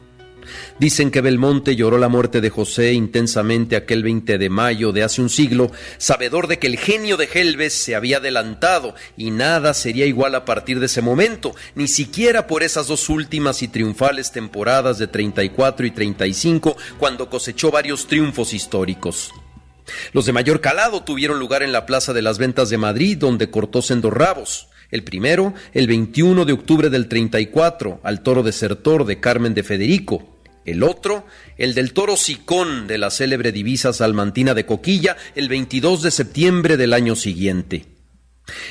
Dicen 0.79 1.11
que 1.11 1.21
Belmonte 1.21 1.75
lloró 1.75 1.97
la 1.97 2.09
muerte 2.09 2.41
de 2.41 2.49
José 2.49 2.93
intensamente 2.93 3.75
aquel 3.75 4.03
20 4.03 4.37
de 4.37 4.49
mayo 4.49 4.91
de 4.91 5.03
hace 5.03 5.21
un 5.21 5.29
siglo, 5.29 5.71
sabedor 5.97 6.47
de 6.47 6.59
que 6.59 6.67
el 6.67 6.77
genio 6.77 7.17
de 7.17 7.29
Helves 7.31 7.73
se 7.73 7.95
había 7.95 8.17
adelantado 8.17 8.95
y 9.15 9.31
nada 9.31 9.73
sería 9.73 10.05
igual 10.05 10.35
a 10.35 10.45
partir 10.45 10.79
de 10.79 10.87
ese 10.87 11.01
momento, 11.01 11.55
ni 11.75 11.87
siquiera 11.87 12.47
por 12.47 12.63
esas 12.63 12.87
dos 12.87 13.09
últimas 13.09 13.61
y 13.61 13.67
triunfales 13.67 14.31
temporadas 14.31 14.97
de 14.97 15.07
34 15.07 15.85
y 15.85 15.91
35, 15.91 16.75
cuando 16.97 17.29
cosechó 17.29 17.71
varios 17.71 18.07
triunfos 18.07 18.53
históricos. 18.53 19.31
Los 20.11 20.25
de 20.25 20.33
mayor 20.33 20.61
calado 20.61 21.03
tuvieron 21.03 21.39
lugar 21.39 21.63
en 21.63 21.71
la 21.71 21.85
Plaza 21.85 22.13
de 22.13 22.21
las 22.21 22.37
Ventas 22.37 22.69
de 22.69 22.77
Madrid, 22.77 23.17
donde 23.17 23.49
cortó 23.49 23.81
sendos 23.81 24.13
rabos. 24.13 24.67
El 24.91 25.03
primero, 25.03 25.53
el 25.73 25.87
21 25.87 26.45
de 26.45 26.53
octubre 26.53 26.89
del 26.89 27.07
34, 27.07 27.99
al 28.03 28.21
toro 28.21 28.43
desertor 28.43 29.05
de 29.05 29.19
Carmen 29.19 29.53
de 29.53 29.63
Federico. 29.63 30.37
El 30.65 30.83
otro, 30.83 31.25
el 31.57 31.73
del 31.73 31.93
toro 31.93 32.15
Sicón 32.15 32.87
de 32.87 32.97
la 32.97 33.09
célebre 33.09 33.51
divisa 33.51 33.91
salmantina 33.91 34.53
de 34.53 34.65
Coquilla, 34.65 35.17
el 35.35 35.49
22 35.49 36.03
de 36.03 36.11
septiembre 36.11 36.77
del 36.77 36.93
año 36.93 37.15
siguiente. 37.15 37.92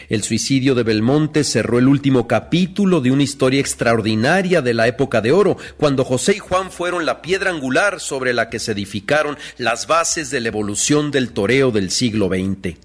El 0.08 0.22
suicidio 0.22 0.74
de 0.74 0.82
Belmonte 0.82 1.44
cerró 1.44 1.78
el 1.78 1.88
último 1.88 2.28
capítulo 2.28 3.00
de 3.00 3.10
una 3.10 3.22
historia 3.22 3.60
extraordinaria 3.60 4.60
de 4.60 4.74
la 4.74 4.86
época 4.86 5.20
de 5.20 5.32
oro, 5.32 5.56
cuando 5.76 6.04
José 6.04 6.36
y 6.36 6.38
Juan 6.38 6.70
fueron 6.70 7.06
la 7.06 7.22
piedra 7.22 7.50
angular 7.50 8.00
sobre 8.00 8.34
la 8.34 8.50
que 8.50 8.58
se 8.58 8.72
edificaron 8.72 9.38
las 9.56 9.86
bases 9.86 10.30
de 10.30 10.40
la 10.40 10.48
evolución 10.48 11.10
del 11.10 11.32
toreo 11.32 11.70
del 11.70 11.90
siglo 11.90 12.28
XX. 12.28 12.76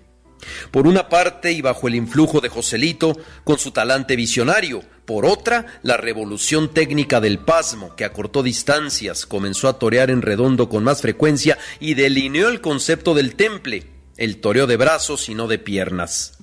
Por 0.72 0.88
una 0.88 1.10
parte, 1.10 1.52
y 1.52 1.62
bajo 1.62 1.88
el 1.88 1.96
influjo 1.96 2.40
de 2.40 2.50
Joselito, 2.50 3.18
con 3.44 3.58
su 3.58 3.72
talante 3.72 4.16
visionario, 4.16 4.82
por 5.06 5.26
otra, 5.26 5.80
la 5.84 5.98
revolución 5.98 6.74
técnica 6.74 7.20
del 7.20 7.40
pasmo, 7.40 7.96
que 7.96 8.06
acortó 8.06 8.44
distancias, 8.44 9.26
comenzó 9.26 9.68
a 9.68 9.80
torear 9.80 10.10
en 10.10 10.22
redondo 10.22 10.70
con 10.70 10.84
más 10.84 11.02
frecuencia 11.02 11.58
y 11.80 11.96
delineó 11.96 12.50
el 12.50 12.62
concepto 12.62 13.14
del 13.14 13.36
temple, 13.36 13.88
el 14.18 14.40
toreo 14.40 14.68
de 14.68 14.78
brazos 14.78 15.28
y 15.30 15.36
no 15.36 15.48
de 15.48 15.60
piernas. 15.60 16.37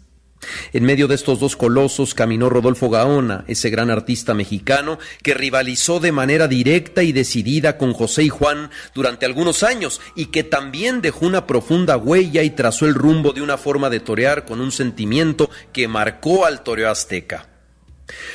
En 0.72 0.84
medio 0.84 1.08
de 1.08 1.14
estos 1.14 1.40
dos 1.40 1.56
colosos 1.56 2.14
caminó 2.14 2.48
Rodolfo 2.48 2.90
Gaona, 2.90 3.44
ese 3.48 3.70
gran 3.70 3.90
artista 3.90 4.34
mexicano 4.34 4.98
que 5.22 5.34
rivalizó 5.34 6.00
de 6.00 6.12
manera 6.12 6.48
directa 6.48 7.02
y 7.02 7.12
decidida 7.12 7.78
con 7.78 7.92
José 7.92 8.24
y 8.24 8.28
Juan 8.28 8.70
durante 8.94 9.26
algunos 9.26 9.62
años 9.62 10.00
y 10.14 10.26
que 10.26 10.44
también 10.44 11.00
dejó 11.00 11.26
una 11.26 11.46
profunda 11.46 11.96
huella 11.96 12.42
y 12.42 12.50
trazó 12.50 12.86
el 12.86 12.94
rumbo 12.94 13.32
de 13.32 13.42
una 13.42 13.58
forma 13.58 13.90
de 13.90 14.00
torear 14.00 14.44
con 14.44 14.60
un 14.60 14.72
sentimiento 14.72 15.50
que 15.72 15.88
marcó 15.88 16.44
al 16.44 16.62
toreo 16.62 16.90
azteca. 16.90 17.48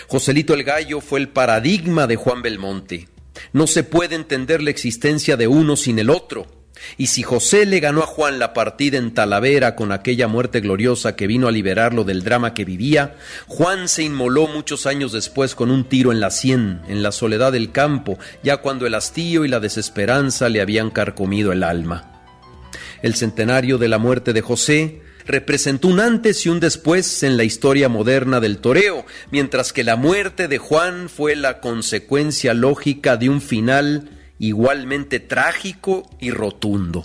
Joselito 0.07 0.53
el 0.53 0.63
Gallo 0.63 1.01
fue 1.01 1.19
el 1.19 1.29
paradigma 1.29 2.07
de 2.07 2.15
Juan 2.15 2.41
Belmonte. 2.41 3.07
No 3.53 3.67
se 3.67 3.83
puede 3.83 4.15
entender 4.15 4.61
la 4.61 4.69
existencia 4.69 5.37
de 5.37 5.47
uno 5.47 5.75
sin 5.75 5.99
el 5.99 6.09
otro. 6.09 6.58
Y 6.97 7.07
si 7.07 7.23
José 7.23 7.65
le 7.65 7.79
ganó 7.79 8.03
a 8.03 8.07
Juan 8.07 8.39
la 8.39 8.53
partida 8.53 8.97
en 8.97 9.13
Talavera 9.13 9.75
con 9.75 9.91
aquella 9.91 10.27
muerte 10.27 10.61
gloriosa 10.61 11.15
que 11.15 11.27
vino 11.27 11.47
a 11.47 11.51
liberarlo 11.51 12.03
del 12.03 12.23
drama 12.23 12.53
que 12.53 12.65
vivía, 12.65 13.15
Juan 13.47 13.87
se 13.87 14.03
inmoló 14.03 14.47
muchos 14.47 14.85
años 14.85 15.11
después 15.11 15.55
con 15.55 15.71
un 15.71 15.85
tiro 15.85 16.11
en 16.11 16.19
la 16.19 16.31
sien, 16.31 16.81
en 16.87 17.03
la 17.03 17.11
soledad 17.11 17.51
del 17.51 17.71
campo, 17.71 18.17
ya 18.43 18.57
cuando 18.57 18.85
el 18.87 18.95
hastío 18.95 19.45
y 19.45 19.47
la 19.47 19.59
desesperanza 19.59 20.49
le 20.49 20.61
habían 20.61 20.89
carcomido 20.89 21.51
el 21.51 21.63
alma. 21.63 22.23
El 23.01 23.15
centenario 23.15 23.77
de 23.77 23.87
la 23.87 23.97
muerte 23.97 24.33
de 24.33 24.41
José 24.41 25.01
representó 25.25 25.87
un 25.87 25.99
antes 25.99 26.45
y 26.45 26.49
un 26.49 26.59
después 26.59 27.23
en 27.23 27.37
la 27.37 27.43
historia 27.43 27.87
moderna 27.87 28.39
del 28.39 28.57
toreo, 28.57 29.05
mientras 29.31 29.71
que 29.71 29.83
la 29.83 29.95
muerte 29.95 30.47
de 30.47 30.57
Juan 30.57 31.07
fue 31.07 31.35
la 31.35 31.59
consecuencia 31.59 32.53
lógica 32.53 33.15
de 33.15 33.29
un 33.29 33.39
final 33.39 34.09
igualmente 34.39 35.19
trágico 35.19 36.03
y 36.19 36.31
rotundo. 36.31 37.03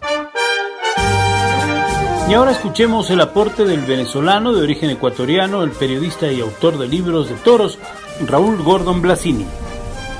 Y 2.28 2.32
ahora 2.32 2.52
escuchemos 2.52 3.10
el 3.10 3.20
aporte 3.20 3.64
del 3.64 3.80
venezolano 3.80 4.54
de 4.54 4.62
origen 4.62 4.88
ecuatoriano, 4.88 5.62
el 5.62 5.72
periodista 5.72 6.30
y 6.32 6.40
autor 6.40 6.78
de 6.78 6.88
libros 6.88 7.28
de 7.28 7.34
toros, 7.34 7.78
Raúl 8.26 8.62
Gordon 8.62 9.02
Blasini. 9.02 9.44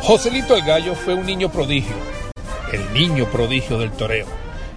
Joselito 0.03 0.55
el 0.55 0.65
Gallo 0.65 0.95
fue 0.95 1.15
un 1.15 1.25
niño 1.25 1.51
prodigio, 1.51 1.95
el 2.73 2.93
niño 2.93 3.27
prodigio 3.31 3.79
del 3.79 3.93
toreo. 3.93 4.27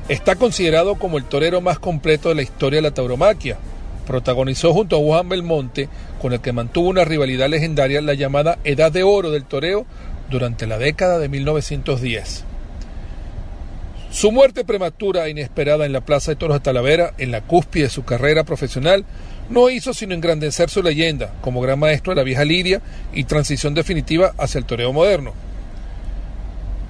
Está 0.08 0.36
considerado 0.36 0.96
como 0.96 1.18
el 1.18 1.26
torero 1.26 1.60
más 1.60 1.80
completo 1.80 2.30
de 2.30 2.36
la 2.36 2.44
historia 2.44 2.78
de 2.78 2.84
la 2.84 2.94
tauromaquia. 2.94 3.58
Protagonizó 4.06 4.72
junto 4.72 4.96
a 4.96 5.00
Juan 5.00 5.28
Belmonte, 5.28 5.90
con 6.22 6.32
el 6.32 6.40
que 6.40 6.54
mantuvo 6.54 6.88
una 6.88 7.04
rivalidad 7.04 7.50
legendaria, 7.50 8.00
la 8.00 8.14
llamada 8.14 8.58
Edad 8.64 8.90
de 8.90 9.04
Oro 9.04 9.32
del 9.32 9.44
toreo 9.44 9.86
durante 10.30 10.68
la 10.68 10.78
década 10.78 11.20
de 11.20 11.30
1910. 11.30 12.44
Su 14.10 14.32
muerte 14.32 14.64
prematura 14.64 15.28
e 15.28 15.32
inesperada 15.32 15.86
en 15.86 15.94
la 15.94 16.02
Plaza 16.02 16.32
de 16.32 16.38
Toros 16.38 16.58
de 16.58 16.64
Talavera, 16.64 17.14
en 17.18 17.32
la 17.32 17.42
cúspide 17.42 17.84
de 17.84 17.90
su 17.90 18.06
carrera 18.06 18.46
profesional, 18.46 19.06
no 19.50 19.70
hizo 19.70 19.94
sino 19.94 20.14
engrandecer 20.14 20.70
su 20.70 20.82
leyenda 20.82 21.34
como 21.42 21.62
gran 21.62 21.80
maestro 21.80 22.12
de 22.12 22.18
la 22.18 22.24
vieja 22.24 22.46
lidia 22.46 22.82
y 23.14 23.26
transición 23.26 23.74
definitiva 23.74 24.34
hacia 24.38 24.60
el 24.60 24.66
toreo 24.66 24.94
moderno. 24.94 25.34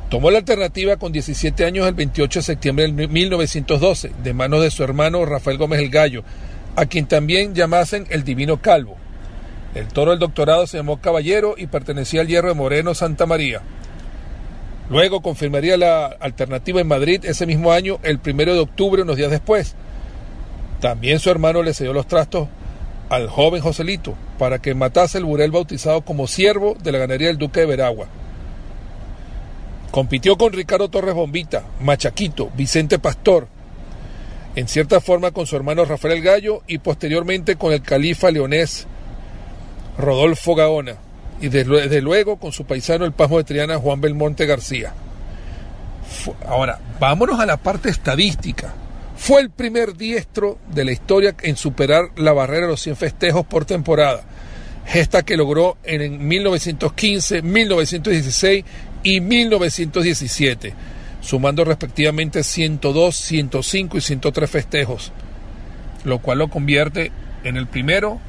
Tomó 0.09 0.31
la 0.31 0.37
alternativa 0.37 0.95
con 0.95 1.11
17 1.11 1.65
años 1.65 1.87
el 1.87 1.95
28 1.95 2.39
de 2.39 2.43
septiembre 2.43 2.87
de 2.87 3.07
1912, 3.07 4.11
de 4.23 4.33
manos 4.33 4.61
de 4.61 4.71
su 4.71 4.83
hermano 4.83 5.25
Rafael 5.25 5.57
Gómez 5.57 5.81
el 5.81 5.89
Gallo, 5.89 6.23
a 6.77 6.85
quien 6.85 7.07
también 7.07 7.53
llamasen 7.53 8.05
el 8.09 8.23
Divino 8.23 8.61
Calvo. 8.61 8.95
El 9.75 9.87
toro 9.87 10.11
del 10.11 10.19
doctorado 10.19 10.65
se 10.67 10.77
llamó 10.77 11.01
Caballero 11.01 11.55
y 11.57 11.67
pertenecía 11.67 12.21
al 12.21 12.27
hierro 12.27 12.49
de 12.49 12.55
Moreno 12.55 12.93
Santa 12.93 13.25
María. 13.25 13.61
Luego 14.89 15.21
confirmaría 15.21 15.77
la 15.77 16.05
alternativa 16.05 16.79
en 16.79 16.87
Madrid 16.87 17.25
ese 17.25 17.45
mismo 17.45 17.71
año, 17.71 17.99
el 18.03 18.19
primero 18.19 18.53
de 18.53 18.61
octubre, 18.61 19.01
unos 19.01 19.17
días 19.17 19.31
después. 19.31 19.75
También 20.79 21.19
su 21.19 21.29
hermano 21.29 21.61
le 21.63 21.73
cedió 21.73 21.91
los 21.91 22.07
trastos 22.07 22.47
al 23.09 23.27
joven 23.29 23.61
Joselito 23.61 24.15
para 24.37 24.59
que 24.59 24.75
matase 24.75 25.17
el 25.17 25.25
burel 25.25 25.51
bautizado 25.51 26.01
como 26.01 26.27
siervo 26.27 26.75
de 26.81 26.91
la 26.91 26.99
ganadería 26.99 27.27
del 27.27 27.37
Duque 27.37 27.61
de 27.61 27.65
Veragua. 27.65 28.07
Compitió 29.91 30.37
con 30.37 30.53
Ricardo 30.53 30.89
Torres 30.89 31.15
Bombita, 31.15 31.63
Machaquito, 31.81 32.51
Vicente 32.55 32.99
Pastor, 32.99 33.47
en 34.55 34.67
cierta 34.67 35.01
forma 35.01 35.31
con 35.31 35.47
su 35.47 35.55
hermano 35.55 35.85
Rafael 35.85 36.21
Gallo 36.21 36.61
y 36.67 36.77
posteriormente 36.79 37.55
con 37.55 37.73
el 37.73 37.81
califa 37.81 38.31
leonés 38.31 38.87
Rodolfo 39.97 40.55
Gaona 40.55 40.95
y 41.41 41.49
desde 41.49 42.01
luego 42.01 42.37
con 42.37 42.51
su 42.51 42.65
paisano 42.65 43.05
el 43.05 43.11
Pasmo 43.11 43.37
de 43.37 43.43
Triana 43.43 43.77
Juan 43.77 44.01
Belmonte 44.01 44.45
García. 44.45 44.93
Ahora, 46.47 46.79
vámonos 46.99 47.39
a 47.39 47.45
la 47.45 47.57
parte 47.57 47.89
estadística. 47.89 48.73
Fue 49.15 49.41
el 49.41 49.49
primer 49.49 49.95
diestro 49.95 50.57
de 50.73 50.85
la 50.85 50.91
historia 50.91 51.35
en 51.41 51.57
superar 51.57 52.11
la 52.15 52.33
barrera 52.33 52.65
de 52.65 52.71
los 52.71 52.81
100 52.81 52.95
festejos 52.95 53.45
por 53.45 53.65
temporada, 53.65 54.23
gesta 54.85 55.23
que 55.23 55.37
logró 55.37 55.77
en 55.83 56.27
1915, 56.27 57.41
1916 57.41 58.65
y 59.03 59.19
1917, 59.19 60.73
sumando 61.21 61.65
respectivamente 61.65 62.43
102, 62.43 63.15
105 63.15 63.97
y 63.97 64.01
103 64.01 64.49
festejos, 64.49 65.11
lo 66.03 66.19
cual 66.19 66.39
lo 66.39 66.49
convierte 66.49 67.11
en 67.43 67.57
el 67.57 67.67
primero 67.67 68.19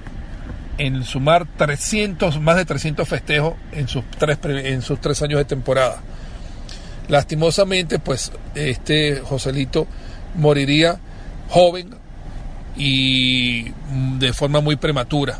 en 0.78 1.02
sumar 1.04 1.46
300, 1.56 2.40
más 2.40 2.56
de 2.56 2.64
300 2.64 3.06
festejos 3.06 3.54
en 3.72 3.88
sus 3.88 4.04
tres, 4.16 4.38
en 4.44 4.80
sus 4.82 5.00
tres 5.00 5.20
años 5.22 5.38
de 5.38 5.44
temporada. 5.44 6.00
Lastimosamente, 7.08 7.98
pues 7.98 8.32
este 8.54 9.20
Joselito 9.20 9.86
moriría 10.34 10.98
joven 11.48 11.90
y 12.76 13.72
de 14.18 14.32
forma 14.32 14.60
muy 14.60 14.76
prematura. 14.76 15.38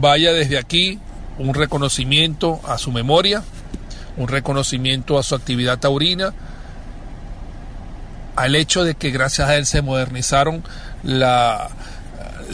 Vaya 0.00 0.32
desde 0.32 0.58
aquí 0.58 0.98
un 1.38 1.54
reconocimiento 1.54 2.60
a 2.66 2.78
su 2.78 2.90
memoria, 2.90 3.42
un 4.16 4.28
reconocimiento 4.28 5.18
a 5.18 5.22
su 5.22 5.34
actividad 5.34 5.78
taurina, 5.78 6.32
al 8.34 8.56
hecho 8.56 8.82
de 8.82 8.94
que 8.94 9.10
gracias 9.10 9.48
a 9.48 9.56
él 9.56 9.66
se 9.66 9.82
modernizaron 9.82 10.64
la, 11.02 11.68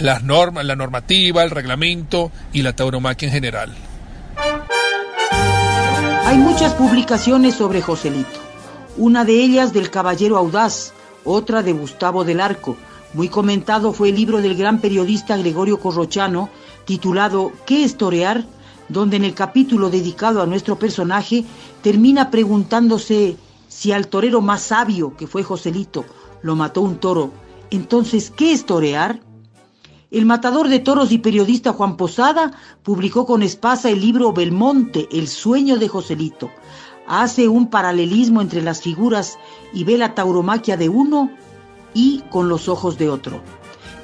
las 0.01 0.23
normas, 0.23 0.65
la 0.65 0.77
normativa, 0.77 1.43
el 1.43 1.51
reglamento 1.51 2.31
y 2.53 2.63
la 2.63 2.75
tauromaquia 2.75 3.27
en 3.29 3.33
general. 3.33 3.75
Hay 6.25 6.39
muchas 6.39 6.75
publicaciones 6.75 7.55
sobre 7.55 7.83
Joselito. 7.83 8.41
Una 8.97 9.25
de 9.25 9.33
ellas 9.33 9.73
del 9.73 9.91
Caballero 9.91 10.37
Audaz, 10.37 10.93
otra 11.25 11.63
de 11.63 11.73
Gustavo 11.73 12.25
del 12.25 12.41
Arco. 12.41 12.77
Muy 13.15 13.29
comentado 13.29 13.93
fue 13.93 14.11
el 14.11 14.17
libro 14.17 14.43
del 14.43 14.57
gran 14.57 14.81
periodista 14.81 15.37
Gregorio 15.37 15.81
Corrochano, 15.81 16.51
titulado 16.85 17.53
¿Qué 17.67 17.85
es 17.85 17.97
torear?, 17.97 18.45
donde 18.89 19.17
en 19.17 19.25
el 19.25 19.35
capítulo 19.35 19.91
dedicado 19.91 20.43
a 20.43 20.47
nuestro 20.47 20.79
personaje 20.79 21.45
termina 21.83 22.31
preguntándose 22.31 23.37
si 23.69 23.93
al 23.93 24.09
torero 24.09 24.41
más 24.41 24.63
sabio, 24.63 25.15
que 25.17 25.27
fue 25.27 25.43
Joselito, 25.43 26.07
lo 26.43 26.57
mató 26.57 26.81
un 26.81 26.99
toro, 26.99 27.33
entonces, 27.71 28.33
¿qué 28.35 28.53
es 28.53 28.65
torear? 28.65 29.21
El 30.11 30.25
matador 30.25 30.69
de 30.69 30.79
toros 30.79 31.13
y 31.13 31.19
periodista 31.19 31.75
Juan 31.75 31.99
Posada 31.99 32.53
publicó 32.83 33.27
con 33.27 33.43
Espasa 33.43 33.91
el 33.91 34.01
libro 34.01 34.33
Belmonte, 34.33 35.07
El 35.13 35.29
sueño 35.29 35.77
de 35.77 35.87
Joselito. 35.87 36.51
Hace 37.07 37.47
un 37.47 37.69
paralelismo 37.69 38.41
entre 38.41 38.63
las 38.63 38.81
figuras 38.81 39.39
y 39.75 39.85
ve 39.85 39.99
la 39.99 40.15
tauromaquia 40.15 40.79
de 40.79 40.89
uno 40.89 41.31
y 41.93 42.23
con 42.31 42.49
los 42.49 42.71
ojos 42.71 42.97
de 42.97 43.11
otro. 43.11 43.43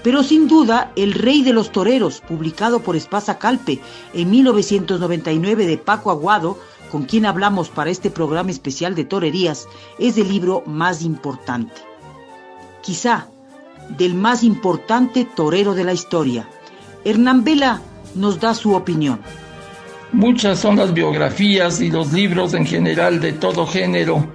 Pero 0.03 0.23
sin 0.23 0.47
duda, 0.47 0.93
El 0.95 1.15
Rey 1.15 1.43
de 1.43 1.55
los 1.55 1.73
Toreros, 1.73 2.21
publicado 2.21 2.81
por 2.81 2.97
Espasa 2.97 3.39
Calpe 3.39 3.81
en 4.13 4.29
1999 4.29 5.67
de 5.67 5.79
Paco 5.79 6.11
Aguado, 6.11 6.59
con 6.93 7.05
quien 7.05 7.25
hablamos 7.25 7.71
para 7.71 7.89
este 7.89 8.11
programa 8.11 8.51
especial 8.51 8.95
de 8.95 9.07
torerías, 9.07 9.67
es 9.99 10.19
el 10.19 10.29
libro 10.29 10.63
más 10.67 11.01
importante. 11.01 11.73
Quizá 12.83 13.29
del 13.91 14.15
más 14.15 14.43
importante 14.43 15.27
torero 15.37 15.75
de 15.75 15.85
la 15.85 15.93
historia. 15.93 16.49
Hernán 17.05 17.45
Vela 17.45 17.81
nos 18.15 18.41
da 18.41 18.55
su 18.55 18.75
opinión. 18.75 19.21
Muchas 20.13 20.61
son 20.61 20.77
las 20.77 20.95
biografías 20.95 21.81
y 21.81 21.91
los 21.91 22.13
libros 22.13 22.55
en 22.55 22.67
general 22.67 23.21
de 23.21 23.33
todo 23.33 23.67
género 23.67 24.27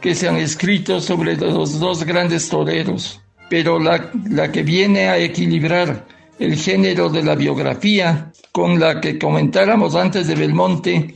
que 0.00 0.14
se 0.14 0.28
han 0.28 0.36
escrito 0.36 1.00
sobre 1.00 1.36
los 1.36 1.80
dos 1.80 2.04
grandes 2.04 2.48
toreros, 2.48 3.20
pero 3.50 3.78
la, 3.78 4.10
la 4.28 4.52
que 4.52 4.62
viene 4.62 5.08
a 5.08 5.18
equilibrar 5.18 6.06
el 6.38 6.56
género 6.56 7.08
de 7.08 7.22
la 7.22 7.34
biografía 7.34 8.32
con 8.52 8.78
la 8.78 9.00
que 9.00 9.18
comentáramos 9.18 9.94
antes 9.94 10.26
de 10.26 10.34
Belmonte 10.34 11.14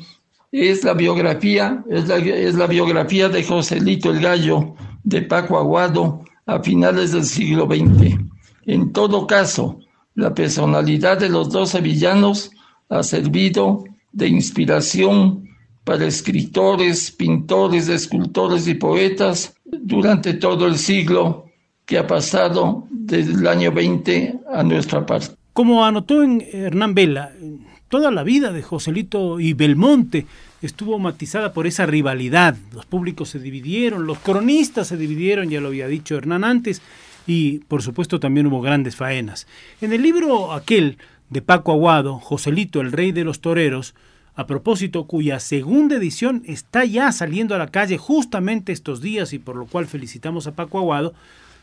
es 0.50 0.84
la 0.84 0.94
biografía, 0.94 1.84
es 1.90 2.08
la, 2.08 2.16
es 2.16 2.54
la 2.54 2.66
biografía 2.66 3.28
de 3.28 3.44
Joselito 3.44 4.10
el 4.10 4.20
Gallo, 4.20 4.74
de 5.04 5.22
Paco 5.22 5.58
Aguado, 5.58 6.24
a 6.48 6.60
finales 6.60 7.12
del 7.12 7.24
siglo 7.24 7.66
XX. 7.66 8.18
En 8.64 8.92
todo 8.92 9.26
caso, 9.26 9.78
la 10.14 10.34
personalidad 10.34 11.18
de 11.18 11.28
los 11.28 11.50
dos 11.50 11.70
sevillanos 11.70 12.50
ha 12.88 13.02
servido 13.02 13.84
de 14.12 14.28
inspiración 14.28 15.46
para 15.84 16.06
escritores, 16.06 17.12
pintores, 17.12 17.88
escultores 17.88 18.66
y 18.66 18.74
poetas 18.74 19.54
durante 19.64 20.34
todo 20.34 20.66
el 20.66 20.78
siglo 20.78 21.44
que 21.84 21.98
ha 21.98 22.06
pasado 22.06 22.86
desde 22.90 23.32
el 23.32 23.46
año 23.46 23.70
20 23.70 24.40
a 24.52 24.62
nuestra 24.62 25.04
parte. 25.04 25.34
Como 25.52 25.84
anotó 25.84 26.22
en 26.22 26.42
Hernán 26.50 26.94
Vela, 26.94 27.32
toda 27.88 28.10
la 28.10 28.22
vida 28.22 28.52
de 28.52 28.62
Joselito 28.62 29.38
y 29.38 29.52
Belmonte 29.52 30.26
estuvo 30.62 30.98
matizada 30.98 31.52
por 31.52 31.66
esa 31.66 31.86
rivalidad. 31.86 32.56
Los 32.72 32.86
públicos 32.86 33.28
se 33.30 33.38
dividieron, 33.38 34.06
los 34.06 34.18
cronistas 34.18 34.88
se 34.88 34.96
dividieron, 34.96 35.50
ya 35.50 35.60
lo 35.60 35.68
había 35.68 35.88
dicho 35.88 36.16
Hernán 36.16 36.44
antes, 36.44 36.82
y 37.26 37.58
por 37.60 37.82
supuesto 37.82 38.20
también 38.20 38.46
hubo 38.46 38.60
grandes 38.60 38.96
faenas. 38.96 39.46
En 39.80 39.92
el 39.92 40.02
libro 40.02 40.52
aquel 40.52 40.98
de 41.30 41.42
Paco 41.42 41.72
Aguado, 41.72 42.18
Joselito, 42.18 42.80
el 42.80 42.92
rey 42.92 43.12
de 43.12 43.24
los 43.24 43.40
toreros, 43.40 43.94
a 44.34 44.46
propósito, 44.46 45.04
cuya 45.04 45.40
segunda 45.40 45.96
edición 45.96 46.42
está 46.46 46.84
ya 46.84 47.10
saliendo 47.10 47.54
a 47.54 47.58
la 47.58 47.66
calle 47.66 47.98
justamente 47.98 48.72
estos 48.72 49.02
días 49.02 49.32
y 49.32 49.38
por 49.40 49.56
lo 49.56 49.66
cual 49.66 49.86
felicitamos 49.86 50.46
a 50.46 50.52
Paco 50.52 50.78
Aguado, 50.78 51.12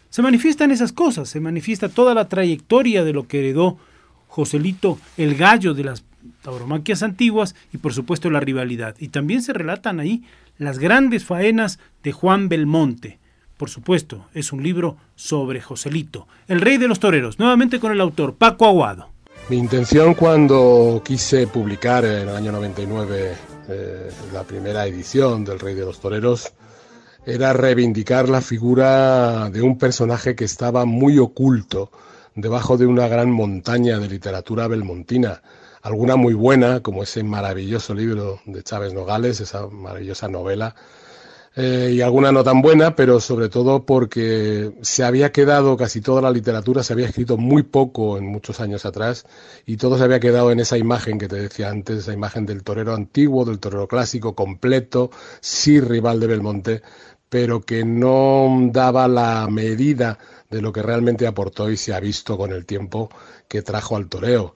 se 0.10 0.22
manifiestan 0.22 0.72
esas 0.72 0.92
cosas, 0.92 1.30
se 1.30 1.40
manifiesta 1.40 1.90
toda 1.90 2.14
la 2.14 2.28
trayectoria 2.28 3.04
de 3.04 3.14
lo 3.14 3.28
que 3.28 3.40
heredó 3.40 3.78
Joselito, 4.28 5.00
el 5.16 5.36
gallo 5.36 5.74
de 5.74 5.86
las 5.86 6.04
tauromaquias 6.42 7.04
antiguas 7.04 7.56
y 7.74 7.78
por 7.78 7.94
supuesto 7.94 8.30
la 8.30 8.40
rivalidad. 8.40 8.96
Y 9.00 9.10
también 9.10 9.42
se 9.42 9.54
relatan 9.54 10.00
ahí 10.00 10.24
las 10.58 10.80
grandes 10.80 11.26
faenas 11.26 11.80
de 12.04 12.12
Juan 12.12 12.50
Belmonte. 12.50 13.20
Por 13.58 13.70
supuesto, 13.70 14.28
es 14.34 14.52
un 14.52 14.64
libro 14.64 14.98
sobre 15.16 15.62
Joselito, 15.62 16.28
el 16.48 16.62
rey 16.62 16.78
de 16.78 16.88
los 16.88 17.00
toreros, 17.00 17.40
nuevamente 17.40 17.80
con 17.80 17.92
el 17.92 18.02
autor 18.02 18.36
Paco 18.36 18.66
Aguado. 18.66 19.10
Mi 19.50 19.58
intención 19.58 20.16
cuando 20.16 21.02
quise 21.06 21.48
publicar 21.48 22.04
en 22.04 22.28
el 22.28 22.36
año 22.36 22.52
99 22.52 23.34
eh, 23.68 24.12
la 24.34 24.44
primera 24.44 24.86
edición 24.88 25.46
del 25.46 25.60
Rey 25.60 25.76
de 25.76 25.86
los 25.86 26.00
Toreros 26.00 26.52
era 27.26 27.54
reivindicar 27.54 28.28
la 28.28 28.42
figura 28.42 29.50
de 29.50 29.62
un 29.62 29.78
personaje 29.78 30.36
que 30.36 30.46
estaba 30.46 30.86
muy 30.86 31.18
oculto 31.18 31.92
debajo 32.36 32.78
de 32.78 32.86
una 32.86 33.08
gran 33.08 33.32
montaña 33.32 33.98
de 33.98 34.10
literatura 34.10 34.68
belmontina 34.68 35.42
alguna 35.86 36.16
muy 36.16 36.34
buena, 36.34 36.82
como 36.82 37.04
ese 37.04 37.24
maravilloso 37.24 37.94
libro 37.94 38.42
de 38.46 38.64
Chávez 38.64 38.92
Nogales, 38.94 39.40
esa 39.40 39.68
maravillosa 39.68 40.28
novela, 40.28 40.74
eh, 41.56 41.92
y 41.94 42.02
alguna 42.02 42.32
no 42.32 42.44
tan 42.44 42.64
buena, 42.64 42.96
pero 42.96 43.20
sobre 43.20 43.50
todo 43.50 43.86
porque 43.86 44.74
se 44.82 45.04
había 45.04 45.32
quedado 45.32 45.78
casi 45.78 46.02
toda 46.02 46.24
la 46.24 46.32
literatura, 46.32 46.82
se 46.82 46.94
había 46.94 47.06
escrito 47.06 47.38
muy 47.38 47.62
poco 47.62 48.18
en 48.18 48.26
muchos 48.26 48.60
años 48.62 48.84
atrás, 48.84 49.28
y 49.68 49.78
todo 49.78 50.00
se 50.00 50.06
había 50.06 50.20
quedado 50.20 50.52
en 50.52 50.60
esa 50.60 50.80
imagen 50.80 51.20
que 51.20 51.28
te 51.28 51.36
decía 51.36 51.70
antes, 51.70 52.00
esa 52.00 52.14
imagen 52.14 52.48
del 52.48 52.64
torero 52.64 52.96
antiguo, 52.96 53.46
del 53.46 53.60
torero 53.60 53.88
clásico, 53.88 54.34
completo, 54.34 55.12
sí 55.40 55.80
rival 55.80 56.20
de 56.20 56.28
Belmonte, 56.28 56.82
pero 57.30 57.62
que 57.62 57.86
no 57.86 58.50
daba 58.72 59.08
la 59.08 59.48
medida 59.52 60.18
de 60.50 60.62
lo 60.64 60.74
que 60.74 60.82
realmente 60.82 61.28
aportó 61.28 61.70
y 61.70 61.78
se 61.78 61.94
ha 61.94 62.00
visto 62.00 62.38
con 62.40 62.52
el 62.52 62.66
tiempo 62.66 63.10
que 63.48 63.62
trajo 63.62 63.96
al 63.98 64.10
toreo. 64.10 64.54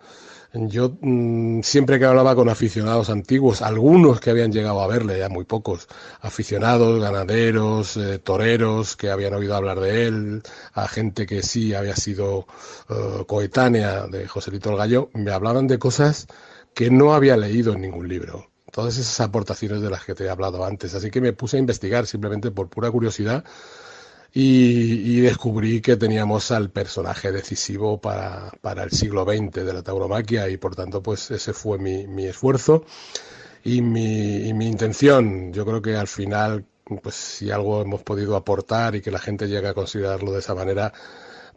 Yo 0.54 0.98
mm, 1.02 1.62
siempre 1.62 2.00
que 2.00 2.06
hablaba 2.06 2.36
con 2.36 2.50
aficionados 2.50 3.10
antiguos, 3.12 3.62
algunos 3.62 4.20
que 4.20 4.32
habían 4.32 4.52
llegado 4.52 4.82
a 4.82 4.88
verle, 4.88 5.20
ya 5.20 5.30
muy 5.30 5.46
pocos, 5.46 5.88
aficionados, 6.22 7.00
ganaderos, 7.00 7.98
eh, 7.98 8.18
toreros 8.18 8.96
que 8.96 9.12
habían 9.12 9.36
oído 9.36 9.56
hablar 9.56 9.80
de 9.80 10.08
él, 10.08 10.44
a 10.74 10.88
gente 10.88 11.28
que 11.28 11.44
sí 11.44 11.76
había 11.76 11.96
sido 11.96 12.48
eh, 12.90 13.26
coetánea 13.28 14.08
de 14.08 14.28
Joselito 14.28 14.72
el 14.72 14.78
Gallo, 14.78 15.10
me 15.14 15.32
hablaban 15.32 15.68
de 15.68 15.78
cosas 15.78 16.28
que 16.74 16.90
no 16.90 17.14
había 17.14 17.38
leído 17.38 17.74
en 17.74 17.82
ningún 17.82 18.08
libro. 18.08 18.48
Todas 18.72 18.98
esas 18.98 19.20
aportaciones 19.20 19.82
de 19.82 19.90
las 19.90 20.06
que 20.06 20.16
te 20.16 20.26
he 20.26 20.30
hablado 20.30 20.64
antes. 20.64 20.94
Así 20.94 21.10
que 21.12 21.22
me 21.22 21.34
puse 21.34 21.58
a 21.58 21.60
investigar 21.60 22.06
simplemente 22.06 22.52
por 22.52 22.70
pura 22.70 22.92
curiosidad 22.92 23.44
y, 24.34 25.20
descubrí 25.22 25.82
que 25.82 25.98
teníamos 25.98 26.52
al 26.52 26.70
personaje 26.70 27.32
decisivo 27.32 28.00
para, 28.00 28.52
para, 28.62 28.84
el 28.84 28.92
siglo 28.92 29.24
XX 29.26 29.66
de 29.66 29.74
la 29.74 29.82
tauromaquia 29.82 30.50
y 30.50 30.58
por 30.58 30.76
tanto 30.76 31.02
pues 31.02 31.32
ese 31.32 31.54
fue 31.54 31.80
mi, 31.80 32.06
mi 32.08 32.26
esfuerzo 32.26 32.86
y 33.64 33.82
mi, 33.82 34.54
mi, 34.54 34.68
intención. 34.68 35.52
Yo 35.54 35.66
creo 35.66 35.82
que 35.82 35.96
al 35.96 36.08
final 36.08 36.66
pues 37.02 37.16
si 37.16 37.52
algo 37.52 37.82
hemos 37.82 38.04
podido 38.04 38.36
aportar 38.36 38.96
y 38.96 39.02
que 39.02 39.12
la 39.12 39.20
gente 39.20 39.48
llegue 39.48 39.68
a 39.68 39.74
considerarlo 39.74 40.32
de 40.32 40.40
esa 40.40 40.56
manera 40.56 40.94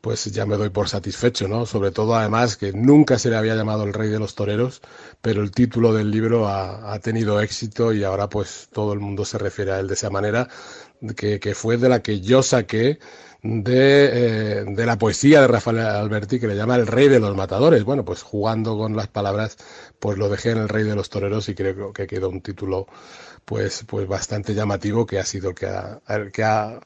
pues 0.00 0.24
ya 0.26 0.46
me 0.46 0.56
doy 0.56 0.70
por 0.70 0.88
satisfecho, 0.88 1.46
¿no? 1.46 1.64
Sobre 1.64 1.92
todo 1.92 2.16
además 2.16 2.56
que 2.56 2.72
nunca 2.72 3.20
se 3.20 3.30
le 3.30 3.36
había 3.36 3.54
llamado 3.54 3.84
el 3.84 3.92
rey 3.92 4.08
de 4.08 4.18
los 4.18 4.34
toreros, 4.34 4.82
pero 5.20 5.42
el 5.42 5.52
título 5.52 5.94
del 5.94 6.10
libro 6.10 6.48
ha, 6.48 6.92
ha 6.92 6.98
tenido 6.98 7.40
éxito 7.40 7.92
y 7.92 8.02
ahora 8.02 8.28
pues 8.28 8.68
todo 8.72 8.92
el 8.94 8.98
mundo 8.98 9.24
se 9.24 9.38
refiere 9.38 9.70
a 9.72 9.78
él 9.78 9.86
de 9.86 9.94
esa 9.94 10.10
manera 10.10 10.48
que, 11.16 11.54
fue 11.54 11.76
de 11.76 11.88
la 11.88 12.02
que 12.02 12.20
yo 12.20 12.42
saqué 12.42 12.98
de, 13.42 14.60
eh, 14.60 14.64
de, 14.66 14.86
la 14.86 14.98
poesía 14.98 15.40
de 15.40 15.48
Rafael 15.48 15.80
Alberti 15.80 16.38
que 16.38 16.46
le 16.46 16.56
llama 16.56 16.76
el 16.76 16.86
rey 16.86 17.08
de 17.08 17.20
los 17.20 17.36
matadores. 17.36 17.84
Bueno, 17.84 18.04
pues 18.04 18.22
jugando 18.22 18.76
con 18.78 18.96
las 18.96 19.08
palabras, 19.08 19.56
pues 19.98 20.18
lo 20.18 20.28
dejé 20.28 20.50
en 20.50 20.58
el 20.58 20.68
rey 20.68 20.84
de 20.84 20.94
los 20.94 21.10
toreros 21.10 21.48
y 21.48 21.54
creo 21.54 21.92
que 21.92 22.06
quedó 22.06 22.28
un 22.28 22.40
título 22.40 22.86
pues, 23.44 23.84
pues 23.86 24.06
bastante 24.06 24.54
llamativo 24.54 25.06
que 25.06 25.18
ha 25.18 25.24
sido 25.24 25.50
el 25.50 25.54
que 25.54 25.66
ha, 25.66 26.00
que 26.32 26.44
ha 26.44 26.80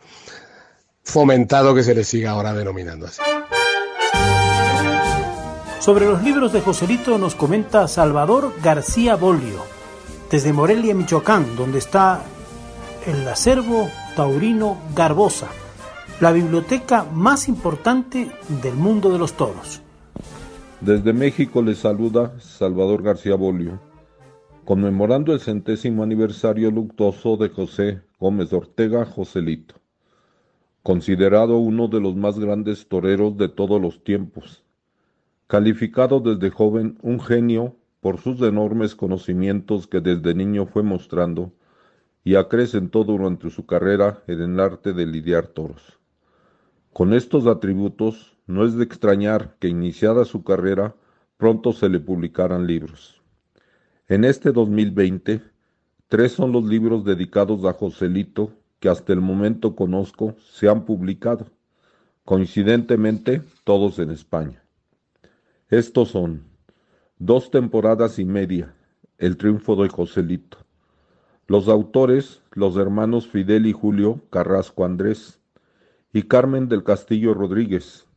fomentado 1.05 1.75
que 1.75 1.83
se 1.83 1.95
le 1.95 2.05
siga 2.05 2.31
ahora 2.31 2.53
denominando 2.53 3.07
así. 3.07 3.23
Sobre 5.81 6.07
los 6.07 6.23
libros 6.23 6.53
de 6.53 6.63
Joselito 6.63 7.17
nos 7.19 7.37
comenta 7.37 7.87
Salvador 7.87 8.55
García 8.61 9.15
Bolio, 9.15 9.65
desde 10.31 10.53
Morelia, 10.53 10.95
Michoacán, 10.95 11.55
donde 11.55 11.79
está 11.79 12.23
el 13.07 13.29
acervo 13.29 13.89
taurino 14.17 14.79
Garbosa, 14.95 15.49
la 16.23 16.33
biblioteca 16.33 17.05
más 17.05 17.49
importante 17.49 18.31
del 18.63 18.75
mundo 18.75 19.13
de 19.13 19.19
los 19.19 19.35
toros. 19.35 19.83
Desde 20.81 21.13
México 21.13 21.63
les 21.63 21.79
saluda 21.79 22.33
Salvador 22.41 23.03
García 23.03 23.37
Bolio. 23.37 23.79
conmemorando 24.65 25.33
el 25.33 25.39
centésimo 25.39 26.03
aniversario 26.03 26.73
luctuoso 26.73 27.37
de 27.37 27.51
José 27.51 28.01
Gómez 28.19 28.53
Ortega 28.53 29.05
Joselito, 29.05 29.77
considerado 30.83 31.59
uno 31.59 31.87
de 31.87 32.01
los 32.01 32.17
más 32.17 32.37
grandes 32.39 32.89
toreros 32.89 33.37
de 33.37 33.49
todos 33.49 33.81
los 33.81 34.03
tiempos, 34.03 34.65
calificado 35.47 36.19
desde 36.19 36.51
joven 36.51 36.99
un 37.03 37.21
genio 37.21 37.77
por 38.01 38.19
sus 38.19 38.41
enormes 38.41 38.97
conocimientos 38.97 39.87
que 39.87 40.01
desde 40.01 40.35
niño 40.35 40.67
fue 40.67 40.83
mostrando 40.83 41.53
y 42.27 42.35
acrecentó 42.35 43.05
durante 43.05 43.51
su 43.51 43.67
carrera 43.67 44.25
en 44.27 44.41
el 44.41 44.59
arte 44.59 44.93
de 44.93 45.07
lidiar 45.07 45.47
toros. 45.47 46.01
Con 46.93 47.15
estos 47.15 47.47
atributos 47.47 48.37
no 48.49 48.65
es 48.65 48.75
de 48.75 48.83
extrañar 48.83 49.55
que 49.61 49.69
iniciada 49.69 50.25
su 50.25 50.43
carrera 50.43 50.97
pronto 51.37 51.73
se 51.73 51.89
le 51.89 52.01
publicaran 52.01 52.67
libros. 52.67 53.23
En 54.09 54.25
este 54.25 54.51
2020, 54.51 55.41
tres 56.09 56.33
son 56.33 56.51
los 56.51 56.65
libros 56.65 57.05
dedicados 57.05 57.65
a 57.65 57.73
Joselito 57.73 58.51
que 58.81 58.89
hasta 58.89 59.13
el 59.13 59.21
momento 59.21 59.77
conozco 59.77 60.35
se 60.41 60.69
han 60.69 60.85
publicado, 60.85 61.47
coincidentemente 62.25 63.45
todos 63.63 64.01
en 64.01 64.11
España. 64.11 64.65
Estos 65.69 66.09
son 66.09 66.43
Dos 67.19 67.53
temporadas 67.53 68.19
y 68.19 68.25
media, 68.25 68.75
El 69.17 69.37
triunfo 69.37 69.77
de 69.77 69.89
Joselito. 69.89 70.66
Los 71.49 71.69
autores, 71.69 72.43
los 72.55 72.77
hermanos 72.77 73.29
Fidel 73.29 73.67
y 73.67 73.73
Julio 73.73 74.21
Carrasco 74.31 74.85
Andrés 74.85 75.41
y 76.13 76.23
Carmen 76.23 76.69
del 76.69 76.83
Castillo 76.83 77.35
Rodríguez. 77.35 78.09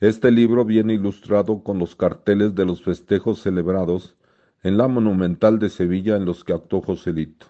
Este 0.00 0.32
libro 0.32 0.64
viene 0.64 0.94
ilustrado 0.94 1.62
con 1.62 1.78
los 1.78 1.94
carteles 1.94 2.56
de 2.56 2.64
los 2.64 2.82
festejos 2.82 3.40
celebrados 3.40 4.16
en 4.64 4.78
la 4.78 4.88
Monumental 4.88 5.60
de 5.60 5.70
Sevilla 5.70 6.16
en 6.16 6.24
los 6.24 6.42
que 6.42 6.54
actuó 6.54 6.82
Joselito. 6.82 7.46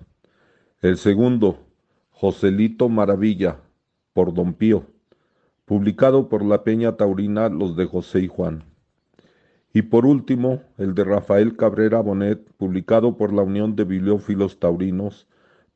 El 0.82 0.98
segundo, 0.98 1.60
Joselito 2.10 2.90
Maravilla, 2.90 3.62
por 4.12 4.34
Don 4.34 4.52
Pío, 4.52 4.84
publicado 5.64 6.28
por 6.28 6.44
la 6.44 6.62
Peña 6.62 6.98
Taurina 6.98 7.48
Los 7.48 7.74
de 7.74 7.86
José 7.86 8.20
y 8.20 8.28
Juan. 8.28 8.64
Y 9.76 9.82
por 9.82 10.06
último, 10.06 10.62
el 10.78 10.94
de 10.94 11.04
Rafael 11.04 11.54
Cabrera 11.54 12.00
Bonet, 12.00 12.50
publicado 12.56 13.18
por 13.18 13.30
la 13.30 13.42
Unión 13.42 13.76
de 13.76 13.84
Bibliófilos 13.84 14.58
Taurinos, 14.58 15.26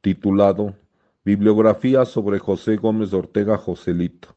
titulado 0.01 0.75
Bibliografía 1.23 2.07
sobre 2.07 2.39
José 2.39 2.77
Gómez 2.77 3.13
Ortega 3.13 3.59
Joselito, 3.59 4.29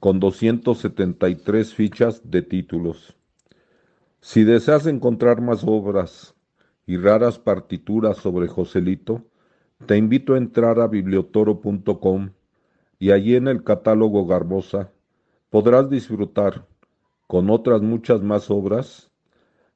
con 0.00 0.18
273 0.18 1.74
fichas 1.74 2.22
de 2.24 2.40
títulos. 2.40 3.14
Si 4.22 4.44
deseas 4.44 4.86
encontrar 4.86 5.42
más 5.42 5.62
obras 5.62 6.34
y 6.86 6.96
raras 6.96 7.38
partituras 7.38 8.16
sobre 8.16 8.48
Joselito, 8.48 9.26
te 9.84 9.98
invito 9.98 10.32
a 10.32 10.38
entrar 10.38 10.80
a 10.80 10.86
bibliotoro.com 10.86 12.30
y 12.98 13.10
allí 13.10 13.36
en 13.36 13.48
el 13.48 13.62
catálogo 13.62 14.26
Garbosa 14.26 14.90
podrás 15.50 15.90
disfrutar 15.90 16.66
con 17.32 17.48
otras 17.48 17.80
muchas 17.80 18.20
más 18.20 18.50
obras, 18.50 19.08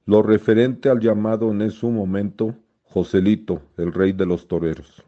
lo 0.05 0.23
referente 0.23 0.91
al 0.91 1.01
llamado 1.01 1.51
en 1.53 1.71
su 1.71 1.89
momento 1.89 2.55
Joselito, 2.83 3.63
el 3.79 3.95
rey 3.95 4.13
de 4.13 4.27
los 4.27 4.47
toreros. 4.47 5.03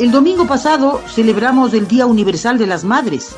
El 0.00 0.10
domingo 0.10 0.48
pasado 0.48 1.00
celebramos 1.06 1.74
el 1.74 1.86
Día 1.86 2.06
Universal 2.06 2.58
de 2.58 2.66
las 2.66 2.82
Madres. 2.82 3.36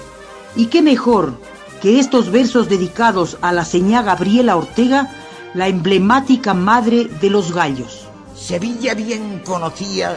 ¿Y 0.57 0.69
qué 0.69 0.81
mejor 0.81 1.35
que 1.83 1.99
estos 1.99 2.33
versos 2.33 2.71
dedicados 2.71 3.37
a 3.43 3.53
la 3.53 3.67
señá 3.67 4.01
Gabriela 4.01 4.57
Ortega, 4.57 5.11
la 5.53 5.69
emblemática 5.69 6.55
madre 6.55 7.05
de 7.05 7.29
los 7.29 7.53
gallos? 7.53 8.09
Sevilla 8.35 8.95
bien 8.95 9.43
conocía 9.45 10.17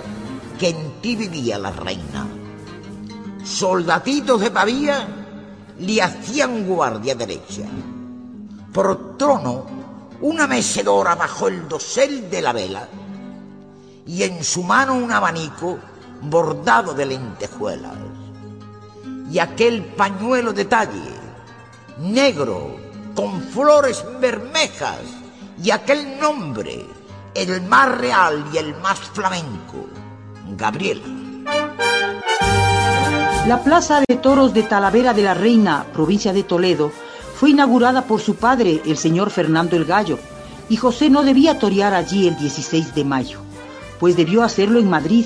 que 0.58 0.70
en 0.70 1.02
ti 1.02 1.18
vivía 1.18 1.60
la 1.60 1.72
reina. 1.72 2.26
Soldatitos 3.44 4.40
de 4.40 4.52
Pavía 4.52 5.20
le 5.80 6.02
hacían 6.02 6.66
guardia 6.66 7.16
derecha. 7.16 7.64
Por 8.74 9.18
trono, 9.18 9.66
una 10.22 10.48
mecedora 10.48 11.16
bajo 11.16 11.48
el 11.48 11.68
dosel 11.68 12.30
de 12.30 12.42
la 12.42 12.54
vela 12.54 12.88
y 14.06 14.24
en 14.24 14.44
su 14.44 14.64
mano 14.64 14.96
un 14.96 15.12
abanico 15.12 15.80
bordado 16.22 16.94
de 16.94 17.06
lentejuelas. 17.06 17.94
Y 19.32 19.40
aquel 19.40 19.84
pañuelo 19.84 20.54
de 20.54 20.66
talle, 20.66 21.14
negro, 22.00 22.76
con 23.16 23.42
flores 23.42 24.04
bermejas, 24.20 25.02
y 25.62 25.72
aquel 25.72 26.20
nombre, 26.20 26.86
el 27.34 27.62
más 27.62 27.98
real 27.98 28.46
y 28.54 28.58
el 28.58 28.76
más 28.82 29.00
flamenco, 29.00 29.88
Gabriela. 30.58 31.04
La 33.46 33.62
Plaza 33.62 34.02
de 34.08 34.16
Toros 34.16 34.54
de 34.54 34.64
Talavera 34.64 35.14
de 35.14 35.22
la 35.22 35.34
Reina, 35.34 35.86
provincia 35.92 36.32
de 36.32 36.44
Toledo, 36.44 36.94
fue 37.36 37.50
inaugurada 37.50 38.06
por 38.06 38.22
su 38.22 38.36
padre, 38.36 38.82
el 38.86 38.96
señor 38.96 39.32
Fernando 39.32 39.76
el 39.76 39.84
Gallo, 39.84 40.18
y 40.70 40.78
José 40.78 41.10
no 41.10 41.24
debía 41.24 41.60
torear 41.60 41.94
allí 41.94 42.26
el 42.26 42.38
16 42.38 42.96
de 42.96 43.04
mayo, 43.04 43.40
pues 44.00 44.16
debió 44.16 44.44
hacerlo 44.44 44.80
en 44.80 44.90
Madrid, 44.90 45.26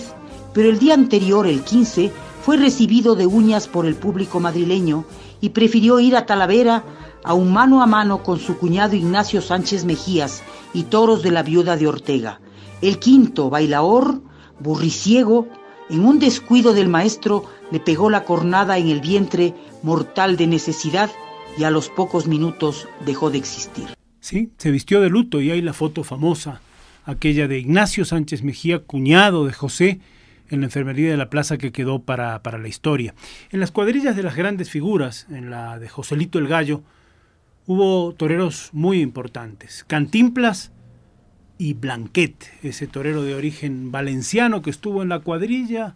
pero 0.51 0.67
el 0.67 0.79
día 0.79 0.95
anterior, 0.95 1.45
el 1.45 1.61
15, 1.61 2.11
fue 2.41 2.57
recibido 2.57 3.13
de 3.13 3.27
uñas 3.27 3.67
por 3.67 3.85
el 3.85 3.93
público 3.93 4.39
madrileño 4.39 5.05
y 5.39 5.49
prefirió 5.49 5.99
ir 5.99 6.15
a 6.15 6.25
Talavera 6.25 6.83
a 7.23 7.35
un 7.35 7.53
mano 7.53 7.83
a 7.83 7.85
mano 7.85 8.23
con 8.23 8.39
su 8.39 8.57
cuñado 8.57 8.95
Ignacio 8.95 9.43
Sánchez 9.43 9.85
Mejías 9.85 10.41
y 10.73 10.83
toros 10.83 11.21
de 11.21 11.29
la 11.29 11.43
viuda 11.43 11.77
de 11.77 11.87
Ortega. 11.87 12.39
El 12.81 12.97
quinto, 12.97 13.51
bailaor, 13.51 14.21
burriciego, 14.59 15.47
en 15.89 16.05
un 16.05 16.19
descuido 16.19 16.73
del 16.73 16.89
maestro 16.89 17.45
le 17.71 17.79
pegó 17.79 18.09
la 18.09 18.23
cornada 18.23 18.77
en 18.77 18.89
el 18.89 19.01
vientre 19.01 19.53
mortal 19.83 20.37
de 20.37 20.47
necesidad 20.47 21.09
y 21.57 21.63
a 21.63 21.71
los 21.71 21.89
pocos 21.89 22.27
minutos 22.27 22.87
dejó 23.05 23.29
de 23.29 23.37
existir. 23.37 23.85
Sí, 24.19 24.51
se 24.57 24.71
vistió 24.71 25.01
de 25.01 25.09
luto 25.09 25.41
y 25.41 25.51
hay 25.51 25.61
la 25.61 25.73
foto 25.73 26.03
famosa, 26.03 26.61
aquella 27.05 27.47
de 27.47 27.59
Ignacio 27.59 28.05
Sánchez 28.05 28.43
Mejía, 28.43 28.79
cuñado 28.79 29.45
de 29.45 29.53
José, 29.53 29.99
en 30.49 30.61
la 30.61 30.67
enfermería 30.67 31.11
de 31.11 31.17
la 31.17 31.29
plaza 31.29 31.57
que 31.57 31.71
quedó 31.71 31.99
para, 31.99 32.41
para 32.41 32.57
la 32.57 32.67
historia. 32.67 33.13
En 33.51 33.59
las 33.59 33.71
cuadrillas 33.71 34.15
de 34.15 34.23
las 34.23 34.35
grandes 34.35 34.69
figuras, 34.69 35.27
en 35.29 35.49
la 35.49 35.79
de 35.79 35.89
Joselito 35.89 36.39
el 36.39 36.47
Gallo, 36.47 36.83
hubo 37.65 38.13
toreros 38.13 38.69
muy 38.71 39.01
importantes. 39.01 39.83
Cantimplas 39.87 40.71
y 41.57 41.73
Blanquet, 41.73 42.51
ese 42.63 42.87
torero 42.87 43.23
de 43.23 43.35
origen 43.35 43.91
valenciano 43.91 44.61
que 44.61 44.69
estuvo 44.69 45.03
en 45.03 45.09
la 45.09 45.19
cuadrilla 45.19 45.95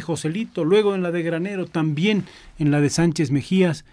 Joselito, 0.00 0.64
luego 0.64 0.94
en 0.94 1.02
la 1.02 1.10
de 1.10 1.22
Granero, 1.22 1.66
también 1.66 2.24
en 2.58 2.70
la 2.70 2.80
de 2.80 2.90
Sánchez 2.90 3.30
Mejías 3.30 3.84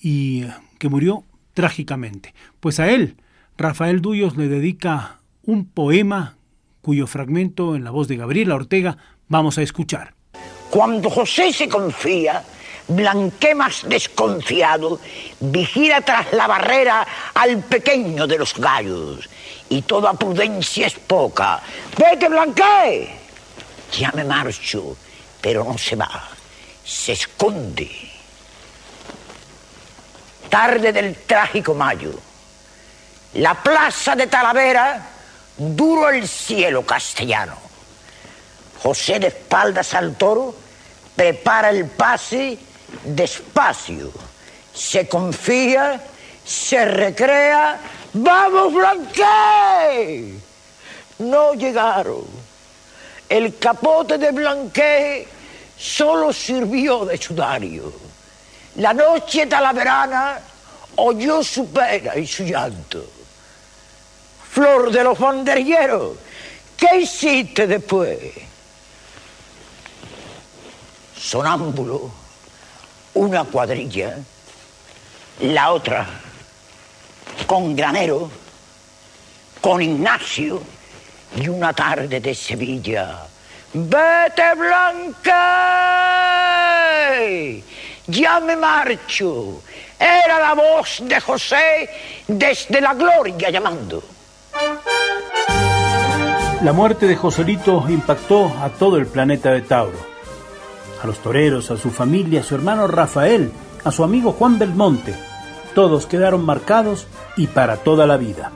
y 0.00 0.44
eh, 0.44 0.54
que 0.78 0.88
murió 0.88 1.24
trágicamente. 1.54 2.34
Pues 2.60 2.80
a 2.80 2.90
él, 2.90 3.16
Rafael 3.56 4.00
Duyos 4.00 4.36
le 4.36 4.48
dedica 4.48 5.20
un 5.42 5.66
poema 5.66 6.36
cuyo 6.82 7.06
fragmento 7.06 7.74
en 7.74 7.84
la 7.84 7.90
voz 7.90 8.08
de 8.08 8.16
Gabriela 8.16 8.54
Ortega 8.54 8.98
vamos 9.28 9.58
a 9.58 9.62
escuchar. 9.62 10.14
Cuando 10.70 11.08
José 11.10 11.52
se 11.52 11.68
confía, 11.68 12.44
Blanqué 12.88 13.52
más 13.54 13.84
desconfiado 13.88 15.00
vigila 15.40 16.00
tras 16.02 16.32
la 16.32 16.46
barrera 16.46 17.04
al 17.34 17.58
pequeño 17.64 18.28
de 18.28 18.38
los 18.38 18.54
gallos 18.54 19.28
y 19.68 19.82
toda 19.82 20.14
prudencia 20.14 20.86
es 20.86 20.94
poca. 20.94 21.60
¡Vete, 21.98 22.28
Blanqué! 22.28 23.10
Ya 23.98 24.12
me 24.12 24.22
marcho, 24.22 24.96
pero 25.40 25.64
no 25.64 25.76
se 25.78 25.96
va, 25.96 26.28
se 26.84 27.12
esconde. 27.12 27.90
Tarde 30.48 30.92
del 30.92 31.16
trágico 31.16 31.74
mayo, 31.74 32.12
la 33.34 33.54
plaza 33.54 34.14
de 34.14 34.26
Talavera, 34.26 35.06
duro 35.56 36.08
el 36.10 36.26
cielo 36.26 36.84
castellano. 36.84 37.56
José 38.82 39.18
de 39.18 39.28
espaldas 39.28 39.94
al 39.94 40.14
toro 40.16 40.54
prepara 41.16 41.70
el 41.70 41.86
pase 41.86 42.58
despacio, 43.04 44.12
se 44.72 45.08
confía, 45.08 46.00
se 46.44 46.84
recrea. 46.84 47.80
¡Vamos, 48.12 48.72
Blanqué! 48.72 50.34
No 51.18 51.54
llegaron. 51.54 52.45
El 53.28 53.58
capote 53.58 54.18
de 54.18 54.30
Blanqué 54.30 55.26
solo 55.76 56.32
sirvió 56.32 57.04
de 57.04 57.18
sudario. 57.18 57.92
La 58.76 58.92
noche 58.92 59.46
talaverana 59.46 60.40
oyó 60.96 61.42
su 61.42 61.68
pena 61.70 62.16
y 62.16 62.26
su 62.26 62.44
llanto. 62.44 63.04
Flor 64.50 64.90
de 64.90 65.04
los 65.04 65.18
banderilleros, 65.18 66.16
¿qué 66.76 67.00
hiciste 67.00 67.66
después? 67.66 68.18
Sonámbulo, 71.18 72.10
una 73.14 73.44
cuadrilla, 73.44 74.18
la 75.40 75.72
otra 75.72 76.06
con 77.46 77.74
granero, 77.74 78.30
con 79.60 79.82
Ignacio 79.82 80.62
y 81.34 81.48
una 81.48 81.72
tarde 81.72 82.20
de 82.20 82.34
Sevilla. 82.34 83.26
Vete 83.72 84.54
Blanca, 84.56 85.32
ya 88.06 88.40
me 88.40 88.56
marcho. 88.56 89.62
Era 89.98 90.38
la 90.38 90.54
voz 90.54 91.02
de 91.02 91.20
José 91.20 91.90
desde 92.28 92.80
la 92.80 92.94
gloria 92.94 93.50
llamando. 93.50 94.02
La 96.62 96.72
muerte 96.72 97.06
de 97.06 97.16
Joselito 97.16 97.84
impactó 97.88 98.46
a 98.60 98.70
todo 98.70 98.96
el 98.96 99.06
planeta 99.06 99.50
de 99.52 99.60
Tauro. 99.60 99.98
A 101.02 101.06
los 101.06 101.18
toreros, 101.18 101.70
a 101.70 101.76
su 101.76 101.90
familia, 101.90 102.40
a 102.40 102.44
su 102.44 102.54
hermano 102.54 102.86
Rafael, 102.86 103.52
a 103.84 103.92
su 103.92 104.02
amigo 104.02 104.32
Juan 104.32 104.58
Belmonte. 104.58 105.14
Todos 105.74 106.06
quedaron 106.06 106.44
marcados 106.44 107.06
y 107.36 107.46
para 107.48 107.76
toda 107.76 108.06
la 108.06 108.16
vida. 108.16 108.52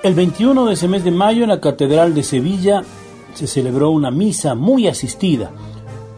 El 0.00 0.14
21 0.14 0.66
de 0.66 0.74
ese 0.74 0.86
mes 0.86 1.02
de 1.02 1.10
mayo 1.10 1.42
en 1.42 1.48
la 1.48 1.60
Catedral 1.60 2.14
de 2.14 2.22
Sevilla 2.22 2.84
se 3.34 3.48
celebró 3.48 3.90
una 3.90 4.12
misa 4.12 4.54
muy 4.54 4.86
asistida. 4.86 5.50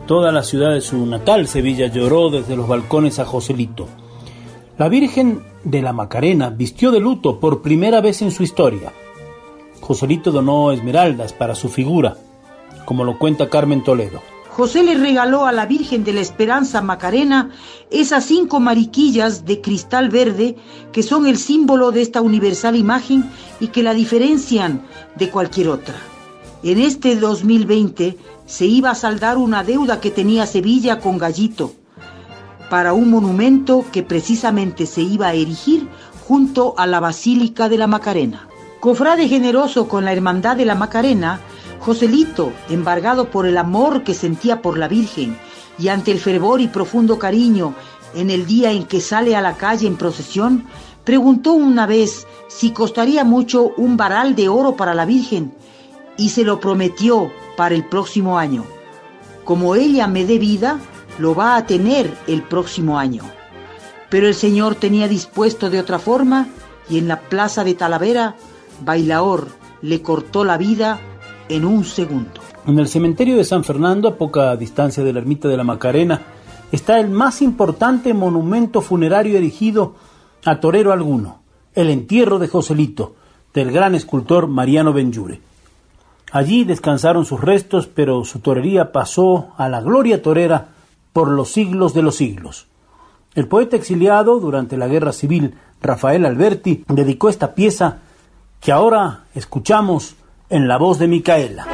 Toda 0.07 0.33
la 0.33 0.43
ciudad 0.43 0.75
de 0.75 0.83
su 0.83 1.07
natal, 1.07 1.49
Sevilla, 1.49 1.87
lloró 1.87 2.29
desde 2.29 2.57
los 2.57 2.69
balcones 2.69 3.19
a 3.19 3.25
Joselito. 3.25 3.89
La 4.77 4.91
Virgen 4.91 5.41
de 5.65 5.81
la 5.81 5.95
Macarena 5.95 6.51
vistió 6.51 6.91
de 6.91 7.01
luto 7.01 7.41
por 7.41 7.63
primera 7.63 8.03
vez 8.03 8.21
en 8.21 8.33
su 8.33 8.43
historia. 8.43 8.93
Joselito 9.81 10.31
donó 10.31 10.73
esmeraldas 10.73 11.33
para 11.33 11.55
su 11.55 11.71
figura, 11.71 12.19
como 12.85 13.05
lo 13.05 13.19
cuenta 13.19 13.49
Carmen 13.49 13.83
Toledo. 13.83 14.21
José 14.61 14.83
le 14.83 14.95
regaló 14.95 15.47
a 15.47 15.53
la 15.53 15.65
Virgen 15.65 16.05
de 16.05 16.13
la 16.13 16.21
Esperanza 16.21 16.83
Macarena 16.83 17.49
esas 17.91 18.27
cinco 18.27 18.61
mariquillas 18.61 19.47
de 19.47 19.63
cristal 19.63 20.11
verde 20.11 20.55
que 20.93 21.03
son 21.03 21.27
el 21.27 21.39
símbolo 21.39 21.93
de 21.93 22.03
esta 22.03 22.21
universal 22.21 22.77
imagen 22.77 23.25
y 23.59 23.69
que 23.69 23.83
la 23.83 23.95
diferencian 23.95 24.83
de 25.17 25.31
cualquier 25.31 25.69
otra. 25.69 25.95
En 26.63 26.79
este 26.79 27.17
2020 27.17 28.19
se 28.45 28.67
iba 28.67 28.91
a 28.91 28.95
saldar 28.95 29.39
una 29.39 29.65
deuda 29.65 29.99
que 29.99 30.11
tenía 30.11 30.45
Sevilla 30.45 31.01
con 31.01 31.17
Gallito 31.17 31.73
para 32.69 32.93
un 32.93 33.09
monumento 33.09 33.87
que 33.91 34.03
precisamente 34.03 34.85
se 34.85 35.01
iba 35.01 35.29
a 35.29 35.33
erigir 35.33 35.89
junto 36.29 36.75
a 36.77 36.87
la 36.87 37.01
Basílica 37.01 37.71
de 37.71 37.79
la 37.79 37.87
Macarena. 37.87 38.47
Cofrade 38.81 39.27
generoso 39.27 39.89
con 39.89 40.05
la 40.05 40.13
Hermandad 40.13 40.59
de 40.59 40.67
la 40.67 40.75
Macarena, 40.75 41.41
Joselito, 41.81 42.53
embargado 42.69 43.31
por 43.31 43.47
el 43.47 43.57
amor 43.57 44.05
que 44.05 44.15
sentía 44.15 44.61
por 44.61 44.79
la 44.79 44.87
Virgen 44.87 45.37
y 45.79 45.89
ante 45.89 46.13
el 46.13 46.21
fervor 46.21 46.61
y 46.61 46.69
profundo 46.69 47.19
cariño 47.19 47.75
en 48.15 48.31
el 48.31 48.47
día 48.47 48.71
en 48.71 48.85
que 48.85 49.01
sale 49.01 49.35
a 49.35 49.41
la 49.41 49.57
calle 49.57 49.87
en 49.87 49.97
procesión, 49.97 50.67
preguntó 51.05 51.53
una 51.53 51.87
vez 51.87 52.27
si 52.49 52.73
costaría 52.73 53.25
mucho 53.25 53.73
un 53.77 53.97
varal 53.97 54.35
de 54.35 54.49
oro 54.49 54.77
para 54.77 54.95
la 54.95 55.07
Virgen 55.07 55.55
y 56.19 56.31
se 56.31 56.45
lo 56.45 56.61
prometió 56.61 57.33
para 57.57 57.75
el 57.75 57.85
próximo 57.85 58.39
año. 58.39 58.65
Como 59.45 59.75
ella 59.75 60.07
me 60.07 60.27
dé 60.27 60.39
vida, 60.39 60.79
lo 61.19 61.35
va 61.35 61.57
a 61.57 61.67
tener 61.67 62.15
el 62.27 62.43
próximo 62.43 62.99
año. 62.99 63.23
Pero 64.11 64.27
el 64.27 64.35
Señor 64.35 64.75
tenía 64.75 65.09
dispuesto 65.09 65.71
de 65.71 65.81
otra 65.81 65.99
forma 65.99 66.49
y 66.91 66.99
en 66.99 67.09
la 67.09 67.21
plaza 67.21 67.65
de 67.65 67.75
Talavera 67.75 68.37
Bailaor 68.85 69.49
le 69.83 70.03
cortó 70.03 70.45
la 70.45 70.59
vida 70.59 71.01
en 71.51 71.65
un 71.65 71.85
segundo. 71.85 72.41
En 72.67 72.79
el 72.79 72.89
cementerio 72.89 73.37
de 73.37 73.45
San 73.45 73.65
Fernando, 73.65 74.09
a 74.09 74.17
poca 74.17 74.57
distancia 74.57 75.03
de 75.03 75.13
la 75.13 75.19
ermita 75.19 75.49
de 75.49 75.57
la 75.57 75.65
Macarena, 75.65 76.23
está 76.71 77.01
el 77.01 77.11
más 77.11 77.43
importante 77.43 78.15
monumento 78.15 78.81
funerario 78.81 79.37
erigido 79.37 79.95
a 80.45 80.61
torero 80.61 80.93
alguno, 80.93 81.41
el 81.75 81.91
entierro 81.91 82.39
de 82.39 82.49
Joselito, 82.49 83.17
del 83.53 83.73
gran 83.73 83.95
escultor 83.95 84.47
Mariano 84.47 84.93
Benjure. 84.93 85.41
Allí 86.33 86.63
descansaron 86.65 87.25
sus 87.25 87.41
restos, 87.41 87.89
pero 87.89 88.25
su 88.25 88.39
torería 88.39 88.93
pasó 88.93 89.49
a 89.57 89.69
la 89.69 89.81
gloria 89.81 90.23
torera 90.23 90.69
por 91.13 91.29
los 91.29 91.51
siglos 91.51 91.93
de 91.93 92.03
los 92.03 92.15
siglos. 92.15 92.69
El 93.35 93.49
poeta 93.49 93.77
exiliado 93.77 94.39
durante 94.39 94.77
la 94.77 94.87
Guerra 94.87 95.13
Civil, 95.13 95.55
Rafael 95.83 96.25
Alberti, 96.25 96.85
dedicó 96.89 97.29
esta 97.29 97.55
pieza 97.55 97.99
que 98.61 98.71
ahora 98.71 99.25
escuchamos 99.35 100.15
en 100.51 100.67
la 100.67 100.77
voz 100.79 100.99
de 100.99 101.07
Micaela. 101.07 101.67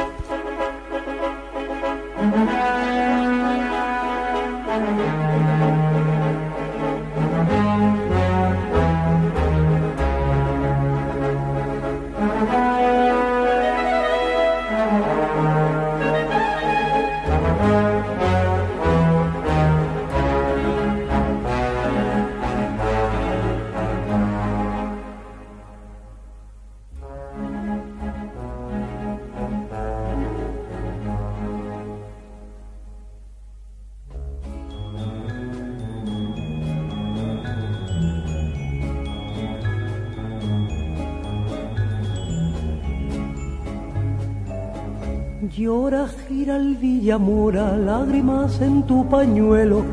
Llora, 45.55 46.07
gira 46.27 46.57
el 46.57 46.75
Villamora, 46.75 47.77
lágrimas 47.77 48.59
en 48.59 48.83
tu 48.83 49.07
pañuelo. 49.07 49.83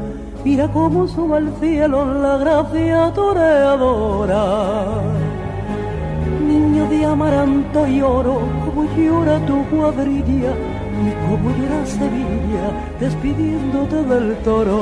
Mira 0.45 0.67
cómo 0.73 1.07
sube 1.07 1.37
al 1.37 1.53
cielo 1.61 2.13
la 2.21 2.39
gracia 2.39 3.13
toreadora. 3.15 5.03
Niño 6.47 6.89
de 6.89 7.05
amaranto 7.05 7.87
y 7.87 8.01
oro, 8.03 8.41
como 8.65 8.85
llora 8.97 9.39
tu 9.47 9.65
cuadrilla 9.67 10.55
y 11.05 11.11
como 11.29 11.51
llora 11.51 11.87
Sevilla 11.87 12.67
despidiéndote 12.99 14.03
del 14.03 14.37
toro. 14.39 14.81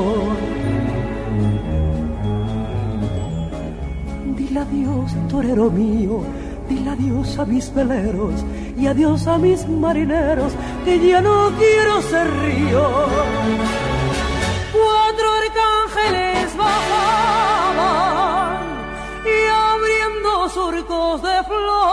Dile 4.37 4.61
adiós, 4.61 5.12
torero 5.29 5.70
mío, 5.70 6.23
dile 6.68 6.91
adiós 6.91 7.39
a 7.39 7.45
mis 7.45 7.73
veleros 7.75 8.45
y 8.77 8.87
adiós 8.87 9.27
a 9.27 9.39
mis 9.39 9.68
marineros, 9.68 10.53
que 10.85 10.99
ya 10.99 11.20
no 11.20 11.51
quiero 11.59 12.03
ser 12.03 12.31
río. 12.43 12.83
Cuatro 14.73 15.27
arcángeles 15.43 16.57
bajaban 16.57 17.83
y 19.25 19.37
abriendo 19.75 20.49
surcos 20.49 21.23
de 21.23 21.43
flores 21.45 21.93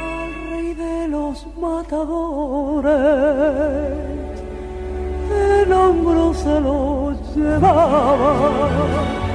al 0.00 0.30
rey 0.50 0.74
de 0.74 1.08
los 1.08 1.46
matadores. 1.56 2.88
El 5.30 5.72
hombro 5.72 6.34
se 6.34 6.60
lo 6.60 7.12
llevaba. 7.34 9.27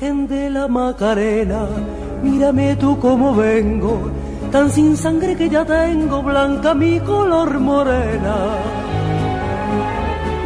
Virgen 0.00 0.28
de 0.28 0.48
la 0.48 0.66
Macarena, 0.66 1.66
mírame 2.22 2.74
tú 2.76 2.98
como 2.98 3.34
vengo, 3.34 4.10
tan 4.50 4.70
sin 4.70 4.96
sangre 4.96 5.36
que 5.36 5.50
ya 5.50 5.62
tengo, 5.62 6.22
blanca 6.22 6.72
mi 6.72 6.98
color 7.00 7.60
morena. 7.60 8.36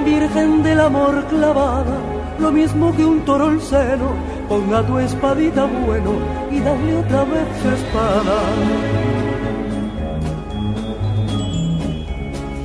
Virgen 0.04 0.60
del 0.64 0.80
amor 0.80 1.24
clavada, 1.26 1.96
lo 2.40 2.50
mismo 2.50 2.92
que 2.96 3.04
un 3.04 3.20
toro 3.24 3.44
al 3.46 3.60
seno, 3.60 4.08
ponga 4.48 4.84
tu 4.84 4.98
espadita 4.98 5.66
bueno 5.66 6.14
y 6.50 6.58
dale 6.58 6.96
otra 6.96 7.22
vez 7.22 7.46
su 7.62 7.68
espada. 7.68 8.38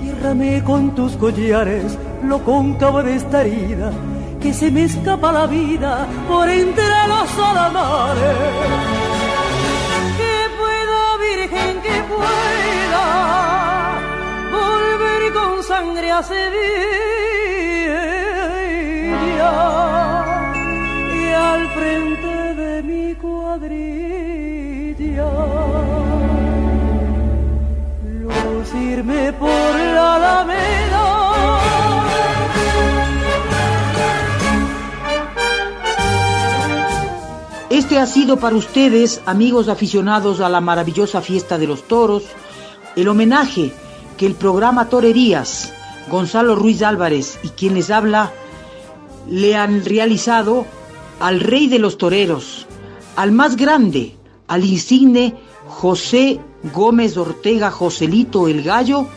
Ciérrame 0.01 0.63
con 0.63 0.95
tus 0.95 1.15
collares 1.17 1.99
lo 2.23 2.43
cóncavo 2.43 3.03
de 3.03 3.15
esta 3.15 3.41
herida, 3.43 3.91
que 4.41 4.53
se 4.53 4.71
me 4.71 4.83
escapa 4.85 5.31
la 5.31 5.47
vida 5.47 6.07
por 6.27 6.47
entre 6.49 7.07
los 7.07 7.37
alamares. 7.37 8.37
Que 10.19 10.35
pueda, 10.59 11.17
Virgen, 11.27 11.81
que 11.81 12.03
pueda 12.13 13.05
volver 14.51 15.21
con 15.33 15.63
sangre 15.63 16.11
a 16.11 16.23
Sevilla 16.23 16.69
y 21.21 21.33
al 21.33 21.67
frente 21.69 22.53
de 22.61 22.83
mi 22.83 23.15
cuadrilla 23.15 23.99
lucirme 28.45 29.33
por 29.33 29.75
la 29.95 30.15
alameda. 30.15 31.18
Este 37.89 38.01
ha 38.01 38.05
sido 38.05 38.37
para 38.37 38.55
ustedes, 38.55 39.19
amigos 39.25 39.67
aficionados 39.67 40.41
a 40.41 40.49
la 40.49 40.61
maravillosa 40.61 41.21
fiesta 41.21 41.57
de 41.57 41.65
los 41.65 41.87
toros, 41.87 42.25
el 42.95 43.07
homenaje 43.07 43.73
que 44.15 44.27
el 44.27 44.35
programa 44.35 44.89
Torerías, 44.89 45.73
Gonzalo 46.07 46.55
Ruiz 46.55 46.83
Álvarez 46.83 47.39
y 47.41 47.49
quien 47.49 47.73
les 47.73 47.89
habla, 47.89 48.31
le 49.27 49.55
han 49.55 49.83
realizado 49.83 50.67
al 51.19 51.39
rey 51.39 51.67
de 51.67 51.79
los 51.79 51.97
toreros, 51.97 52.67
al 53.15 53.31
más 53.31 53.55
grande, 53.55 54.15
al 54.47 54.65
insigne 54.65 55.33
José 55.67 56.39
Gómez 56.71 57.17
Ortega 57.17 57.71
Joselito 57.71 58.47
el 58.47 58.61
Gallo, 58.61 59.07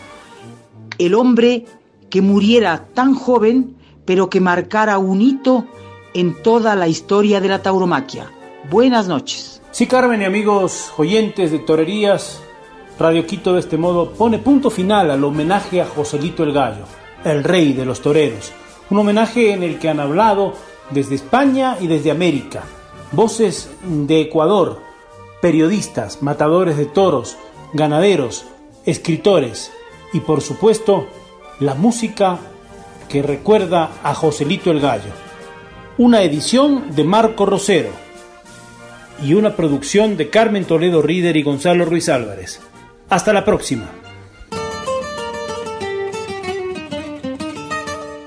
el 0.96 1.12
hombre 1.12 1.66
que 2.08 2.22
muriera 2.22 2.86
tan 2.94 3.14
joven, 3.14 3.76
pero 4.06 4.30
que 4.30 4.40
marcara 4.40 4.96
un 4.96 5.20
hito 5.20 5.66
en 6.14 6.42
toda 6.42 6.74
la 6.74 6.88
historia 6.88 7.38
de 7.38 7.48
la 7.48 7.60
tauromaquia. 7.60 8.30
Buenas 8.70 9.08
noches. 9.08 9.60
Sí, 9.72 9.88
Carmen 9.88 10.22
y 10.22 10.24
amigos 10.24 10.92
oyentes 10.96 11.50
de 11.50 11.58
Torerías, 11.58 12.40
Radio 12.96 13.26
Quito 13.26 13.54
de 13.54 13.60
este 13.60 13.76
modo 13.76 14.12
pone 14.12 14.38
punto 14.38 14.70
final 14.70 15.10
al 15.10 15.24
homenaje 15.24 15.80
a 15.80 15.86
Joselito 15.86 16.44
el 16.44 16.52
Gallo, 16.52 16.84
el 17.24 17.42
rey 17.42 17.72
de 17.72 17.84
los 17.84 18.00
toreros. 18.00 18.52
Un 18.88 19.00
homenaje 19.00 19.52
en 19.52 19.64
el 19.64 19.80
que 19.80 19.88
han 19.88 19.98
hablado 19.98 20.54
desde 20.90 21.16
España 21.16 21.76
y 21.80 21.88
desde 21.88 22.12
América. 22.12 22.62
Voces 23.10 23.68
de 23.82 24.20
Ecuador, 24.20 24.78
periodistas, 25.40 26.22
matadores 26.22 26.76
de 26.76 26.86
toros, 26.86 27.36
ganaderos, 27.72 28.44
escritores 28.86 29.72
y 30.12 30.20
por 30.20 30.40
supuesto 30.40 31.08
la 31.58 31.74
música 31.74 32.38
que 33.08 33.22
recuerda 33.22 33.90
a 34.04 34.14
Joselito 34.14 34.70
el 34.70 34.80
Gallo. 34.80 35.10
Una 35.98 36.22
edición 36.22 36.94
de 36.94 37.02
Marco 37.02 37.44
Rosero 37.44 38.01
y 39.22 39.34
una 39.34 39.56
producción 39.56 40.16
de 40.16 40.30
Carmen 40.30 40.64
Toledo 40.64 41.02
Rieder 41.02 41.36
y 41.36 41.42
Gonzalo 41.42 41.84
Ruiz 41.84 42.08
Álvarez. 42.08 42.60
Hasta 43.08 43.32
la 43.32 43.44
próxima. 43.44 43.90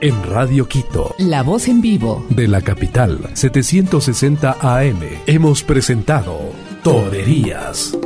En 0.02 0.22
Radio 0.24 0.68
Quito. 0.68 1.16
La 1.18 1.42
voz 1.42 1.68
en 1.68 1.82
vivo. 1.82 2.26
De 2.30 2.48
la 2.48 2.62
capital, 2.62 3.20
760 3.34 4.58
AM. 4.62 5.00
Hemos 5.26 5.64
presentado 5.64 6.52
Torerías. 6.84 7.98